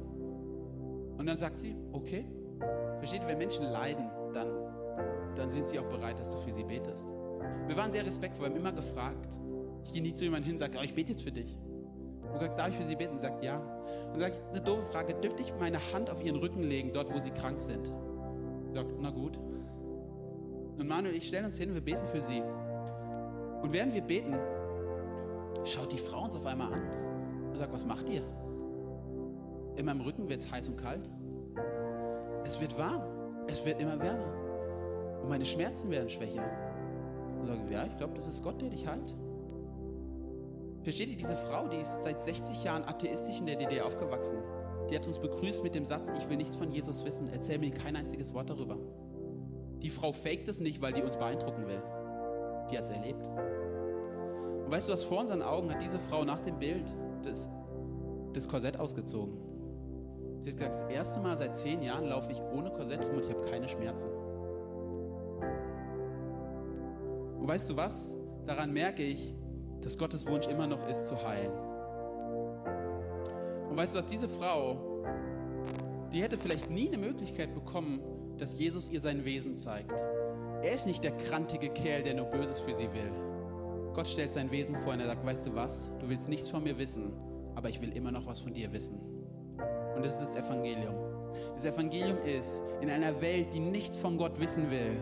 Und 1.17 1.25
dann 1.25 1.37
sagt 1.37 1.59
sie, 1.59 1.75
okay. 1.91 2.25
Versteht 2.99 3.25
wenn 3.27 3.37
Menschen 3.37 3.65
leiden, 3.65 4.09
dann, 4.33 4.47
dann 5.35 5.51
sind 5.51 5.67
sie 5.67 5.79
auch 5.79 5.87
bereit, 5.87 6.19
dass 6.19 6.31
du 6.31 6.37
für 6.37 6.51
sie 6.51 6.63
betest. 6.63 7.05
Wir 7.67 7.77
waren 7.77 7.91
sehr 7.91 8.05
respektvoll, 8.05 8.47
wir 8.47 8.55
haben 8.55 8.59
immer 8.59 8.71
gefragt. 8.71 9.39
Ich 9.85 9.93
gehe 9.93 10.01
nie 10.01 10.13
zu 10.13 10.23
jemandem 10.23 10.45
hin 10.45 10.53
und 10.55 10.59
sage, 10.59 10.77
oh, 10.79 10.83
ich 10.83 10.93
bete 10.93 11.11
jetzt 11.11 11.23
für 11.23 11.31
dich. 11.31 11.57
Und 12.33 12.39
sagt, 12.39 12.59
darf 12.59 12.69
ich 12.69 12.75
für 12.75 12.87
Sie 12.87 12.95
beten? 12.95 13.13
Und 13.13 13.21
sagt, 13.21 13.43
ja. 13.43 13.57
Und 14.13 14.19
sagt, 14.19 14.41
eine 14.49 14.61
doofe 14.61 14.83
Frage, 14.83 15.15
dürfte 15.15 15.41
ich 15.41 15.53
meine 15.59 15.79
Hand 15.93 16.09
auf 16.09 16.23
Ihren 16.23 16.35
Rücken 16.35 16.63
legen, 16.63 16.91
dort, 16.93 17.13
wo 17.13 17.17
Sie 17.17 17.31
krank 17.31 17.59
sind? 17.59 17.91
Sagt, 18.73 18.91
na 18.99 19.09
gut. 19.09 19.37
Und 20.77 20.87
Manuel, 20.87 21.15
ich 21.15 21.27
stelle 21.27 21.47
uns 21.47 21.57
hin, 21.57 21.73
wir 21.73 21.81
beten 21.81 22.05
für 22.07 22.21
Sie. 22.21 22.41
Und 23.61 23.73
während 23.73 23.93
wir 23.93 24.01
beten, 24.01 24.35
schaut 25.65 25.91
die 25.91 25.97
Frau 25.97 26.23
uns 26.23 26.35
auf 26.35 26.45
einmal 26.45 26.73
an 26.73 26.81
und 27.51 27.57
sagt, 27.57 27.73
was 27.73 27.85
macht 27.85 28.09
ihr? 28.09 28.23
In 29.75 29.85
meinem 29.85 30.01
Rücken 30.01 30.29
wird 30.29 30.41
es 30.41 30.51
heiß 30.51 30.69
und 30.69 30.77
kalt. 30.77 31.11
Es 32.45 32.61
wird 32.61 32.77
warm. 32.77 33.01
Es 33.47 33.65
wird 33.65 33.81
immer 33.81 33.99
wärmer. 33.99 34.48
Und 35.21 35.29
meine 35.29 35.45
Schmerzen 35.45 35.89
werden 35.91 36.09
schwächer. 36.09 36.43
Und 37.39 37.47
sagen, 37.47 37.71
ja, 37.71 37.85
ich 37.85 37.95
glaube, 37.97 38.13
das 38.15 38.27
ist 38.27 38.43
Gott, 38.43 38.61
der 38.61 38.69
dich 38.69 38.87
heilt. 38.87 39.15
Versteht 40.83 41.09
ihr, 41.09 41.17
diese 41.17 41.35
Frau, 41.35 41.67
die 41.67 41.77
ist 41.77 42.03
seit 42.03 42.21
60 42.21 42.63
Jahren 42.63 42.83
atheistisch 42.83 43.39
in 43.39 43.45
der 43.45 43.57
DDR 43.57 43.85
aufgewachsen. 43.85 44.37
Die 44.89 44.95
hat 44.95 45.05
uns 45.05 45.19
begrüßt 45.19 45.63
mit 45.63 45.75
dem 45.75 45.85
Satz, 45.85 46.09
ich 46.17 46.29
will 46.29 46.37
nichts 46.37 46.55
von 46.55 46.71
Jesus 46.71 47.05
wissen, 47.05 47.29
erzähl 47.31 47.59
mir 47.59 47.71
kein 47.71 47.95
einziges 47.95 48.33
Wort 48.33 48.49
darüber. 48.49 48.77
Die 49.81 49.89
Frau 49.89 50.11
faked 50.11 50.47
es 50.47 50.59
nicht, 50.59 50.81
weil 50.81 50.93
die 50.93 51.01
uns 51.01 51.17
beeindrucken 51.17 51.67
will. 51.67 51.81
Die 52.71 52.77
hat 52.77 52.85
es 52.85 52.91
erlebt. 52.91 53.25
Und 54.65 54.71
weißt 54.71 54.87
du, 54.87 54.93
was 54.93 55.03
vor 55.03 55.19
unseren 55.19 55.41
Augen 55.41 55.71
hat 55.71 55.81
diese 55.81 55.99
Frau 55.99 56.23
nach 56.23 56.39
dem 56.41 56.59
Bild 56.59 56.95
das, 57.23 57.47
das 58.33 58.47
Korsett 58.47 58.79
ausgezogen? 58.79 59.37
Sie 60.41 60.51
hat 60.51 60.57
gesagt, 60.57 60.75
das 60.75 60.95
erste 60.95 61.19
Mal 61.19 61.37
seit 61.37 61.55
zehn 61.57 61.81
Jahren 61.81 62.05
laufe 62.05 62.31
ich 62.31 62.41
ohne 62.41 62.71
Korsett 62.71 63.05
rum 63.05 63.17
und 63.17 63.25
ich 63.25 63.29
habe 63.29 63.41
keine 63.49 63.67
Schmerzen. 63.67 64.09
Und 67.39 67.47
weißt 67.47 67.69
du 67.69 67.77
was? 67.77 68.13
Daran 68.45 68.73
merke 68.73 69.03
ich, 69.03 69.33
dass 69.81 69.97
Gottes 69.97 70.27
Wunsch 70.27 70.47
immer 70.47 70.67
noch 70.67 70.87
ist, 70.87 71.07
zu 71.07 71.15
heilen. 71.27 71.51
Und 73.69 73.77
weißt 73.77 73.95
du 73.95 73.99
was, 73.99 74.05
diese 74.07 74.27
Frau, 74.27 75.03
die 76.11 76.21
hätte 76.21 76.37
vielleicht 76.37 76.69
nie 76.69 76.87
eine 76.87 76.97
Möglichkeit 76.97 77.53
bekommen, 77.53 78.01
dass 78.37 78.57
Jesus 78.57 78.89
ihr 78.89 78.99
sein 78.99 79.25
Wesen 79.25 79.55
zeigt. 79.55 79.93
Er 80.61 80.73
ist 80.73 80.85
nicht 80.85 81.03
der 81.03 81.11
krantige 81.11 81.69
Kerl, 81.69 82.03
der 82.03 82.15
nur 82.15 82.25
Böses 82.25 82.59
für 82.59 82.75
sie 82.75 82.91
will. 82.93 83.11
Gott 83.93 84.07
stellt 84.07 84.33
sein 84.33 84.51
Wesen 84.51 84.75
vor 84.75 84.93
und 84.93 84.99
er 84.99 85.07
sagt, 85.07 85.25
weißt 85.25 85.47
du 85.47 85.55
was, 85.55 85.89
du 85.99 86.09
willst 86.09 86.27
nichts 86.29 86.49
von 86.49 86.63
mir 86.63 86.77
wissen, 86.77 87.13
aber 87.55 87.69
ich 87.69 87.81
will 87.81 87.91
immer 87.95 88.11
noch 88.11 88.25
was 88.25 88.39
von 88.39 88.53
dir 88.53 88.71
wissen. 88.73 88.99
Und 89.95 90.05
das 90.05 90.13
ist 90.13 90.33
das 90.33 90.45
Evangelium. 90.45 90.95
Das 91.55 91.65
Evangelium 91.65 92.17
ist, 92.23 92.59
in 92.81 92.89
einer 92.89 93.21
Welt, 93.21 93.53
die 93.53 93.59
nichts 93.59 93.97
von 93.97 94.17
Gott 94.17 94.39
wissen 94.39 94.69
will, 94.71 94.97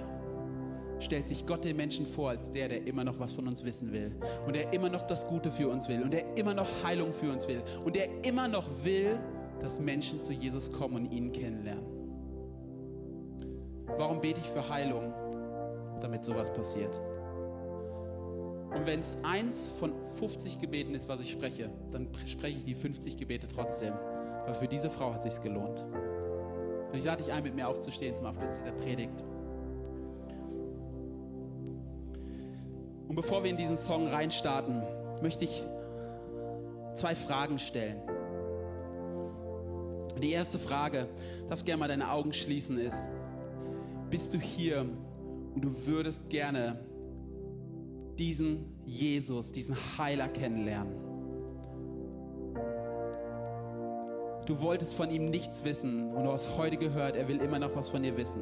stellt 1.00 1.28
sich 1.28 1.46
Gott 1.46 1.66
den 1.66 1.78
Menschen 1.78 2.06
vor 2.06 2.30
als 2.30 2.52
der, 2.52 2.70
der 2.70 2.86
immer 2.86 3.04
noch 3.04 3.20
was 3.20 3.32
von 3.32 3.48
uns 3.48 3.64
wissen 3.64 3.92
will. 3.92 4.16
Und 4.46 4.56
der 4.56 4.74
immer 4.74 4.90
noch 4.90 5.06
das 5.08 5.28
Gute 5.28 5.52
für 5.52 5.70
uns 5.70 5.88
will. 5.88 6.02
Und 6.02 6.14
der 6.14 6.36
immer 6.38 6.54
noch 6.54 6.68
Heilung 6.84 7.14
für 7.14 7.32
uns 7.32 7.48
will. 7.48 7.62
Und 7.84 7.96
der 7.96 8.08
immer 8.24 8.48
noch 8.48 8.66
will, 8.84 9.20
dass 9.62 9.80
Menschen 9.80 10.22
zu 10.22 10.34
Jesus 10.34 10.72
kommen 10.72 10.96
und 10.96 11.12
ihn 11.12 11.32
kennenlernen. 11.32 11.86
Warum 13.98 14.22
bete 14.22 14.40
ich 14.40 14.48
für 14.48 14.68
Heilung? 14.68 15.14
Damit 16.02 16.24
sowas 16.24 16.52
passiert. 16.54 17.00
Und 18.76 18.86
wenn 18.86 19.00
es 19.00 19.18
eins 19.24 19.68
von 19.68 19.94
50 20.20 20.60
Gebeten 20.60 20.94
ist, 20.94 21.08
was 21.08 21.20
ich 21.22 21.32
spreche, 21.32 21.70
dann 21.92 22.10
spreche 22.26 22.58
ich 22.58 22.66
die 22.66 22.76
50 22.76 23.18
Gebete 23.18 23.48
trotzdem. 23.48 23.94
Weil 24.46 24.54
für 24.54 24.68
diese 24.68 24.90
Frau 24.90 25.14
hat 25.14 25.26
es 25.26 25.36
sich 25.36 25.44
gelohnt. 25.44 25.84
Und 26.92 26.98
ich 26.98 27.04
lade 27.04 27.24
dich 27.24 27.32
ein, 27.34 27.44
mit 27.44 27.56
mir 27.56 27.68
aufzustehen 27.68 28.16
zum 28.16 28.28
Abschluss 28.28 28.60
dieser 28.60 28.72
Predigt. 28.74 29.24
Und 33.08 33.16
bevor 33.16 33.44
wir 33.44 33.50
in 33.50 33.58
diesen 33.58 33.78
Song 33.78 34.08
reinstarten, 34.08 34.82
möchte 35.22 35.46
ich 35.46 35.66
zwei 36.94 37.16
Fragen 37.16 37.60
stellen. 37.60 38.02
Die 40.22 40.32
erste 40.32 40.58
Frage, 40.58 41.08
darfst 41.48 41.66
gerne 41.66 41.80
mal 41.80 41.88
deine 41.88 42.12
Augen 42.12 42.34
schließen, 42.34 42.78
ist, 42.80 43.04
bist 44.10 44.34
du 44.34 44.40
hier 44.40 44.82
und 45.54 45.62
du 45.62 45.86
würdest 45.86 46.30
gerne 46.30 46.80
diesen 48.18 48.66
Jesus, 48.86 49.52
diesen 49.52 49.76
Heiler 49.98 50.28
kennenlernen? 50.28 51.08
Du 54.48 54.62
wolltest 54.62 54.96
von 54.96 55.12
ihm 55.12 55.26
nichts 55.26 55.64
wissen 55.66 56.14
und 56.14 56.24
du 56.24 56.32
hast 56.32 56.58
heute 56.58 56.78
gehört, 56.78 57.16
er 57.16 57.28
will 57.28 57.42
immer 57.42 57.60
noch 57.60 57.76
was 57.76 57.90
von 57.90 58.02
dir 58.02 58.16
wissen. 58.18 58.42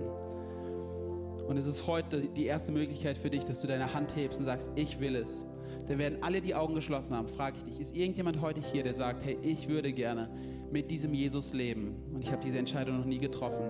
Und 1.48 1.58
es 1.58 1.68
ist 1.68 1.86
heute 1.86 2.22
die 2.22 2.46
erste 2.46 2.72
Möglichkeit 2.72 3.18
für 3.18 3.30
dich, 3.30 3.46
dass 3.46 3.62
du 3.62 3.68
deine 3.68 3.94
Hand 3.94 4.16
hebst 4.16 4.40
und 4.40 4.46
sagst, 4.46 4.70
ich 4.76 5.00
will 5.00 5.16
es. 5.16 5.46
Dann 5.88 6.00
werden 6.00 6.18
alle 6.22 6.42
die 6.42 6.56
Augen 6.56 6.74
geschlossen 6.74 7.16
haben. 7.16 7.28
Frage 7.28 7.58
ich 7.58 7.64
dich, 7.64 7.80
ist 7.80 7.96
irgendjemand 7.96 8.42
heute 8.42 8.62
hier, 8.62 8.84
der 8.84 8.96
sagt, 8.96 9.24
hey, 9.24 9.38
ich 9.42 9.68
würde 9.70 9.94
gerne 9.94 10.30
mit 10.72 10.90
diesem 10.90 11.14
Jesus 11.14 11.54
leben 11.54 11.96
und 12.14 12.22
ich 12.22 12.32
habe 12.32 12.42
diese 12.44 12.58
Entscheidung 12.58 12.98
noch 12.98 13.06
nie 13.06 13.20
getroffen? 13.20 13.66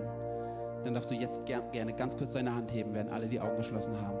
Dann 0.84 0.94
darfst 0.94 1.10
du 1.10 1.14
jetzt 1.14 1.44
ger 1.46 1.60
gerne 1.72 1.92
ganz 1.92 2.16
kurz 2.16 2.32
deine 2.32 2.54
Hand 2.54 2.72
heben, 2.72 2.94
werden 2.94 3.12
alle 3.12 3.28
die 3.28 3.40
Augen 3.40 3.56
geschlossen 3.56 4.00
haben. 4.00 4.18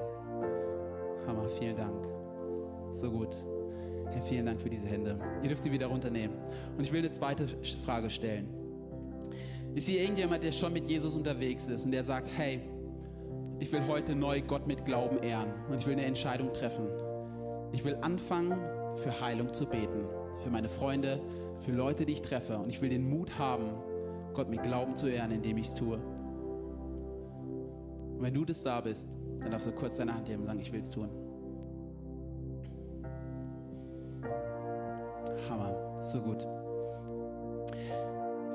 Hammer, 1.26 1.48
vielen 1.48 1.76
Dank. 1.76 2.06
So 2.92 3.10
gut. 3.10 3.36
Herr, 4.10 4.22
vielen 4.22 4.46
Dank 4.46 4.60
für 4.60 4.70
diese 4.70 4.86
Hände. 4.86 5.18
Ihr 5.42 5.48
dürft 5.48 5.62
sie 5.62 5.72
wieder 5.72 5.86
runternehmen. 5.86 6.36
Und 6.76 6.84
ich 6.84 6.92
will 6.92 7.00
eine 7.00 7.12
zweite 7.12 7.46
Frage 7.84 8.10
stellen. 8.10 8.48
Ist 9.74 9.88
hier 9.88 10.00
irgendjemand, 10.00 10.42
der 10.42 10.52
schon 10.52 10.72
mit 10.72 10.86
Jesus 10.86 11.14
unterwegs 11.14 11.66
ist 11.66 11.84
und 11.84 11.90
der 11.90 12.04
sagt, 12.04 12.28
hey, 12.36 12.60
ich 13.58 13.72
will 13.72 13.86
heute 13.88 14.14
neu 14.14 14.42
Gott 14.42 14.66
mit 14.66 14.84
Glauben 14.84 15.22
ehren 15.22 15.48
und 15.68 15.78
ich 15.78 15.86
will 15.86 15.94
eine 15.94 16.04
Entscheidung 16.04 16.52
treffen. 16.52 16.86
Ich 17.72 17.84
will 17.84 17.96
anfangen, 18.00 18.58
für 18.96 19.20
Heilung 19.20 19.52
zu 19.52 19.66
beten. 19.66 20.06
Für 20.42 20.50
meine 20.50 20.68
Freunde, 20.68 21.20
für 21.60 21.72
Leute, 21.72 22.06
die 22.06 22.14
ich 22.14 22.22
treffe. 22.22 22.58
Und 22.58 22.68
ich 22.68 22.80
will 22.80 22.90
den 22.90 23.08
Mut 23.08 23.38
haben, 23.38 23.70
Gott 24.34 24.48
mit 24.48 24.62
Glauben 24.62 24.96
zu 24.96 25.08
ehren, 25.08 25.30
indem 25.30 25.58
ich 25.58 25.68
es 25.68 25.74
tue. 25.74 25.96
Und 25.96 28.22
wenn 28.22 28.34
du 28.34 28.44
das 28.44 28.62
da 28.62 28.80
bist, 28.80 29.08
dann 29.40 29.50
darfst 29.50 29.66
du 29.66 29.72
kurz 29.72 29.96
deine 29.96 30.14
Hand 30.14 30.28
heben 30.28 30.40
und 30.40 30.46
sagen, 30.46 30.60
ich 30.60 30.72
will 30.72 30.80
es 30.80 30.90
tun. 30.90 31.08
Hammer, 35.48 36.02
so 36.02 36.20
gut. 36.20 36.46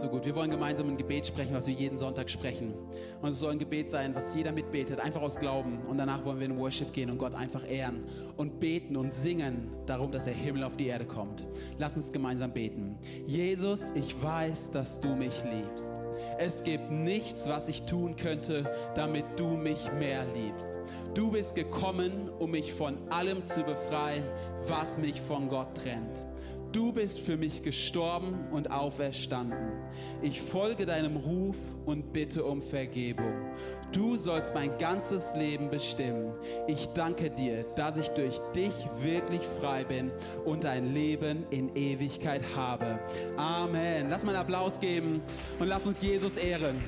So 0.01 0.09
gut, 0.09 0.25
wir 0.25 0.33
wollen 0.33 0.49
gemeinsam 0.49 0.89
ein 0.89 0.97
Gebet 0.97 1.27
sprechen, 1.27 1.53
was 1.53 1.67
wir 1.67 1.75
jeden 1.75 1.95
Sonntag 1.95 2.27
sprechen. 2.27 2.73
Und 3.21 3.33
es 3.33 3.39
soll 3.39 3.51
ein 3.51 3.59
Gebet 3.59 3.91
sein, 3.91 4.15
was 4.15 4.33
jeder 4.33 4.51
mitbetet, 4.51 4.99
einfach 4.99 5.21
aus 5.21 5.35
Glauben. 5.35 5.77
Und 5.87 5.99
danach 5.99 6.25
wollen 6.25 6.39
wir 6.39 6.47
in 6.47 6.57
Worship 6.57 6.91
gehen 6.91 7.11
und 7.11 7.19
Gott 7.19 7.35
einfach 7.35 7.69
ehren 7.69 8.03
und 8.35 8.59
beten 8.59 8.97
und 8.97 9.13
singen 9.13 9.69
darum, 9.85 10.11
dass 10.11 10.23
der 10.23 10.33
Himmel 10.33 10.63
auf 10.63 10.75
die 10.75 10.87
Erde 10.87 11.05
kommt. 11.05 11.45
Lass 11.77 11.97
uns 11.97 12.11
gemeinsam 12.11 12.51
beten. 12.51 12.97
Jesus, 13.27 13.91
ich 13.93 14.19
weiß, 14.23 14.71
dass 14.71 14.99
du 14.99 15.09
mich 15.09 15.35
liebst. 15.43 15.85
Es 16.39 16.63
gibt 16.63 16.89
nichts, 16.89 17.47
was 17.47 17.67
ich 17.67 17.83
tun 17.83 18.15
könnte, 18.15 18.71
damit 18.95 19.25
du 19.37 19.49
mich 19.49 19.91
mehr 19.99 20.25
liebst. 20.33 20.71
Du 21.13 21.29
bist 21.29 21.53
gekommen, 21.53 22.27
um 22.39 22.49
mich 22.49 22.73
von 22.73 22.97
allem 23.11 23.45
zu 23.45 23.61
befreien, 23.61 24.23
was 24.65 24.97
mich 24.97 25.21
von 25.21 25.47
Gott 25.47 25.75
trennt. 25.75 26.23
Du 26.71 26.93
bist 26.93 27.19
für 27.19 27.35
mich 27.35 27.63
gestorben 27.63 28.47
und 28.51 28.71
auferstanden. 28.71 29.73
Ich 30.21 30.41
folge 30.41 30.85
deinem 30.85 31.17
Ruf 31.17 31.57
und 31.85 32.13
bitte 32.13 32.45
um 32.45 32.61
Vergebung. 32.61 33.33
Du 33.91 34.15
sollst 34.17 34.53
mein 34.53 34.77
ganzes 34.77 35.35
Leben 35.35 35.69
bestimmen. 35.69 36.33
Ich 36.67 36.87
danke 36.87 37.29
dir, 37.29 37.65
dass 37.75 37.97
ich 37.97 38.07
durch 38.09 38.39
dich 38.55 38.73
wirklich 39.01 39.41
frei 39.41 39.83
bin 39.83 40.11
und 40.45 40.65
ein 40.65 40.93
Leben 40.93 41.45
in 41.49 41.75
Ewigkeit 41.75 42.41
habe. 42.55 42.99
Amen. 43.35 44.09
Lass 44.09 44.23
mal 44.23 44.31
einen 44.31 44.41
Applaus 44.41 44.79
geben 44.79 45.21
und 45.59 45.67
lass 45.67 45.85
uns 45.85 46.01
Jesus 46.01 46.37
ehren. 46.37 46.81